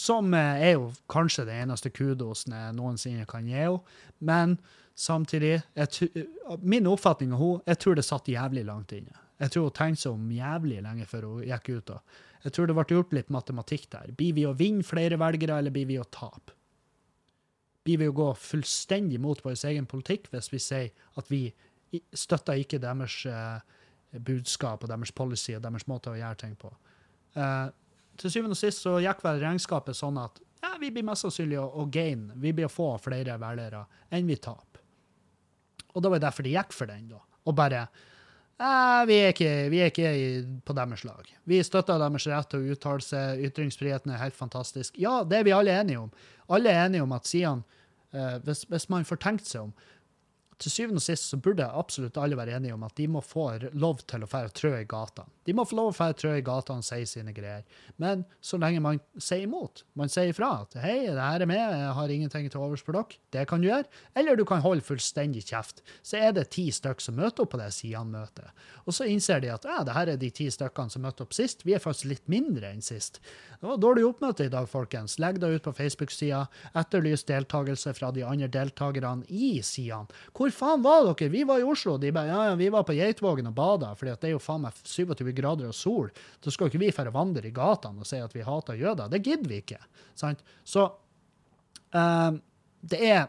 som 0.00 0.32
er 0.34 0.76
jo 0.76 0.90
kanskje 1.10 1.44
det 1.48 1.56
eneste 1.60 1.90
kudosen 1.92 2.54
jeg 2.56 2.76
noensinne 2.76 3.26
kan 3.28 3.46
gi 3.46 3.58
henne, 3.58 3.82
men 4.18 4.58
samtidig 4.94 5.58
jeg, 5.76 6.24
Min 6.62 6.88
oppfatning 6.88 7.34
av 7.34 7.42
henne, 7.42 7.64
jeg 7.68 7.80
tror 7.82 7.98
det 7.98 8.06
satt 8.06 8.30
jævlig 8.30 8.64
langt 8.68 8.94
inne. 8.96 9.14
Jeg 9.40 9.54
tror 9.54 9.68
hun 9.68 9.76
tenkte 9.76 10.04
seg 10.04 10.16
om 10.16 10.32
jævlig 10.34 10.82
lenge 10.84 11.06
før 11.08 11.26
hun 11.30 11.46
gikk 11.48 11.70
ut. 11.78 11.94
og 11.94 12.18
jeg 12.44 12.54
tror 12.56 12.70
det 12.70 12.76
ble 12.76 12.86
gjort 12.96 13.12
litt 13.16 13.32
matematikk 13.32 13.88
der. 13.92 14.12
Blir 14.16 14.36
vi 14.36 14.46
å 14.48 14.54
vinne 14.56 14.86
flere 14.86 15.18
velgere, 15.20 15.58
eller 15.60 15.74
blir 15.74 15.88
vi 15.90 15.98
å 16.00 16.06
tape? 16.08 16.56
Blir 17.84 18.00
vi 18.00 18.08
å 18.08 18.16
gå 18.16 18.28
fullstendig 18.36 19.20
mot 19.20 19.40
vår 19.44 19.58
egen 19.70 19.88
politikk 19.88 20.28
hvis 20.32 20.50
vi 20.52 20.60
sier 20.60 21.06
at 21.20 21.28
vi 21.32 21.46
støtter 22.12 22.60
ikke 22.60 22.80
deres 22.80 23.22
eh, 23.26 23.60
budskap 24.20 24.84
og 24.84 24.92
deres 24.92 25.12
policy 25.16 25.56
og 25.56 25.64
deres 25.64 25.88
måte 25.90 26.12
å 26.12 26.18
gjøre 26.18 26.40
ting 26.44 26.56
på? 26.60 26.72
Eh, 27.34 27.68
til 28.20 28.32
syvende 28.32 28.56
og 28.56 28.60
sist 28.60 28.84
så 28.84 28.98
gikk 29.00 29.24
vel 29.24 29.40
regnskapet 29.42 29.96
sånn 29.96 30.20
at 30.20 30.40
ja, 30.60 30.74
vi 30.80 30.90
blir 30.92 31.06
mest 31.08 31.24
sannsynlig 31.24 31.58
å, 31.60 31.66
å 31.80 31.86
gain, 31.92 32.28
vi 32.36 32.52
blir 32.52 32.68
å 32.68 32.72
få 32.72 32.92
flere 33.00 33.38
velgere 33.40 33.86
enn 34.12 34.28
vi 34.28 34.36
taper. 34.36 34.84
Og 35.90 36.04
det 36.04 36.12
var 36.12 36.22
derfor 36.22 36.46
de 36.46 36.52
gikk 36.54 36.74
for 36.76 36.90
den, 36.90 37.08
da. 37.10 37.20
Og 37.48 37.56
bare 37.56 37.86
Nei, 38.60 39.06
vi 39.08 39.16
er 39.16 39.30
ikke, 39.32 39.52
vi 39.72 39.78
er 39.80 39.88
ikke 39.88 40.10
på 40.68 40.74
deres 40.76 41.04
lag. 41.08 41.28
Vi 41.48 41.60
støtter 41.64 42.00
deres 42.02 42.26
rett 42.28 42.50
til 42.52 42.60
å 42.60 42.74
uttale 42.74 43.04
seg. 43.04 43.40
Ytringsfriheten 43.48 44.12
er 44.12 44.20
helt 44.20 44.36
fantastisk. 44.36 44.98
Ja, 45.00 45.22
det 45.24 45.38
er 45.38 45.46
vi 45.48 45.54
alle 45.56 45.78
enige 45.80 46.02
om. 46.02 46.10
Alle 46.52 46.74
er 46.74 46.84
enige 46.84 47.06
om 47.06 47.14
at 47.16 47.30
siden, 47.30 47.62
eh, 48.12 48.36
hvis, 48.44 48.66
hvis 48.68 48.90
man 48.92 49.08
får 49.08 49.22
tenkt 49.24 49.48
seg 49.48 49.64
om, 49.64 49.72
til 50.60 50.74
syvende 50.74 51.00
og 51.00 51.06
sist 51.06 51.30
så 51.30 51.38
burde 51.40 51.64
absolutt 51.64 52.18
alle 52.20 52.36
være 52.36 52.58
enige 52.58 52.76
om 52.76 52.84
at 52.84 52.96
de 53.00 53.06
må 53.08 53.22
få 53.24 53.46
lov 53.72 54.02
til 54.10 54.26
å 54.26 54.28
fære 54.28 54.52
trø 54.52 54.74
i 54.82 54.88
gatene. 54.88 55.32
De 55.50 55.56
må 55.58 55.64
få 55.66 55.74
lov 55.74 55.96
å 55.98 56.08
trø 56.14 56.36
i 56.38 56.44
gatene 56.46 56.78
og 56.78 56.86
si 56.86 57.00
sine 57.10 57.32
greier. 57.34 57.64
Men 57.98 58.22
så 58.38 58.58
lenge 58.60 58.82
man 58.84 59.00
sier 59.18 59.48
imot, 59.48 59.82
man 59.98 60.12
sier 60.12 60.30
ifra 60.30 60.52
at 60.62 60.76
'hei, 60.78 61.10
det 61.10 61.18
her 61.18 61.42
er 61.42 61.50
med, 61.50 61.58
jeg 61.58 61.94
har 61.96 62.12
ingenting 62.14 62.46
til 62.50 62.60
overs 62.62 62.84
for 62.86 62.94
dere', 62.94 63.18
det 63.34 63.48
kan 63.48 63.60
du 63.60 63.66
gjøre. 63.66 63.88
Eller 64.14 64.36
du 64.36 64.44
kan 64.46 64.62
holde 64.62 64.86
fullstendig 64.86 65.42
kjeft. 65.50 65.82
Så 66.06 66.20
er 66.22 66.30
det 66.32 66.52
ti 66.54 66.70
stykker 66.70 67.02
som 67.02 67.16
møter 67.18 67.42
opp 67.42 67.50
på 67.50 67.58
det 67.58 67.72
Sian-møtet. 67.74 68.54
Og 68.86 68.94
så 68.94 69.08
innser 69.10 69.42
de 69.42 69.50
at 69.50 69.66
ja, 69.66 69.82
det 69.82 69.96
her 69.96 70.12
er 70.14 70.20
de 70.20 70.30
ti 70.30 70.46
stykkene 70.46 70.90
som 70.94 71.02
møtte 71.02 71.26
opp 71.26 71.34
sist. 71.34 71.66
Vi 71.66 71.74
er 71.74 71.82
faktisk 71.82 72.06
litt 72.12 72.30
mindre 72.30 72.70
enn 72.70 72.82
sist. 72.82 73.18
Det 73.58 73.66
var 73.66 73.82
dårlig 73.82 74.06
oppmøte 74.06 74.46
i 74.46 74.52
dag, 74.52 74.68
folkens. 74.70 75.18
Legg 75.18 75.40
deg 75.42 75.58
ut 75.58 75.66
på 75.66 75.74
Facebook-sida. 75.74 76.46
Etterlys 76.78 77.26
deltakelse 77.26 77.92
fra 77.98 78.12
de 78.14 78.22
andre 78.22 78.48
deltakerne 78.48 79.26
i 79.26 79.58
Sian. 79.66 80.06
Hvor 80.30 80.54
faen 80.54 80.86
var 80.86 81.10
dere? 81.10 81.28
Vi 81.34 81.42
var 81.44 81.58
i 81.58 81.66
Oslo. 81.66 81.98
De 81.98 82.14
bare 82.14 82.30
ja, 82.30 82.44
ja, 82.50 82.54
vi 82.54 82.70
var 82.70 82.86
på 82.86 82.94
Geitvågen 82.94 83.50
og 83.50 83.58
bada, 83.58 83.92
fordi 83.98 84.14
det 84.14 84.30
er 84.30 84.36
jo 84.36 84.42
faen 84.42 84.62
meg 84.62 84.78
27 84.86 85.32
grader 85.40 85.70
og 85.70 85.76
sol. 85.76 86.10
så 86.40 86.52
skal 86.54 86.70
ikke 86.70 86.82
vi 86.84 86.92
dra 86.94 87.10
vandre 87.14 87.48
i 87.48 87.54
gatene 87.54 88.04
og 88.04 88.08
si 88.08 88.20
at 88.20 88.34
vi 88.36 88.46
hater 88.46 88.78
jøder. 88.78 89.10
Det 89.10 89.22
gidder 89.24 89.48
vi 89.48 89.62
ikke. 89.64 89.80
Sant? 90.14 90.44
Så 90.64 90.86
uh, 91.94 92.32
det 92.80 93.00
er 93.10 93.26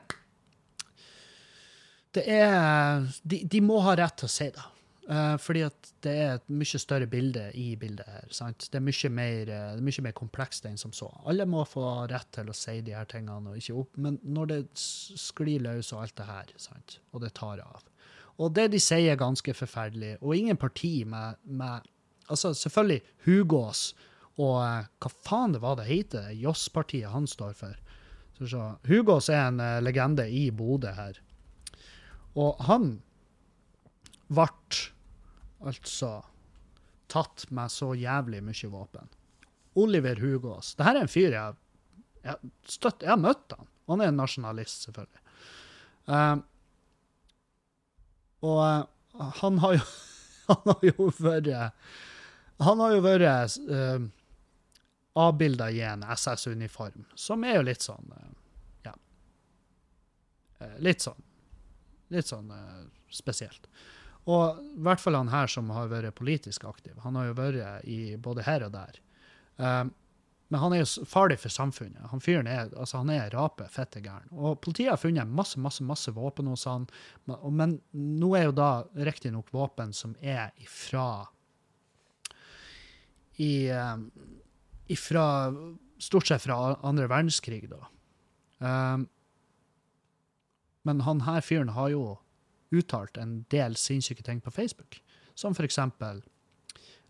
Det 2.12 2.24
er 2.28 3.08
de, 3.24 3.44
de, 3.48 3.62
må 3.64 3.80
ha 3.86 3.96
rett 3.96 4.18
til 4.20 4.28
å 4.28 4.32
si 4.32 4.50
det. 4.52 4.68
Uh, 5.12 5.36
fordi 5.42 5.64
at 5.66 5.92
det 6.06 6.12
er 6.12 6.34
et 6.38 6.50
mye 6.52 6.80
større 6.80 7.08
bilde 7.10 7.46
i 7.58 7.76
bildet 7.80 8.08
her. 8.08 8.28
Sant? 8.36 8.68
Det 8.72 8.80
er 8.80 8.84
mye 8.84 9.12
mer, 9.12 9.52
er 9.52 9.84
mye 9.84 10.04
mer 10.06 10.16
komplekst 10.16 10.68
enn 10.68 10.78
som 10.80 10.94
så. 10.96 11.10
Alle 11.28 11.48
må 11.50 11.64
få 11.68 11.86
rett 12.12 12.30
til 12.36 12.52
å 12.52 12.56
si 12.56 12.78
de 12.86 12.96
her 12.96 13.08
tingene, 13.12 13.54
og 13.54 13.58
ikke 13.60 13.80
opp, 13.82 13.98
men 13.98 14.20
når 14.24 14.52
det 14.52 14.60
sklir 14.76 15.64
løs 15.64 15.94
og 15.96 16.04
alt 16.04 16.18
det 16.20 16.28
her, 16.30 16.54
sant? 16.62 17.00
og 17.12 17.24
det 17.26 17.34
tar 17.40 17.64
av 17.64 17.88
Og 18.38 18.54
det 18.56 18.70
de 18.74 18.80
sier, 18.80 19.12
er 19.14 19.20
ganske 19.20 19.54
forferdelig. 19.54 20.18
Og 20.22 20.36
ingen 20.36 20.58
parti 20.58 21.04
med, 21.08 21.40
med 21.44 21.88
altså 22.32 22.54
Selvfølgelig 22.58 23.02
Hugås 23.28 23.92
og 24.42 24.58
uh, 24.64 24.88
hva 25.04 25.12
faen 25.28 25.54
det 25.54 25.62
var 25.62 25.78
det 25.78 25.90
heter, 25.90 26.32
Joss-partiet 26.40 27.12
han 27.12 27.28
står 27.30 27.54
for. 27.58 27.76
Så, 28.38 28.48
så. 28.48 28.64
Hugås 28.88 29.30
er 29.30 29.50
en 29.50 29.60
legende 29.84 30.26
i 30.26 30.48
Bodø 30.56 30.94
her. 30.96 31.20
Og 32.40 32.62
han 32.66 32.94
ble 34.32 34.48
altså 35.62 36.12
tatt 37.12 37.50
med 37.52 37.72
så 37.72 37.92
jævlig 37.98 38.40
mye 38.46 38.70
våpen. 38.72 39.10
Oliver 39.80 40.20
Hugås. 40.20 40.76
Dette 40.76 40.94
er 40.96 41.02
en 41.04 41.12
fyr 41.12 41.36
jeg, 41.36 41.58
jeg, 42.26 42.52
støtt, 42.68 43.04
jeg 43.04 43.14
har 43.14 43.20
møtt 43.20 43.56
han. 43.56 43.68
Han 43.92 44.04
er 44.04 44.12
en 44.12 44.20
nasjonalist, 44.20 44.88
selvfølgelig. 44.88 45.22
Uh, 46.08 46.40
og 48.48 48.62
uh, 48.64 49.28
han 49.44 49.60
har 49.64 49.78
jo 49.80 49.84
Han 50.52 50.68
har 50.68 50.82
jo 50.84 51.06
vært 51.22 51.46
Han 52.62 52.82
har 52.84 52.96
jo 52.96 53.04
vært 53.06 53.58
uh, 53.70 54.04
avbilda 55.18 55.70
i 55.74 55.82
en 55.86 56.04
SS-uniform, 56.04 57.08
som 57.16 57.44
er 57.44 57.58
jo 57.60 57.66
litt 57.68 57.86
sånn 57.86 58.14
Ja. 58.86 58.94
litt 60.78 61.02
sånn 61.02 61.28
Litt 62.12 62.28
sånn 62.28 62.50
spesielt. 63.08 63.70
Og 64.28 64.60
i 64.60 64.82
hvert 64.84 65.00
fall 65.00 65.16
han 65.16 65.32
her 65.32 65.48
som 65.48 65.70
har 65.72 65.88
vært 65.88 66.18
politisk 66.18 66.66
aktiv. 66.68 66.98
Han 67.06 67.16
har 67.16 67.30
jo 67.30 67.38
vært 67.38 67.86
i 67.88 68.18
både 68.20 68.44
her 68.44 68.66
og 68.68 68.74
der. 68.76 69.00
Um, 69.56 69.94
men 70.52 70.60
han 70.60 70.74
er 70.76 70.82
jo 70.82 71.06
farlig 71.08 71.38
for 71.40 71.54
samfunnet. 71.54 72.10
Han 72.12 72.20
fyren 72.20 72.48
er 72.52 72.74
altså 72.76 73.00
han 73.00 73.10
er 73.14 73.30
rape, 73.32 73.64
fette 73.72 74.02
gæren. 74.04 74.28
Og 74.36 74.58
politiet 74.60 74.92
har 74.92 75.00
funnet 75.00 75.30
masse 75.32 75.60
masse, 75.64 75.84
masse 75.88 76.12
våpen 76.12 76.50
hos 76.52 76.66
han, 76.68 76.90
men 77.48 77.78
nå 77.96 78.34
er 78.36 78.50
jo 78.50 78.58
da 78.58 78.72
riktignok 79.08 79.54
våpen 79.56 79.96
som 79.96 80.12
er 80.20 80.52
ifra 80.60 81.24
i, 83.38 83.70
um, 83.72 84.10
ifra 84.92 85.54
Stort 86.02 86.26
sett 86.28 86.42
fra 86.42 86.56
andre 86.82 87.06
verdenskrig, 87.06 87.68
da. 87.70 87.86
Um, 88.58 89.04
men 90.82 91.04
han 91.06 91.20
her 91.28 91.44
fyren 91.46 91.70
har 91.76 91.92
jo 91.94 92.16
uttalt 92.74 93.20
en 93.22 93.44
del 93.54 93.76
sinnssyke 93.78 94.26
ting 94.26 94.42
på 94.42 94.50
Facebook, 94.54 94.98
som 95.38 95.54
for 95.54 95.68
eksempel 95.68 96.24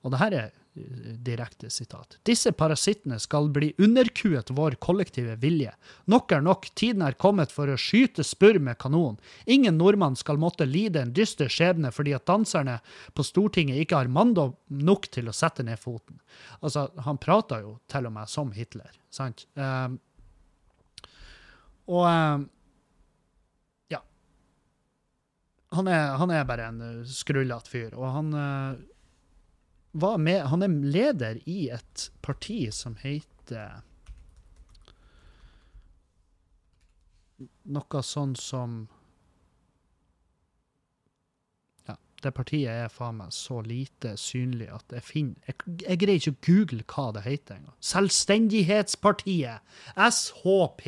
Og 0.03 0.11
det 0.11 0.19
her 0.19 0.33
er 0.33 0.60
direkte 0.73 1.69
sitat. 1.69 2.17
Disse 2.23 2.51
parasittene 2.51 3.19
skal 3.19 3.49
bli 3.49 3.73
underkuet 3.77 4.49
vår 4.55 4.77
kollektive 4.79 5.35
vilje. 5.35 5.73
Nok 6.05 6.31
er 6.31 6.43
nok, 6.45 6.69
tiden 6.75 7.03
er 7.03 7.17
kommet 7.19 7.51
for 7.51 7.67
å 7.67 7.79
skyte 7.79 8.23
spurv 8.23 8.63
med 8.63 8.79
kanon. 8.79 9.17
Ingen 9.45 9.77
nordmann 9.77 10.15
skal 10.15 10.39
måtte 10.39 10.65
lide 10.65 11.03
en 11.03 11.11
dyster 11.15 11.51
skjebne 11.51 11.91
fordi 11.91 12.15
at 12.15 12.27
danserne 12.29 12.79
på 13.17 13.25
Stortinget 13.27 13.83
ikke 13.83 13.99
har 13.99 14.11
mandag 14.11 14.55
nok 14.67 15.09
til 15.11 15.27
å 15.27 15.35
sette 15.35 15.65
ned 15.67 15.79
foten. 15.79 16.21
Altså, 16.61 16.87
han 17.03 17.19
prater 17.19 17.65
jo 17.65 17.75
til 17.91 18.07
og 18.07 18.15
med 18.15 18.31
som 18.31 18.55
Hitler, 18.55 18.95
sant? 19.11 19.45
Um, 19.59 19.99
og 21.91 22.07
um, 22.07 22.49
han 25.71 25.87
er, 25.87 26.17
han 26.19 26.31
er, 26.35 26.47
bare 26.47 26.67
en 26.67 26.81
skrullete 27.07 27.71
fyr. 27.71 27.93
Og 27.95 28.07
han 28.11 28.33
uh, 28.35 28.79
var 29.91 30.17
med 30.17 30.45
Han 30.51 30.63
er 30.63 30.67
leder 30.67 31.39
i 31.49 31.69
et 31.69 32.09
parti 32.21 32.63
som 32.73 32.95
heter 33.01 33.81
Noe 37.73 38.03
sånn 38.05 38.35
som 38.39 38.83
Ja, 41.89 41.97
det 42.23 42.33
partiet 42.37 42.71
er 42.85 42.93
faen 42.93 43.17
meg 43.19 43.33
så 43.35 43.59
lite 43.65 44.13
synlig 44.21 44.69
at 44.71 44.95
jeg 44.95 45.07
finner 45.07 45.49
Jeg, 45.49 45.57
jeg 45.83 46.01
greier 46.03 46.21
ikke 46.21 46.35
å 46.35 46.41
google 46.47 46.87
hva 46.93 47.07
det 47.17 47.25
heter 47.25 47.57
engang. 47.57 47.77
Selvstendighetspartiet. 47.81 49.65
SHP. 49.97 50.85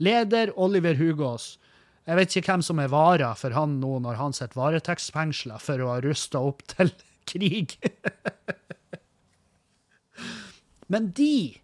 Leder 0.00 0.52
Oliver 0.58 0.98
Hugås. 0.98 1.54
Jeg 2.08 2.18
vet 2.18 2.34
ikke 2.34 2.56
hvem 2.56 2.64
som 2.66 2.80
er 2.82 2.90
vara 2.90 3.30
for 3.38 3.54
han 3.54 3.78
nå 3.80 4.00
når 4.02 4.18
han 4.18 4.34
sitter 4.34 4.58
varetektsfengsla 4.58 5.60
for 5.62 5.84
å 5.84 5.92
ha 5.92 6.00
rusta 6.02 6.40
opp 6.42 6.64
til 6.72 6.90
krig. 7.28 7.76
Men 10.90 11.10
de, 11.16 11.60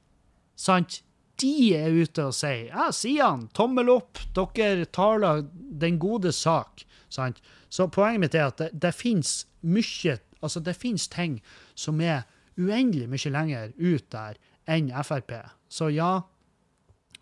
sant, 0.57 1.01
de 1.41 1.53
er 1.77 1.97
ute 1.97 2.29
og 2.29 2.35
sier 2.37 2.71
ja, 2.71 2.91
Sian, 2.95 3.49
tommel 3.57 3.91
opp, 3.93 4.21
dere 4.37 4.87
taler 4.87 5.45
den 5.53 5.99
gode 6.03 6.33
sak. 6.33 6.87
sant? 7.09 7.43
Så 7.69 7.89
poenget 7.93 8.21
mitt 8.23 8.35
er 8.39 8.53
at 8.53 8.61
det, 8.63 8.71
det 8.73 8.95
fins 8.95 9.45
mye 9.63 10.21
Altså, 10.45 10.61
det 10.61 10.77
fins 10.77 11.09
ting 11.09 11.39
som 11.75 12.01
er 12.05 12.27
uendelig 12.61 13.09
mye 13.09 13.31
lenger 13.33 13.73
ut 13.81 14.05
der 14.13 14.37
enn 14.69 14.91
Frp. 15.03 15.33
Så 15.69 15.89
ja, 15.91 16.21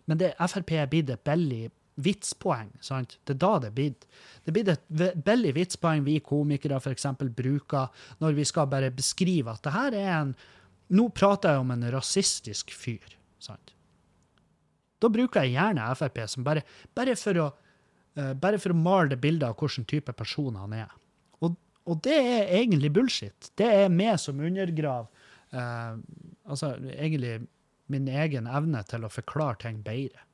men 0.05 0.19
det, 0.19 0.33
Frp 0.37 0.73
er 0.75 0.89
blitt 0.91 1.09
et 1.09 1.23
billig 1.25 1.71
vitspoeng. 1.95 2.71
sant? 2.83 3.17
Det 3.23 3.35
er 3.35 3.39
da 3.39 3.53
det 3.63 3.71
blir. 3.75 3.93
Det 4.43 4.53
blir 4.53 4.69
et 4.73 5.23
billig 5.25 5.53
vitspoeng 5.55 6.03
vi 6.05 6.19
komikere 6.23 6.79
f.eks. 6.81 7.07
bruker 7.35 7.87
når 8.19 8.35
vi 8.35 8.45
skal 8.45 8.67
bare 8.71 8.91
beskrive 8.91 9.53
at 9.53 9.63
det 9.63 9.75
her 9.75 9.97
er 10.01 10.11
en 10.19 10.35
Nå 10.93 11.07
prater 11.09 11.49
jeg 11.49 11.63
om 11.63 11.71
en 11.73 11.87
rasistisk 11.89 12.69
fyr. 12.69 13.15
sant? 13.41 13.71
Da 15.01 15.09
bruker 15.09 15.41
jeg 15.41 15.55
gjerne 15.55 15.87
Frp 15.97 16.19
som 16.29 16.45
bare, 16.45 16.61
bare, 16.93 17.15
for 17.17 17.39
å, 17.41 17.47
uh, 18.19 18.33
bare 18.37 18.59
for 18.61 18.69
å 18.69 18.77
male 18.77 19.15
det 19.15 19.17
bildet 19.23 19.47
av 19.49 19.57
hvilken 19.57 19.87
type 19.89 20.13
person 20.13 20.55
han 20.61 20.75
er. 20.77 20.93
Og, 21.41 21.55
og, 21.85 21.97
det 22.05 22.19
er 22.19 22.53
egentlig 22.59 22.93
bullshit. 22.93 23.49
Det 23.57 23.65
er 23.65 23.89
meg 23.89 24.19
som 24.21 24.39
undergraver 24.39 25.09
uh, 25.57 25.97
altså 26.45 26.75
egentlig 26.93 27.39
min 27.89 28.07
egen 28.09 28.45
evne 28.45 28.81
til 28.89 29.05
å 29.05 29.13
forklare 29.13 29.63
ting 29.65 29.81
bedre. 29.85 30.24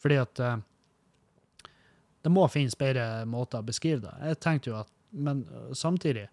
Fordi 0.00 0.20
at 0.20 0.42
uh, 0.42 0.56
det 2.24 2.32
må 2.32 2.44
finnes 2.52 2.76
bedre 2.78 3.24
måter 3.28 3.62
å 3.62 3.66
beskrive 3.66 4.04
det. 4.04 4.14
Jeg 4.30 4.40
tenkte 4.44 4.72
jo 4.72 4.78
at, 4.82 4.92
Men 5.10 5.44
uh, 5.50 5.72
samtidig, 5.74 6.28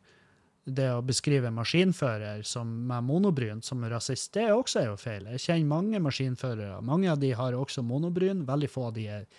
det 0.68 0.88
å 0.92 1.04
beskrive 1.06 1.52
maskinfører 1.56 2.44
som 2.44 2.68
med 2.90 3.06
monobryn 3.08 3.62
som 3.64 3.86
rasist, 3.88 4.34
det 4.36 4.50
også 4.52 4.82
er 4.82 4.90
jo 4.90 4.98
feil. 5.00 5.30
Jeg 5.36 5.46
kjenner 5.46 5.72
mange 5.72 6.02
maskinførere. 6.04 6.82
Mange 6.84 7.12
av 7.12 7.22
de 7.22 7.32
har 7.32 7.56
også 7.56 7.86
monobryn. 7.88 8.44
Veldig 8.48 8.70
få 8.72 8.90
av 8.90 8.98
de 8.98 9.12
er 9.20 9.30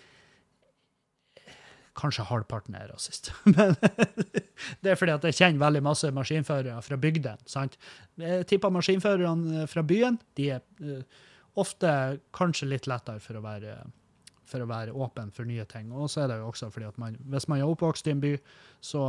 Kanskje 1.99 2.23
halvparten 2.29 2.77
er 2.79 2.87
rasist. 2.93 3.31
Men 3.55 3.73
det 4.81 4.91
er 4.91 4.95
fordi 4.95 5.11
at 5.17 5.25
jeg 5.27 5.35
kjenner 5.35 5.65
veldig 5.65 5.81
masse 5.83 6.11
maskinførere 6.15 6.77
fra 6.85 6.97
bygdene. 7.01 7.43
sant? 7.49 7.75
Jeg 8.15 8.45
tipper 8.47 8.71
maskinførerne 8.71 9.65
fra 9.67 9.83
byen 9.83 10.19
de 10.39 10.45
er 10.55 10.63
uh, 10.85 11.01
ofte 11.59 11.91
kanskje 12.35 12.69
litt 12.71 12.87
lettere 12.87 13.19
for 13.23 13.35
å 13.35 13.43
være 13.43 13.75
for 14.49 14.63
å 14.63 14.69
være 14.69 14.95
åpen 14.95 15.31
for 15.35 15.47
nye 15.49 15.65
ting. 15.69 15.93
Og 15.93 16.09
så 16.11 16.23
er 16.23 16.33
det 16.33 16.39
jo 16.41 16.49
også 16.49 16.71
fordi 16.73 16.89
at 16.89 16.97
man, 17.01 17.17
hvis 17.29 17.47
man 17.51 17.61
er 17.61 17.69
oppvokst 17.69 18.09
i 18.09 18.15
en 18.15 18.23
by, 18.23 18.33
så 18.81 19.05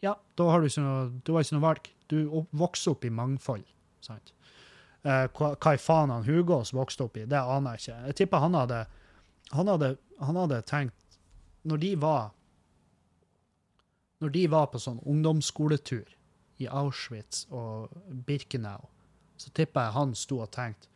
ja, 0.00 0.14
da 0.36 0.48
har 0.50 0.60
du 0.60 0.68
ikke 0.68 0.84
noe, 0.84 1.08
du 1.24 1.32
har 1.34 1.44
ikke 1.44 1.56
noe 1.56 1.66
valg. 1.66 1.90
Du 2.10 2.18
vokser 2.56 2.94
opp 2.94 3.04
i 3.04 3.12
mangfold. 3.12 3.66
sant? 4.04 4.32
Eh, 5.06 5.26
hva, 5.36 5.54
i 5.74 5.80
faen 5.80 6.12
han 6.12 6.26
Hugås 6.26 6.72
vokste 6.74 7.06
opp 7.06 7.18
i, 7.20 7.26
det 7.28 7.38
aner 7.38 7.76
jeg 7.76 7.84
ikke. 7.84 7.98
Jeg 8.10 8.18
tipper 8.22 8.44
han 8.44 8.56
hadde, 8.58 8.80
han 9.52 9.70
hadde, 9.70 9.92
han 10.20 10.38
hadde 10.40 10.62
tenkt 10.66 11.18
Når 11.66 11.78
de 11.82 11.92
var 12.02 12.32
når 14.18 14.30
de 14.32 14.46
var 14.48 14.70
på 14.72 14.80
sånn 14.80 15.02
ungdomsskoletur 15.04 16.14
i 16.64 16.68
Auschwitz 16.72 17.44
og 17.52 17.92
Birkenau, 18.26 18.86
så 19.36 19.50
tipper 19.52 19.84
jeg 19.84 19.92
han 19.92 20.14
sto 20.16 20.38
og 20.40 20.48
tenkte 20.54 20.88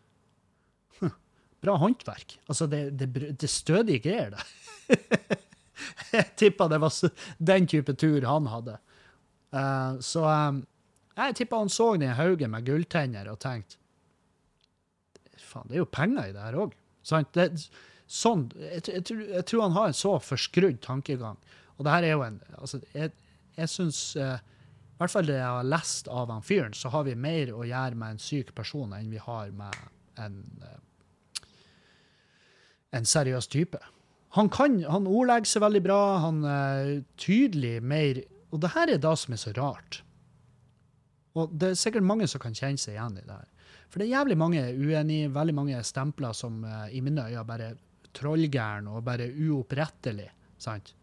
«Hm, 1.01 1.13
Bra 1.61 1.77
håndverk. 1.77 2.39
Altså, 2.49 2.67
det, 2.71 2.83
det, 2.99 3.11
det 3.41 3.51
stødige 3.51 4.05
greier, 4.05 4.37
det. 4.37 5.41
jeg 6.17 6.27
tippa 6.41 6.69
det 6.71 6.81
var 6.81 6.95
den 7.39 7.69
type 7.71 7.95
tur 8.01 8.27
han 8.29 8.49
hadde. 8.51 8.79
Uh, 9.51 9.99
så 10.05 10.25
um, 10.25 10.63
jeg 11.19 11.37
tippa 11.41 11.61
han 11.61 11.73
så 11.73 11.93
den 11.99 12.15
haugen 12.17 12.53
med 12.55 12.67
gulltenner 12.69 13.29
og 13.33 13.41
tenkte 13.43 13.77
Faen, 15.41 15.67
det 15.67 15.75
er 15.75 15.81
jo 15.81 15.89
penger 15.91 16.29
i 16.29 16.35
det 16.35 16.43
her 16.45 16.57
òg. 16.63 16.75
Sånn, 17.03 17.25
jeg, 17.35 18.85
jeg, 18.87 19.03
jeg 19.03 19.47
tror 19.49 19.65
han 19.65 19.75
har 19.75 19.91
en 19.91 19.97
så 19.97 20.13
forskrudd 20.23 20.79
tankegang. 20.85 21.41
Og 21.75 21.87
det 21.87 21.95
her 21.95 22.07
er 22.07 22.13
jo 22.15 22.23
en 22.27 22.37
altså, 22.59 22.79
Jeg, 22.95 23.11
jeg 23.57 23.73
syns 23.73 24.01
I 24.21 24.29
hvert 25.01 25.15
fall 25.15 25.27
det 25.27 25.39
jeg 25.39 25.49
har 25.49 25.67
lest 25.67 26.11
av 26.13 26.31
han 26.31 26.45
fyren, 26.45 26.77
så 26.77 26.93
har 26.95 27.09
vi 27.09 27.17
mer 27.19 27.51
å 27.57 27.65
gjøre 27.67 27.99
med 27.99 28.15
en 28.15 28.23
syk 28.23 28.53
person 28.55 28.93
enn 28.95 29.11
vi 29.11 29.23
har 29.23 29.51
med 29.57 29.75
en, 30.21 30.39
eh, 30.63 30.79
en 32.97 33.07
seriøs 33.07 33.49
type. 33.51 33.79
Han 34.37 34.51
kan, 34.53 34.79
han 34.87 35.09
ordlegger 35.11 35.51
seg 35.51 35.65
veldig 35.65 35.83
bra, 35.83 36.01
han 36.23 36.45
er 36.47 36.93
tydelig 37.19 37.81
mer 37.83 38.23
Og 38.51 38.59
det 38.63 38.73
her 38.75 38.91
er 38.91 38.99
det 38.99 39.13
som 39.19 39.35
er 39.35 39.39
så 39.39 39.53
rart. 39.55 40.01
Og 41.39 41.53
det 41.55 41.69
er 41.69 41.79
sikkert 41.79 42.03
mange 42.03 42.27
som 42.27 42.43
kan 42.43 42.55
kjenne 42.55 42.81
seg 42.83 42.97
igjen 42.97 43.21
i 43.21 43.23
det 43.23 43.37
her. 43.37 43.47
For 43.91 44.03
det 44.03 44.09
er 44.09 44.17
jævlig 44.17 44.37
mange 44.39 44.63
uenige, 44.75 45.29
veldig 45.31 45.55
mange 45.55 45.83
stempler 45.87 46.35
som 46.35 46.65
eh, 46.67 46.97
i 46.99 47.03
mine 47.03 47.29
øyne 47.29 47.45
bare 47.47 47.69
trollgæren 48.15 48.89
og 48.91 49.05
bare 49.07 49.31
uopprettelig. 49.31 50.31
sant? 50.59 50.95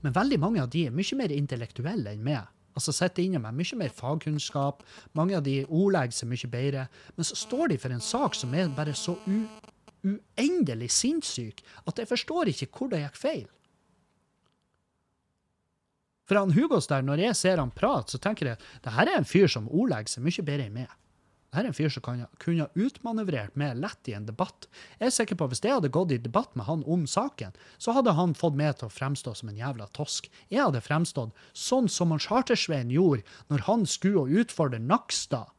Men 0.00 0.14
veldig 0.16 0.40
mange 0.40 0.62
av 0.62 0.70
de 0.72 0.86
er 0.86 0.96
mye 0.96 1.16
mer 1.16 1.32
intellektuelle 1.34 2.14
enn 2.14 2.24
meg. 2.24 2.48
Altså 2.76 2.92
sitter 2.94 3.24
inni 3.24 3.40
meg 3.42 3.56
mye 3.56 3.76
mer 3.76 3.92
fagkunnskap. 3.94 4.84
Mange 5.12 5.36
av 5.36 5.44
de 5.44 5.60
ordlegger 5.66 6.16
seg 6.16 6.30
mye 6.30 6.50
bedre. 6.52 6.86
Men 7.16 7.28
så 7.28 7.36
står 7.36 7.72
de 7.72 7.78
for 7.82 7.92
en 7.92 8.04
sak 8.04 8.38
som 8.38 8.54
er 8.54 8.72
bare 8.76 8.96
så 8.96 9.16
u 9.26 9.42
uendelig 10.04 10.90
sinnssyk 10.96 11.64
at 11.86 11.98
jeg 12.00 12.10
forstår 12.10 12.52
ikke 12.52 12.70
hvor 12.74 12.92
det 12.92 13.02
gikk 13.04 13.18
feil. 13.20 13.48
For 16.30 16.38
han 16.38 16.54
Hugos 16.54 16.86
der, 16.86 17.02
når 17.02 17.24
jeg 17.24 17.36
ser 17.40 17.58
han 17.58 17.72
prate, 17.74 18.14
så 18.14 18.22
tenker 18.22 18.52
jeg 18.52 18.60
det 18.84 18.94
her 18.94 19.08
er 19.10 19.18
en 19.18 19.26
fyr 19.26 19.50
som 19.50 19.66
ordlegger 19.66 20.12
seg 20.12 20.22
mye 20.22 20.44
bedre 20.46 20.68
enn 20.68 20.76
meg. 20.76 20.92
Det 21.50 21.58
her 21.58 21.66
er 21.66 21.72
en 21.72 21.74
fyr 21.74 21.90
som 21.90 22.04
kan, 22.06 22.20
kunne 22.38 22.68
ha 22.68 22.78
utmanøvrert 22.78 23.56
meg 23.58 23.80
lett 23.82 24.06
i 24.06 24.14
en 24.14 24.28
debatt. 24.28 24.68
Jeg 25.00 25.08
er 25.08 25.16
sikker 25.16 25.34
på 25.34 25.48
at 25.48 25.50
Hvis 25.50 25.64
jeg 25.64 25.74
hadde 25.74 25.90
gått 25.90 26.12
i 26.14 26.20
debatt 26.22 26.54
med 26.54 26.68
han 26.68 26.84
om 26.86 27.08
saken, 27.10 27.56
så 27.82 27.96
hadde 27.96 28.14
han 28.14 28.36
fått 28.38 28.54
meg 28.54 28.78
til 28.78 28.86
å 28.86 28.94
fremstå 28.94 29.34
som 29.34 29.50
en 29.50 29.58
jævla 29.58 29.88
tosk. 29.90 30.30
Jeg 30.46 30.62
hadde 30.62 30.84
fremstått 30.86 31.34
sånn 31.50 31.90
som 31.90 32.14
han 32.14 32.22
Chartersveien 32.22 32.94
gjorde 32.94 33.26
når 33.50 33.66
han 33.66 33.82
skulle 33.90 34.30
utfordre 34.44 34.78
Nakstad 34.78 35.50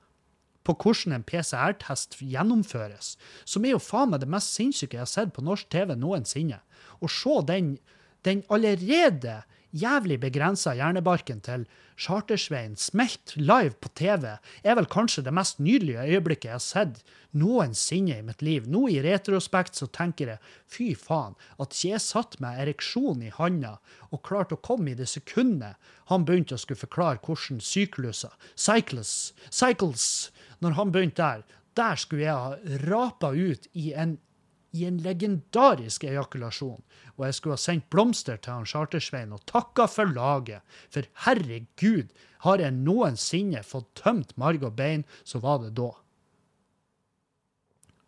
på 0.68 0.76
hvordan 0.78 1.18
en 1.18 1.26
PCR-test 1.28 2.20
gjennomføres, 2.22 3.16
som 3.46 3.66
er 3.66 3.76
jo 3.76 3.84
faen 3.84 4.14
meg 4.14 4.24
det 4.24 4.32
mest 4.32 4.54
sinnssyke 4.58 4.98
jeg 4.98 5.06
har 5.06 5.12
sett 5.12 5.34
på 5.36 5.46
norsk 5.46 5.70
TV 5.74 5.96
noensinne. 5.98 6.62
Å 7.02 7.10
se 7.10 7.40
den, 7.48 7.76
den 8.28 8.44
allerede 8.54 9.42
jævlig 9.72 10.20
begrensa 10.20 10.74
hjernebarken 10.76 11.40
til 11.46 11.64
Chartersveien 12.02 12.76
smelt 12.80 13.36
live 13.38 13.76
på 13.80 13.92
TV, 13.96 14.36
er 14.64 14.78
vel 14.78 14.88
kanskje 14.90 15.24
det 15.26 15.34
mest 15.36 15.60
nydelige 15.62 16.06
øyeblikket 16.10 16.50
jeg 16.50 16.56
har 16.56 16.64
sett 16.66 17.02
noensinne 17.38 18.18
i 18.20 18.26
mitt 18.26 18.42
liv. 18.44 18.68
Nå 18.68 18.88
i 18.92 19.00
retrospekt 19.06 19.78
så 19.78 19.88
tenker 19.88 20.34
jeg 20.34 20.54
fy 20.72 20.92
faen, 20.98 21.38
at 21.62 21.76
ikke 21.76 21.94
jeg 21.94 22.04
satt 22.04 22.40
med 22.44 22.60
ereksjon 22.64 23.24
i 23.24 23.32
handa 23.36 23.78
og 24.10 24.24
klarte 24.28 24.58
å 24.58 24.64
komme 24.66 24.92
i 24.92 24.98
det 24.98 25.08
sekundet 25.12 25.80
han 26.12 26.26
begynte 26.28 26.58
å 26.58 26.62
skulle 26.62 26.82
forklare 26.82 27.22
hvordan 27.24 27.62
sykluser, 27.64 28.34
cycles, 28.56 29.32
cycles, 29.50 30.32
når 30.62 30.78
han 30.78 30.92
begynte 30.94 31.22
der, 31.22 31.62
der 31.78 32.00
skulle 32.00 32.28
jeg 32.28 32.36
ha 32.36 32.78
rapa 32.88 33.32
ut 33.34 33.68
i 33.74 33.92
en 33.98 34.20
i 34.72 34.86
en 34.88 35.00
legendarisk 35.04 36.06
ejakulasjon, 36.08 36.80
og 37.18 37.26
jeg 37.26 37.36
skulle 37.36 37.58
ha 37.58 37.62
sendt 37.62 37.90
blomster 37.92 38.40
til 38.40 38.56
han 38.56 38.68
Chartersveien 38.70 39.34
og 39.36 39.44
takka 39.50 39.88
for 39.92 40.12
laget, 40.16 40.64
for 40.94 41.08
herregud, 41.26 42.14
har 42.46 42.64
jeg 42.64 42.78
noensinne 42.78 43.66
fått 43.68 43.92
tømt 44.00 44.32
marg 44.40 44.64
og 44.64 44.78
bein, 44.80 45.04
så 45.28 45.42
var 45.44 45.60
det 45.66 45.74
da. 45.78 45.92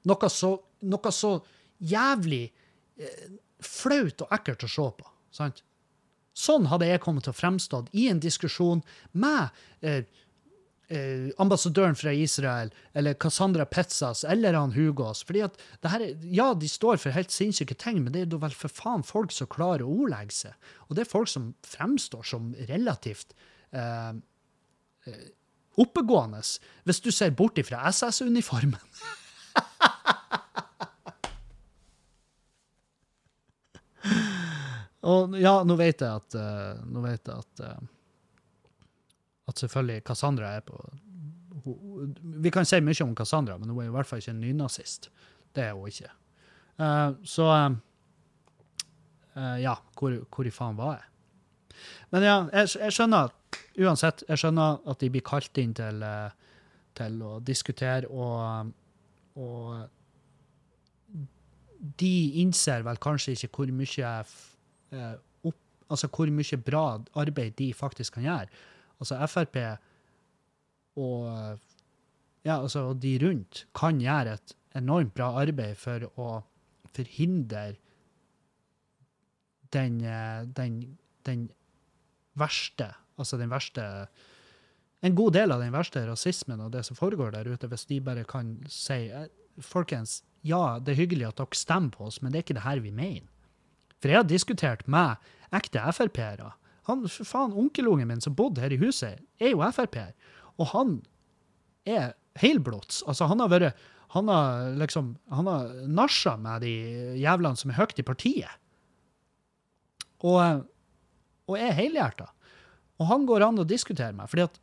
Noe 0.07 0.31
så, 0.31 0.55
noe 0.87 1.13
så 1.15 1.35
jævlig 1.83 2.45
eh, 2.47 3.27
flaut 3.63 4.23
og 4.23 4.33
ekkelt 4.35 4.65
å 4.65 4.71
se 4.71 4.89
på, 5.03 5.11
sant? 5.35 5.63
Sånn 6.33 6.65
hadde 6.71 6.87
jeg 6.89 7.01
kommet 7.03 7.27
til 7.27 7.35
å 7.35 7.37
fremstå 7.37 7.83
i 7.99 8.07
en 8.09 8.23
diskusjon 8.23 8.81
med 9.11 9.53
eh, 9.85 10.07
eh, 10.93 11.29
ambassadøren 11.41 11.97
fra 11.97 12.13
Israel, 12.15 12.69
eller 12.93 13.17
Cassandra 13.19 13.65
Petzas, 13.65 14.23
eller 14.29 14.53
han 14.57 14.75
Hugos. 14.75 15.23
Fordi 15.27 15.41
at 15.47 15.57
det 15.81 15.91
her, 15.93 16.05
er- 16.07 16.27
Ja, 16.39 16.53
de 16.53 16.69
står 16.69 16.97
for 17.01 17.15
helt 17.15 17.31
sinnssyke 17.33 17.75
ting, 17.77 18.03
men 18.03 18.13
det 18.13 18.21
er 18.21 18.31
da 18.33 18.37
vel 18.43 18.55
for 18.57 18.69
faen 18.69 19.03
folk 19.03 19.31
som 19.31 19.47
klarer 19.51 19.83
å 19.85 19.91
ordlegge 20.03 20.31
seg. 20.37 20.53
Og 20.89 20.95
det 20.95 21.05
er 21.05 21.11
folk 21.11 21.27
som 21.31 21.53
fremstår 21.67 22.23
som 22.23 22.53
relativt 22.69 23.33
eh, 23.73 24.13
eh, 25.09 25.25
oppegående, 25.81 26.43
hvis 26.85 27.01
du 27.01 27.11
ser 27.11 27.31
bort 27.33 27.57
ifra 27.57 27.81
SS-uniformen. 27.89 28.79
Og 35.03 35.35
ja, 35.39 35.57
nå 35.67 35.75
vet 35.79 36.01
jeg 36.03 36.21
at 36.21 36.37
uh, 36.39 36.79
Nå 36.87 37.03
vet 37.03 37.27
jeg 37.27 37.35
at 37.43 37.63
eh, 37.67 37.81
at 39.53 39.61
selvfølgelig 39.61 40.03
Cassandra 40.09 40.55
er 40.57 40.65
på 40.65 40.77
hun, 41.63 42.17
Vi 42.43 42.51
kan 42.51 42.65
si 42.67 42.81
mye 42.83 43.05
om 43.05 43.15
Cassandra, 43.15 43.57
men 43.57 43.69
hun 43.69 43.83
er 43.83 43.87
i 43.87 43.93
hvert 43.93 44.09
fall 44.09 44.19
ikke 44.19 44.33
en 44.33 44.41
nynazist. 44.43 45.09
Det 45.55 45.63
er 45.63 45.73
hun 45.77 45.87
ikke. 45.87 46.11
Uh, 46.81 47.13
så 47.23 47.47
uh, 49.37 49.61
Ja, 49.61 49.75
hvor, 49.99 50.17
hvor 50.35 50.45
i 50.45 50.51
faen 50.51 50.77
var 50.77 50.97
jeg? 50.97 51.09
Men 52.11 52.23
ja, 52.23 52.37
jeg, 52.53 52.69
jeg 52.79 52.93
skjønner 52.93 53.31
uansett, 53.81 54.23
jeg 54.29 54.37
skjønner 54.41 54.81
at 54.89 55.01
de 55.01 55.09
blir 55.13 55.25
kalt 55.25 55.57
inn 55.61 55.73
til, 55.77 56.03
til 56.97 57.21
å 57.25 57.39
diskutere, 57.45 58.09
og, 58.09 58.69
og 59.41 59.89
de 61.99 62.13
innser 62.43 62.85
vel 62.85 63.01
kanskje 63.01 63.33
ikke 63.35 63.49
hvor 63.57 63.73
mye 63.73 64.11
opp, 65.49 65.59
altså 65.89 66.09
hvor 66.13 66.29
mye 66.33 66.61
bra 66.69 66.85
arbeid 67.19 67.57
de 67.57 67.73
faktisk 67.77 68.19
kan 68.19 68.29
gjøre. 68.29 68.61
Altså 69.03 69.19
Frp 69.27 69.59
og 71.03 71.59
ja, 72.43 72.57
altså 72.59 72.89
og 72.91 72.99
de 73.03 73.15
rundt 73.23 73.65
kan 73.75 74.01
gjøre 74.01 74.35
et 74.37 74.55
enormt 74.77 75.13
bra 75.15 75.31
arbeid 75.41 75.77
for 75.79 76.05
å 76.19 76.27
forhindre 76.93 77.73
den, 79.73 80.01
eh, 80.05 80.43
den, 80.45 80.97
den 81.25 81.47
verste, 82.37 82.91
altså 83.17 83.39
den 83.41 83.51
verste 83.53 84.07
En 85.03 85.17
god 85.19 85.33
del 85.35 85.51
av 85.51 85.59
den 85.59 85.73
verste 85.75 85.99
rasismen 86.07 86.61
og 86.63 86.69
det 86.71 86.85
som 86.87 86.95
foregår 86.95 87.33
der 87.33 87.49
ute, 87.51 87.67
hvis 87.67 87.89
de 87.89 87.97
bare 87.99 88.23
kan 88.23 88.53
si 88.71 89.09
eh, 89.11 89.27
Folkens, 89.59 90.21
ja, 90.41 90.79
det 90.79 90.93
er 90.93 91.01
hyggelig 91.03 91.27
at 91.27 91.41
dere 91.41 91.57
stemmer 91.59 91.91
på 91.93 92.05
oss, 92.07 92.21
men 92.21 92.31
det 92.31 92.39
er 92.39 92.45
ikke 92.45 92.55
det 92.57 92.63
her 92.65 92.79
vi 92.81 92.89
mener. 92.89 93.27
For 94.01 94.09
jeg 94.09 94.17
har 94.17 94.25
diskutert 94.25 94.87
med 94.89 95.21
ekte 95.53 95.83
Frp-ere. 95.93 96.49
Han, 96.89 97.05
for 97.07 97.27
faen, 97.27 97.55
Onkelungen 97.55 98.09
min 98.09 98.21
som 98.23 98.35
bodde 98.35 98.63
her 98.63 98.73
i 98.73 98.79
huset, 98.81 99.21
er 99.39 99.53
jo 99.53 99.63
Frp-er. 99.63 100.11
Og 100.59 100.69
han 100.73 100.97
er 101.87 102.13
helblods. 102.39 103.03
Altså, 103.07 103.27
han 103.29 103.43
har 103.43 103.51
vært 103.51 103.89
Han 104.13 104.27
har 104.29 104.75
liksom 104.77 105.17
Han 105.31 105.47
har 105.47 105.71
nasja 105.87 106.35
med 106.37 106.61
de 106.61 106.73
jævlene 107.17 107.57
som 107.57 107.71
er 107.71 107.79
høyt 107.79 107.99
i 107.99 108.05
partiet. 108.05 108.59
Og, 110.23 110.67
og 111.49 111.57
er 111.57 111.73
helhjerta. 111.73 112.29
Og 113.01 113.09
han 113.09 113.25
går 113.25 113.43
an 113.43 113.59
å 113.59 113.67
diskutere 113.67 114.13
med, 114.13 114.29
fordi 114.29 114.45
at 114.45 114.59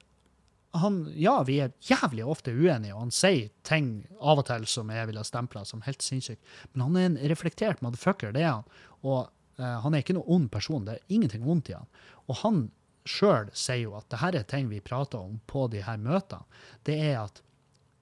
han, 0.80 1.00
ja, 1.18 1.42
vi 1.42 1.58
er 1.60 1.72
jævlig 1.82 2.24
ofte 2.30 2.52
uenige, 2.54 2.94
og 2.94 3.08
han 3.08 3.12
sier 3.14 3.50
ting 3.66 4.04
av 4.22 4.38
og 4.38 4.46
til 4.46 4.66
som 4.70 4.90
jeg 4.94 5.08
ville 5.10 5.24
stempla 5.26 5.64
som 5.66 5.82
helt 5.82 6.04
sinnssykt. 6.04 6.40
Men 6.72 6.84
han 6.86 6.96
er 6.96 7.08
en 7.08 7.18
reflektert 7.32 7.82
motherfucker, 7.82 8.30
det 8.36 8.44
er 8.44 8.52
han. 8.60 8.68
Og 9.02 9.26
han 9.60 9.94
er 9.94 10.02
ikke 10.02 10.16
noen 10.16 10.36
ond 10.36 10.50
person. 10.52 10.84
Det 10.86 10.96
er 10.96 11.16
ingenting 11.16 11.44
vondt 11.46 11.72
i 11.72 11.76
han. 11.76 11.88
Og 12.28 12.40
han 12.42 12.62
sjøl 13.08 13.50
sier 13.56 13.86
jo 13.86 13.96
at 13.98 14.08
det 14.12 14.20
her 14.20 14.36
er 14.38 14.48
ting 14.48 14.68
vi 14.70 14.82
prater 14.84 15.20
om 15.20 15.38
på 15.50 15.66
de 15.72 15.82
her 15.84 16.00
møtene. 16.00 16.44
Det 16.86 16.96
er 17.10 17.22
at 17.24 17.42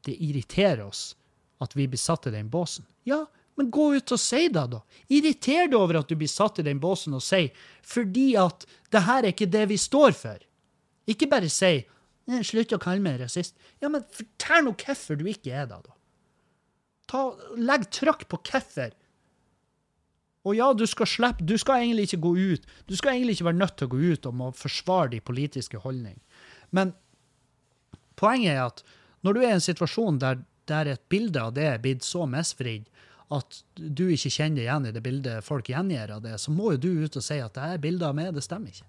det 0.06 0.16
irriterer 0.22 0.84
oss 0.86 1.12
at 1.62 1.74
vi 1.76 1.88
blir 1.90 2.00
satt 2.00 2.28
i 2.30 2.34
den 2.34 2.50
båsen. 2.52 2.86
Ja, 3.08 3.24
men 3.58 3.72
gå 3.74 3.88
ut 3.96 4.12
og 4.14 4.20
si 4.22 4.44
det, 4.54 4.64
da. 4.70 4.82
Irriter 5.10 5.66
deg 5.66 5.76
over 5.78 5.98
at 6.00 6.10
du 6.10 6.14
blir 6.18 6.30
satt 6.30 6.60
i 6.62 6.66
den 6.66 6.78
båsen 6.82 7.16
og 7.18 7.24
si 7.24 7.48
fordi 7.82 8.30
at 8.38 8.66
det 8.94 9.02
her 9.08 9.24
er 9.24 9.32
ikke 9.32 9.50
det 9.50 9.64
vi 9.72 9.78
står 9.80 10.14
for. 10.14 10.44
Ikke 11.10 11.30
bare 11.30 11.50
si 11.50 11.80
slutt 12.46 12.74
å 12.76 12.80
kalle 12.82 13.02
meg 13.02 13.18
rasist. 13.22 13.56
Ja, 13.82 13.90
men 13.90 14.04
fortell 14.14 14.66
nå 14.66 14.74
hvorfor 14.78 15.18
du 15.18 15.26
ikke 15.30 15.54
er 15.56 15.66
det, 15.70 15.80
da. 15.86 15.96
Ta, 17.08 17.22
legg 17.56 17.88
trykk 17.94 18.26
på 18.28 18.40
hvorfor. 18.50 18.92
Og 20.48 20.56
ja, 20.56 20.70
du 20.72 20.86
skal 20.88 21.10
slippe, 21.10 21.44
du 21.44 21.58
skal 21.60 21.82
egentlig 21.82 22.08
ikke 22.08 22.22
gå 22.24 22.32
ut. 22.54 22.70
Du 22.88 22.96
skal 22.96 23.14
egentlig 23.14 23.36
ikke 23.36 23.50
være 23.50 23.60
nødt 23.60 23.76
til 23.76 23.88
å 23.88 23.92
gå 23.92 24.00
ut 24.00 24.30
og 24.30 24.46
å 24.46 24.54
forsvare 24.56 25.12
de 25.12 25.20
politiske 25.24 25.82
holdning. 25.84 26.16
Men 26.72 26.94
Poenget 28.18 28.54
er 28.56 28.64
at 28.66 28.84
når 29.26 29.36
du 29.36 29.42
er 29.42 29.52
i 29.52 29.56
en 29.56 29.64
situasjon 29.64 30.20
der, 30.22 30.42
der 30.70 30.92
et 30.94 31.04
bilde 31.12 31.42
av 31.42 31.54
det 31.56 31.66
er 31.70 31.82
blitt 31.82 32.06
så 32.06 32.26
misvridd 32.30 32.88
at 33.34 33.60
du 33.76 34.06
ikke 34.08 34.32
kjenner 34.32 34.64
igjen 34.64 34.88
i 34.88 34.92
det 34.94 35.02
bildet 35.04 35.44
folk 35.44 35.68
gjengir 35.68 36.14
av 36.14 36.22
det, 36.24 36.38
så 36.40 36.52
må 36.54 36.72
jo 36.74 36.82
du 36.86 36.90
ut 37.04 37.18
og 37.18 37.24
si 37.24 37.36
at 37.44 37.54
det 37.54 37.66
her 37.66 37.82
bildet 37.82 38.08
av 38.08 38.16
meg, 38.16 38.30
det 38.34 38.44
stemmer 38.46 38.72
ikke. 38.72 38.88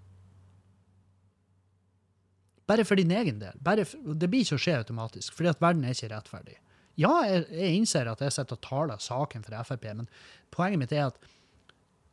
Bare 2.69 2.85
for 2.85 3.01
din 3.01 3.11
egen 3.11 3.41
del. 3.41 3.57
For, 3.65 4.13
det 4.15 4.29
blir 4.29 4.45
ikke 4.45 4.59
å 4.59 4.63
skje 4.63 4.77
automatisk, 4.79 5.33
fordi 5.35 5.51
at 5.51 5.61
verden 5.63 5.83
er 5.83 5.97
ikke 5.97 6.11
rettferdig. 6.13 6.55
Ja, 6.99 7.11
jeg, 7.27 7.47
jeg 7.55 7.79
innser 7.79 8.09
at 8.11 8.21
jeg 8.23 8.35
sitter 8.35 8.55
og 8.55 8.63
taler 8.63 9.03
saken 9.03 9.43
for 9.43 9.57
Frp, 9.67 9.89
men 9.97 10.09
poenget 10.55 10.83
mitt 10.83 10.95
er 10.95 11.09
at 11.09 11.19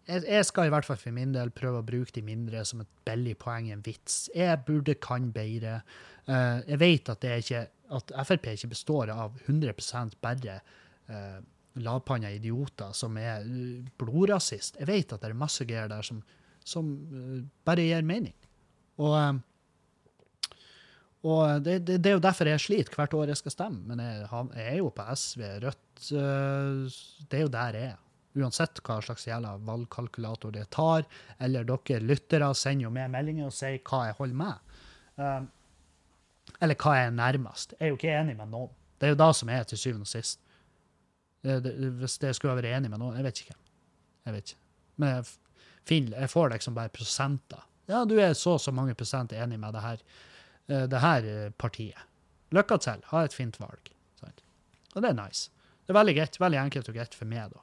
jeg, 0.07 0.45
skal 0.47 0.69
i 0.69 0.73
hvert 0.73 0.87
fall 0.87 0.99
for 1.01 1.15
min 1.15 1.33
del 1.35 1.51
prøve 1.55 1.81
å 1.83 1.87
bruke 1.87 2.15
de 2.15 2.23
mindre 2.25 2.63
som 2.69 2.83
et 2.83 2.93
billig 3.07 3.35
poeng 3.43 3.71
en 3.75 3.83
vits. 3.87 4.27
Jeg 4.35 4.63
burde 4.67 4.95
kan 5.03 5.33
bedre. 5.35 5.81
Uh, 6.29 6.63
jeg 6.67 6.81
vet 6.83 7.11
at, 7.11 7.27
ikke, 7.43 7.67
at, 7.99 8.15
Frp 8.29 8.49
ikke 8.53 8.71
består 8.71 9.11
av 9.15 9.37
100% 9.47 10.17
bare 10.23 10.61
uh, 11.11 11.43
lavpanna 11.83 12.31
idioter 12.35 12.95
som 12.97 13.19
er 13.19 13.43
uh, 13.47 13.83
blodrasist. 13.99 14.79
Jeg 14.81 14.91
vet 14.91 15.17
at 15.17 15.23
det 15.23 15.33
er 15.33 15.39
masse 15.43 15.67
greier 15.67 15.91
der 15.91 16.07
som, 16.07 16.23
som 16.67 16.95
uh, 17.11 17.43
bare 17.67 17.87
gir 17.89 18.07
mening. 18.07 18.37
Og 19.03 19.19
um, 19.19 19.45
og 21.27 21.65
det, 21.65 21.81
det, 21.89 21.97
det, 22.05 22.11
er 22.11 22.21
jo 22.21 22.23
derfor 22.23 22.47
jeg 22.47 22.63
sliter 22.63 22.95
hvert 22.95 23.15
år 23.19 23.31
jeg 23.33 23.39
skal 23.41 23.51
stemme. 23.51 23.81
Men 23.89 23.99
jeg, 23.99 24.27
jeg 24.55 24.67
er 24.71 24.77
jo 24.79 24.93
på 24.95 25.07
SV, 25.11 25.41
Rødt 25.65 26.11
Det 26.13 27.39
er 27.41 27.43
jo 27.43 27.51
der 27.51 27.79
jeg 27.81 27.89
er. 27.89 27.97
Uansett 28.37 28.83
hva 28.85 28.99
slags 29.05 29.27
jævla 29.29 29.55
valgkalkulator 29.65 30.53
det 30.55 30.67
tar. 30.75 31.07
Eller 31.43 31.67
dere 31.69 32.03
lyttere 32.05 32.51
sender 32.55 32.89
jo 32.89 32.95
med 32.95 33.13
meldinger 33.15 33.49
og 33.49 33.57
sier 33.57 33.79
hva 33.87 34.07
jeg 34.09 34.19
holder 34.19 34.41
med. 34.43 34.75
Um, 35.17 35.49
eller 36.63 36.79
hva 36.81 36.99
jeg 36.99 37.09
er 37.09 37.17
nærmest. 37.17 37.75
Jeg 37.79 37.87
er 37.87 37.95
jo 37.95 38.01
ikke 38.01 38.13
enig 38.19 38.37
med 38.37 38.53
noen. 38.53 38.75
Det 38.97 39.09
er 39.09 39.13
jo 39.13 39.21
da 39.21 39.31
som 39.37 39.51
er 39.53 39.65
til 39.69 39.81
syvende 39.81 40.09
og 40.09 40.13
sist. 40.13 40.41
Hvis 41.47 42.17
jeg 42.23 42.35
skulle 42.35 42.57
være 42.59 42.73
enig 42.75 42.89
med 42.91 42.99
noen 42.99 43.19
Jeg 43.21 43.27
vet 43.27 43.41
ikke. 43.45 43.59
Jeg 44.27 44.35
vet 44.35 44.53
ikke. 44.53 44.63
Men 44.97 45.13
jeg, 45.13 45.27
finner, 45.87 46.21
jeg 46.25 46.33
får 46.33 46.49
liksom 46.55 46.75
bare 46.75 46.91
prosenter. 46.91 47.67
Ja, 47.87 48.05
du 48.09 48.17
er 48.19 48.33
så 48.35 48.57
og 48.57 48.61
så 48.65 48.73
mange 48.75 48.97
prosent 48.99 49.33
enig 49.37 49.61
med 49.63 49.77
det 49.77 49.85
her 49.85 50.01
Eh, 50.69 50.83
det 50.83 50.99
her 50.99 51.27
eh, 51.27 51.51
partiet. 51.51 51.99
Lykke 52.51 52.79
til. 52.83 53.05
Ha 53.13 53.25
et 53.25 53.35
fint 53.35 53.61
valg. 53.61 53.93
Og 54.97 55.03
det 55.05 55.11
er 55.11 55.17
nice. 55.19 55.51
Det 55.85 55.93
er 55.93 55.99
veldig 55.99 56.15
greit, 56.17 56.37
veldig 56.41 56.59
enkelt 56.59 56.87
og 56.89 56.95
greit 56.97 57.15
for 57.15 57.29
meg, 57.29 57.51
da. 57.53 57.61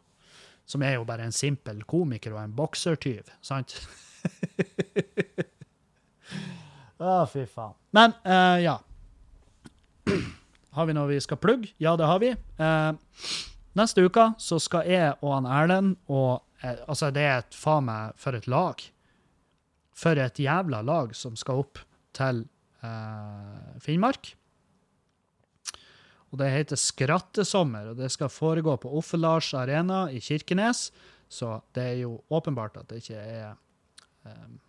Som 0.66 0.84
er 0.86 0.96
jo 0.98 1.06
bare 1.08 1.26
en 1.28 1.36
simpel 1.36 1.84
komiker 1.88 2.36
og 2.36 2.44
en 2.44 2.56
boksertyv, 2.56 3.32
sant? 3.44 3.76
Å, 7.00 7.04
oh, 7.08 7.24
fy 7.30 7.46
faen. 7.50 7.76
Men, 7.96 8.16
uh, 8.24 8.58
ja. 8.64 8.78
Har 10.74 10.88
vi 10.90 10.96
noe 10.96 11.12
vi 11.12 11.20
skal 11.22 11.40
plugge? 11.42 11.74
Ja, 11.84 11.98
det 12.00 12.08
har 12.10 12.22
vi. 12.24 12.32
Uh, 12.58 12.96
neste 13.78 14.06
uke 14.08 14.32
så 14.42 14.60
skal 14.64 14.88
jeg 14.90 15.12
og 15.20 15.36
han 15.36 15.50
Erlend 15.50 15.98
og 16.08 16.42
uh, 16.64 16.80
Altså, 16.88 17.12
det 17.12 17.28
er 17.28 17.44
et 17.44 17.60
faen 17.60 17.90
meg 17.90 18.16
for 18.20 18.40
et 18.40 18.48
lag. 18.48 18.80
For 19.94 20.18
et 20.18 20.40
jævla 20.40 20.80
lag 20.82 21.12
som 21.16 21.36
skal 21.40 21.66
opp 21.66 21.84
til 22.16 22.46
Finnmark. 23.80 24.34
Og 26.34 26.40
Det 26.42 26.50
heter 26.50 26.80
Skrattesommer, 26.82 27.92
og 27.92 28.00
det 28.02 28.10
skal 28.12 28.32
foregå 28.34 28.74
på 28.82 28.90
Offelars 28.98 29.52
arena 29.54 30.08
i 30.10 30.18
Kirkenes. 30.18 30.88
Så 31.30 31.60
det 31.78 31.84
er 31.92 32.00
jo 32.02 32.16
åpenbart 32.34 32.80
at 32.82 32.90
det 32.90 33.04
ikke 33.04 33.22
er 33.22 33.54
um, 34.26 34.60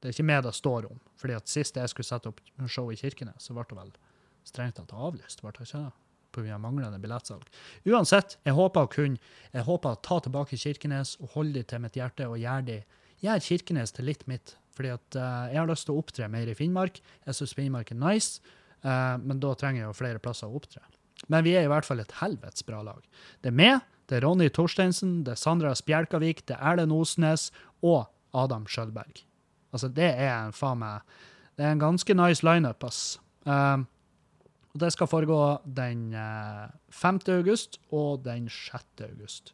Det 0.00 0.10
er 0.10 0.16
ikke 0.16 0.28
meg 0.28 0.42
det 0.44 0.52
står 0.52 0.90
om. 0.90 1.00
Fordi 1.16 1.38
at 1.38 1.48
Sist 1.48 1.76
jeg 1.76 1.88
skulle 1.88 2.08
sette 2.08 2.28
opp 2.28 2.40
show 2.68 2.90
i 2.92 2.98
Kirkenes, 3.00 3.46
så 3.46 3.56
ble 3.56 3.64
det 3.70 3.78
vel 3.78 3.92
strengt 4.44 4.76
tatt 4.76 4.92
avlyst. 4.92 5.40
ble 5.40 5.52
det 5.56 5.68
ikke 5.68 5.90
Pga. 6.32 6.58
manglende 6.58 6.98
billettsalg. 6.98 7.44
Uansett, 7.88 8.38
jeg 8.44 8.56
håper 8.56 8.86
å 8.86 8.90
kunne 8.90 9.20
jeg 9.52 9.64
håper 9.68 9.92
å 9.92 10.00
ta 10.00 10.18
tilbake 10.20 10.56
Kirkenes 10.56 11.16
og 11.20 11.36
holde 11.36 11.60
dem 11.60 11.68
til 11.68 11.82
mitt 11.84 11.96
hjerte 11.96 12.28
og 12.28 12.40
gjøre, 12.40 12.64
de, 12.68 12.78
gjør 13.24 13.44
Kirkenes 13.48 13.92
til 13.92 14.08
litt 14.08 14.26
mitt 14.26 14.56
fordi 14.72 14.88
at 14.88 15.16
uh, 15.20 15.52
jeg 15.52 15.60
har 15.60 15.68
lyst 15.68 15.84
til 15.84 15.92
å 15.92 16.00
opptre 16.00 16.28
mer 16.32 16.48
i 16.48 16.54
Finnmark. 16.56 17.02
Jeg 17.26 17.36
syns 17.36 17.52
Finnmark 17.52 17.90
er 17.92 17.98
nice, 18.00 18.40
men 18.82 19.38
da 19.42 19.52
trenger 19.54 19.82
jeg 19.82 19.86
jo 19.86 19.94
flere 19.94 20.22
plasser 20.22 20.50
å 20.50 20.58
opptre. 20.58 20.82
Men 21.30 21.44
vi 21.46 21.54
er 21.54 21.66
i 21.66 21.70
hvert 21.70 21.86
fall 21.86 22.02
et 22.02 22.14
helvetes 22.18 22.64
bra 22.66 22.80
lag. 22.82 23.02
Det 23.42 23.52
er 23.52 23.58
meg, 23.58 23.84
det 24.10 24.18
er 24.18 24.26
Ronny 24.26 24.48
Torsteinsen, 24.50 25.20
det 25.26 25.36
er 25.36 25.40
Sandra 25.40 25.74
Spjelkavik, 25.78 26.42
det 26.48 26.56
er 26.56 26.72
Erlend 26.72 26.94
Osnes 26.96 27.50
og 27.86 28.08
Adam 28.34 28.66
Skjølberg. 28.66 29.22
Altså, 29.72 29.88
det 29.88 30.10
er 30.10 30.34
en 30.34 30.52
faen 30.52 30.82
meg 30.82 31.06
Det 31.56 31.64
er 31.64 31.74
en 31.74 31.80
ganske 31.80 32.14
nice 32.16 32.44
lineup, 32.44 32.82
ass. 32.84 33.20
Uh, 33.46 33.84
og 34.72 34.80
det 34.80 34.88
skal 34.94 35.08
foregå 35.08 35.38
den 35.68 36.14
5. 36.16 37.18
august 37.28 37.76
og 37.92 38.22
den 38.24 38.48
6. 38.48 39.02
august. 39.04 39.52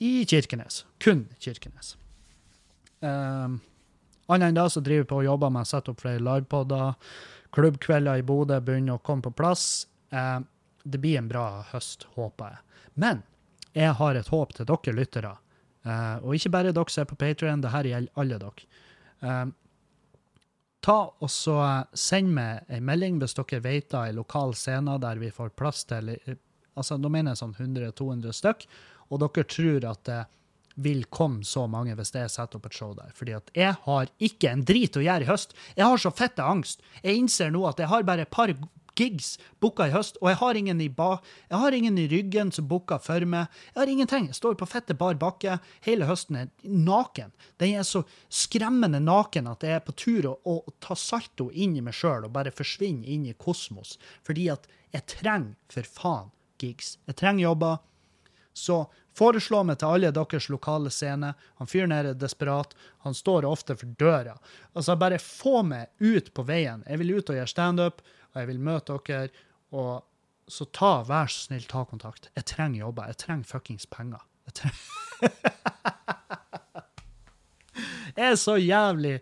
I 0.00 0.24
Kirkenes. 0.24 0.86
Kun 0.98 1.28
Kirkenes. 1.38 1.98
Um, 3.02 3.60
Annet 4.26 4.52
enn 4.52 4.58
det 4.58 4.68
så 4.70 4.80
driver 4.80 5.04
vi 5.04 5.10
på 5.10 5.20
og 5.20 5.26
jobber 5.26 5.52
med 5.54 5.66
å 5.66 5.70
sette 5.72 5.92
opp 5.92 6.02
flere 6.02 6.22
livepoder. 6.22 6.94
Klubbkvelder 7.52 8.20
i 8.20 8.26
Bodø 8.26 8.60
begynner 8.64 8.98
å 8.98 9.04
komme 9.04 9.24
på 9.26 9.34
plass. 9.36 9.86
Eh, 10.10 10.38
det 10.82 10.98
blir 10.98 11.18
en 11.18 11.30
bra 11.30 11.46
høst, 11.72 12.06
håper 12.16 12.54
jeg. 12.54 12.84
Men 12.94 13.22
jeg 13.72 13.96
har 13.98 14.18
et 14.18 14.30
håp 14.32 14.54
til 14.56 14.68
dere 14.68 14.94
lyttere. 14.96 15.32
Eh, 15.82 16.16
og 16.22 16.36
ikke 16.36 16.52
bare 16.54 16.74
dere 16.74 16.94
som 16.94 17.02
er 17.02 17.10
på 17.10 17.18
Patrion, 17.18 17.64
det 17.64 17.74
her 17.74 17.88
gjelder 17.90 18.22
alle 18.22 18.38
dere. 18.44 18.70
Eh, 19.22 19.44
ta 20.82 20.98
og 21.22 21.30
så 21.30 21.58
Send 21.94 22.32
meg 22.34 22.64
en 22.72 22.86
melding 22.86 23.20
hvis 23.22 23.36
dere 23.38 23.62
vet 23.62 23.94
av 23.94 24.08
en 24.08 24.18
lokal 24.18 24.54
scene 24.58 24.96
der 25.02 25.20
vi 25.20 25.30
får 25.30 25.54
plass 25.54 25.84
til 25.86 26.10
altså 26.74 26.96
Da 26.98 27.10
mener 27.12 27.32
jeg 27.32 27.42
sånn 27.42 27.54
100-200 27.54 28.32
stykk, 28.32 28.64
og 29.12 29.20
dere 29.20 29.44
tror 29.44 29.84
at 29.90 30.04
det 30.08 30.20
vil 30.74 31.04
komme 31.12 31.44
så 31.44 31.66
mange 31.70 31.96
hvis 31.98 32.14
jeg 32.14 32.30
setter 32.32 32.58
opp 32.58 32.68
et 32.68 32.76
show 32.76 32.92
der. 32.96 33.12
Fordi 33.16 33.36
at 33.38 33.50
jeg 33.56 33.74
har 33.86 34.12
ikke 34.22 34.52
en 34.52 34.64
drit 34.68 34.96
å 34.96 35.04
gjøre 35.04 35.26
i 35.26 35.30
høst. 35.30 35.56
Jeg 35.76 35.88
har 35.88 36.00
så 36.00 36.12
fette 36.14 36.44
angst. 36.44 36.84
Jeg 37.02 37.18
innser 37.20 37.52
nå 37.52 37.64
at 37.68 37.82
jeg 37.82 37.90
har 37.92 38.06
bare 38.08 38.26
et 38.26 38.32
par 38.32 38.52
gigs 38.98 39.38
booka 39.60 39.86
i 39.88 39.92
høst, 39.94 40.18
og 40.20 40.28
jeg 40.30 40.38
har 40.40 40.58
ingen 40.58 40.80
i, 40.84 40.88
ba 40.92 41.14
jeg 41.48 41.60
har 41.62 41.76
ingen 41.76 41.98
i 41.98 42.06
ryggen 42.10 42.52
som 42.52 42.66
booker 42.68 43.00
for 43.02 43.24
meg. 43.28 43.52
Jeg 43.72 43.80
har 43.80 43.92
ingenting. 43.92 44.28
Jeg 44.28 44.38
står 44.38 44.58
på 44.60 44.68
fette 44.68 44.96
bar 44.98 45.16
bakke. 45.20 45.58
Hele 45.86 46.08
høsten 46.08 46.38
er 46.42 46.50
naken. 46.62 47.32
Den 47.62 47.78
er 47.80 47.88
så 47.88 48.04
skremmende 48.28 49.00
naken 49.02 49.48
at 49.50 49.64
jeg 49.64 49.78
er 49.78 49.86
på 49.86 49.96
tur 49.96 50.28
å, 50.32 50.34
å 50.44 50.76
ta 50.82 50.96
salto 50.98 51.50
inn 51.52 51.76
i 51.76 51.84
meg 51.84 51.96
sjøl 51.96 52.28
og 52.28 52.34
bare 52.36 52.54
forsvinne 52.54 53.08
inn 53.08 53.26
i 53.30 53.36
kosmos. 53.38 53.96
Fordi 54.26 54.50
at 54.52 54.68
jeg 54.92 55.08
trenger 55.16 55.56
for 55.72 55.88
faen 55.88 56.32
gigs. 56.62 56.96
Jeg 57.08 57.18
trenger 57.18 57.48
jobber. 57.48 57.80
Så 58.52 58.84
Foreslå 59.16 59.62
meg 59.68 59.78
til 59.80 59.92
alle 59.92 60.12
deres 60.14 60.48
lokale 60.52 60.90
scener. 60.92 61.36
Han 61.60 61.68
fyren 61.68 61.92
her 61.92 62.08
er 62.12 62.18
desperat. 62.18 62.72
Han 63.04 63.14
står 63.16 63.48
ofte 63.48 63.76
for 63.76 63.88
døra. 64.00 64.38
Altså, 64.72 64.96
bare 64.96 65.20
få 65.22 65.62
meg 65.68 65.90
ut 66.00 66.32
på 66.34 66.42
veien. 66.48 66.84
Jeg 66.88 67.02
vil 67.02 67.14
ut 67.18 67.32
og 67.32 67.36
gjøre 67.36 67.52
standup, 67.52 68.02
og 68.32 68.40
jeg 68.40 68.46
vil 68.52 68.64
møte 68.70 68.98
dere. 69.08 69.44
Og 69.72 69.92
så 70.52 70.64
ta, 70.74 70.94
vær 71.08 71.28
så 71.32 71.40
snill, 71.48 71.66
ta 71.68 71.80
kontakt. 71.88 72.22
Jeg 72.36 72.44
trenger 72.50 72.78
jobber. 72.86 73.04
Jeg 73.12 73.18
trenger 73.22 73.52
fuckings 73.52 73.86
penger. 73.92 74.22
Jeg, 74.48 74.54
trenger 74.58 74.80
jeg 78.16 78.26
er 78.30 78.38
så 78.40 78.54
jævlig 78.60 79.16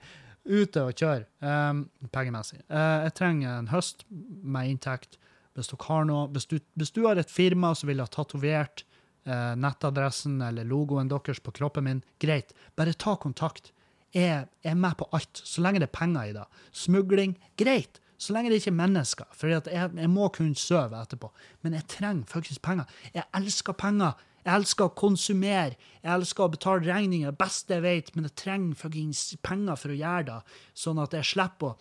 ute 0.51 0.83
å 0.83 0.95
kjøre 0.95 1.25
um, 1.45 1.85
pengemessig. 2.15 2.61
Uh, 2.71 2.99
jeg 3.07 3.13
trenger 3.19 3.59
en 3.59 3.71
høst 3.71 3.99
med 4.11 4.69
inntekt. 4.73 5.13
Hvis 5.59 5.71
dere 5.73 5.87
har 5.89 6.05
noe, 6.09 6.29
hvis 6.33 6.47
du, 6.51 6.57
hvis 6.79 6.95
du 6.95 7.01
har 7.09 7.17
et 7.21 7.31
firma 7.31 7.69
som 7.77 7.87
vil 7.91 8.03
ha 8.03 8.09
tatovert 8.11 8.85
eh, 9.27 9.53
nettadressen 9.57 10.41
eller 10.45 10.69
logoen 10.69 11.11
deres 11.11 11.41
på 11.43 11.55
kroppen 11.57 11.87
min, 11.87 12.05
greit, 12.23 12.55
bare 12.77 12.97
ta 12.97 13.17
kontakt. 13.21 13.73
Jeg 14.15 14.47
er 14.67 14.75
med 14.75 14.97
på 14.99 15.07
alt, 15.15 15.43
så 15.45 15.63
lenge 15.63 15.83
det 15.83 15.91
er 15.91 15.99
penger 15.99 16.31
i 16.31 16.33
det. 16.35 16.47
Smugling, 16.75 17.37
greit. 17.59 18.01
Så 18.21 18.35
lenge 18.35 18.51
det 18.51 18.59
ikke 18.61 18.73
er 18.75 18.81
mennesker. 18.83 19.29
For 19.33 19.49
jeg, 19.49 19.63
jeg, 19.73 20.09
må 20.13 20.27
kunne 20.35 20.59
sove 20.59 20.99
etterpå. 20.99 21.31
Men 21.65 21.79
jeg 21.79 21.87
trenger 21.89 22.27
faktisk 22.29 22.61
penger. 22.67 22.91
Jeg 23.15 23.25
elsker 23.39 23.77
penger. 23.81 24.19
Jeg 24.45 24.57
elsker 24.59 24.89
å 24.89 24.97
konsumere. 24.97 25.79
Jeg 26.03 26.13
elsker 26.13 26.45
å 26.45 26.53
betale 26.53 26.85
regninger. 26.85 27.31
Det 27.31 27.41
beste 27.41 27.79
jeg 27.79 27.85
vet, 27.87 28.11
men 28.17 28.29
jeg 28.29 28.37
trenger 28.43 29.39
penger 29.47 29.81
for 29.81 29.95
å 29.95 29.97
gjøre 30.03 30.27
det. 30.29 30.39
Sånn 30.83 31.01
at 31.01 31.17
jeg 31.17 31.31
slipper 31.31 31.73
å 31.73 31.79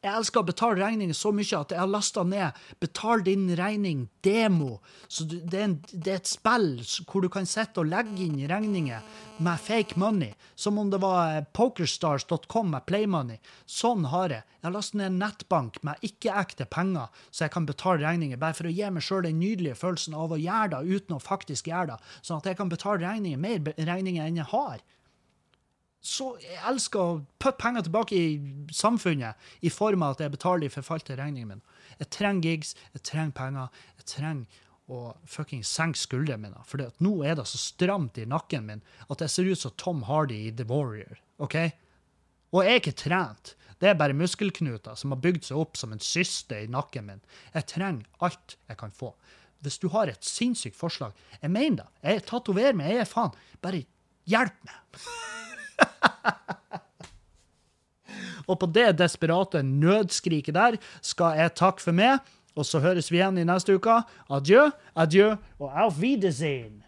jeg 0.00 0.16
elsker 0.16 0.40
å 0.40 0.48
betale 0.48 0.80
regninger 0.80 1.16
så 1.16 1.32
mye 1.34 1.58
at 1.58 1.72
jeg 1.74 1.80
har 1.80 1.90
lasta 1.90 2.22
ned 2.24 2.56
'Betal 2.80 3.24
din 3.26 3.50
regning'-demo. 3.58 4.78
Så 5.08 5.26
det 5.28 5.58
er, 5.58 5.64
en, 5.64 5.74
det 5.92 6.12
er, 6.12 6.20
et 6.22 6.30
spill 6.30 6.70
hvor 7.04 7.20
du 7.20 7.28
kan 7.28 7.44
sitte 7.44 7.82
og 7.82 7.90
legge 7.90 8.22
inn 8.24 8.38
regninger 8.48 9.02
med 9.44 9.60
fake 9.60 9.98
money. 10.00 10.32
Som 10.54 10.78
om 10.78 10.88
det 10.90 11.02
var 11.02 11.34
eh, 11.36 11.44
pokerstars.com 11.52 12.70
med 12.72 12.86
playmoney. 12.86 13.40
Sånn 13.66 14.06
har 14.08 14.32
jeg. 14.32 14.46
Jeg 14.60 14.68
har 14.68 14.76
lastet 14.78 15.00
ned 15.00 15.10
en 15.10 15.20
nettbank 15.20 15.82
med 15.84 16.06
ikke-ekte 16.06 16.68
penger, 16.70 17.12
så 17.30 17.44
jeg 17.44 17.54
kan 17.58 17.68
betale 17.68 18.04
regninger. 18.06 18.40
Bare 18.40 18.56
for 18.56 18.70
å 18.70 18.72
gi 18.72 18.88
meg 18.88 19.04
sjøl 19.04 19.26
den 19.28 19.40
nydelige 19.42 19.76
følelsen 19.82 20.16
av 20.16 20.32
å 20.32 20.40
gjøre 20.40 20.78
det 20.78 20.96
uten 20.96 21.18
å 21.18 21.20
faktisk 21.20 21.68
gjøre 21.68 21.92
det. 21.92 22.00
Sånn 22.22 22.40
at 22.40 22.48
jeg 22.48 22.56
kan 22.56 22.72
betale 22.72 23.04
regninger, 23.04 23.40
mer 23.40 23.74
regninger 23.76 24.24
enn 24.24 24.40
jeg 24.40 24.52
har. 24.54 24.80
Så 26.00 26.30
jeg 26.40 26.56
elsker 26.64 27.00
å 27.00 27.20
putte 27.36 27.60
penger 27.60 27.84
tilbake 27.84 28.16
i 28.16 28.28
samfunnet 28.72 29.36
i 29.60 29.72
form 29.72 30.04
av 30.06 30.14
at 30.14 30.24
jeg 30.24 30.32
betaler 30.32 30.64
de 30.64 30.72
forfalte 30.72 31.16
regningene 31.18 31.58
mine. 31.58 31.78
Jeg 32.00 32.08
trenger 32.16 32.48
gigs, 32.48 32.74
jeg 32.94 33.04
trenger 33.04 33.36
penger, 33.36 33.82
jeg 34.00 34.08
trenger 34.14 34.60
å 34.90 35.00
fucking 35.28 35.62
senke 35.66 36.00
skuldrene 36.00 36.40
mine. 36.48 36.64
For 36.66 36.82
nå 37.04 37.12
er 37.28 37.36
det 37.38 37.46
så 37.50 37.60
stramt 37.60 38.18
i 38.18 38.26
nakken 38.28 38.66
min 38.66 38.82
at 39.12 39.22
jeg 39.22 39.34
ser 39.34 39.50
ut 39.50 39.60
som 39.60 39.76
Tom 39.76 40.04
Hardy 40.08 40.46
i 40.48 40.54
The 40.56 40.66
Warrior. 40.70 41.20
OK? 41.44 41.58
Og 42.50 42.64
jeg 42.64 42.72
er 42.72 42.80
ikke 42.82 42.96
trent. 43.04 43.54
Det 43.80 43.92
er 43.92 44.00
bare 44.00 44.16
muskelknuter 44.16 44.96
som 44.98 45.14
har 45.14 45.20
bygd 45.22 45.46
seg 45.50 45.60
opp 45.60 45.78
som 45.78 45.92
en 45.94 46.02
syste 46.04 46.64
i 46.64 46.70
nakken 46.70 47.06
min. 47.06 47.22
Jeg 47.54 47.68
trenger 47.76 48.24
alt 48.24 48.56
jeg 48.68 48.80
kan 48.80 48.96
få. 48.96 49.12
Hvis 49.60 49.78
du 49.80 49.90
har 49.92 50.08
et 50.08 50.24
sinnssykt 50.24 50.76
forslag, 50.76 51.12
jeg 51.40 51.52
mener 51.52 51.84
det. 51.84 51.88
Jeg 52.02 52.26
tatoverer 52.32 52.76
meg, 52.76 52.94
jeg 52.94 53.04
er 53.04 53.10
faen. 53.12 53.36
Bare 53.60 53.84
hjelp 54.28 54.64
meg. 54.64 55.04
Og 58.50 58.58
på 58.58 58.66
det 58.66 58.98
desperate 58.98 59.62
nødskriket 59.62 60.54
der 60.54 60.76
skal 61.02 61.38
jeg 61.38 61.54
takke 61.54 61.82
for 61.82 61.94
meg, 61.94 62.18
og 62.58 62.66
så 62.66 62.80
høres 62.82 63.10
vi 63.12 63.20
igjen 63.20 63.38
i 63.38 63.46
neste 63.46 63.76
uke. 63.78 64.00
Adjø, 64.30 64.70
adjø 64.98 65.36
og 65.60 65.68
auf 65.70 66.00
Wiedersehen. 66.02 66.82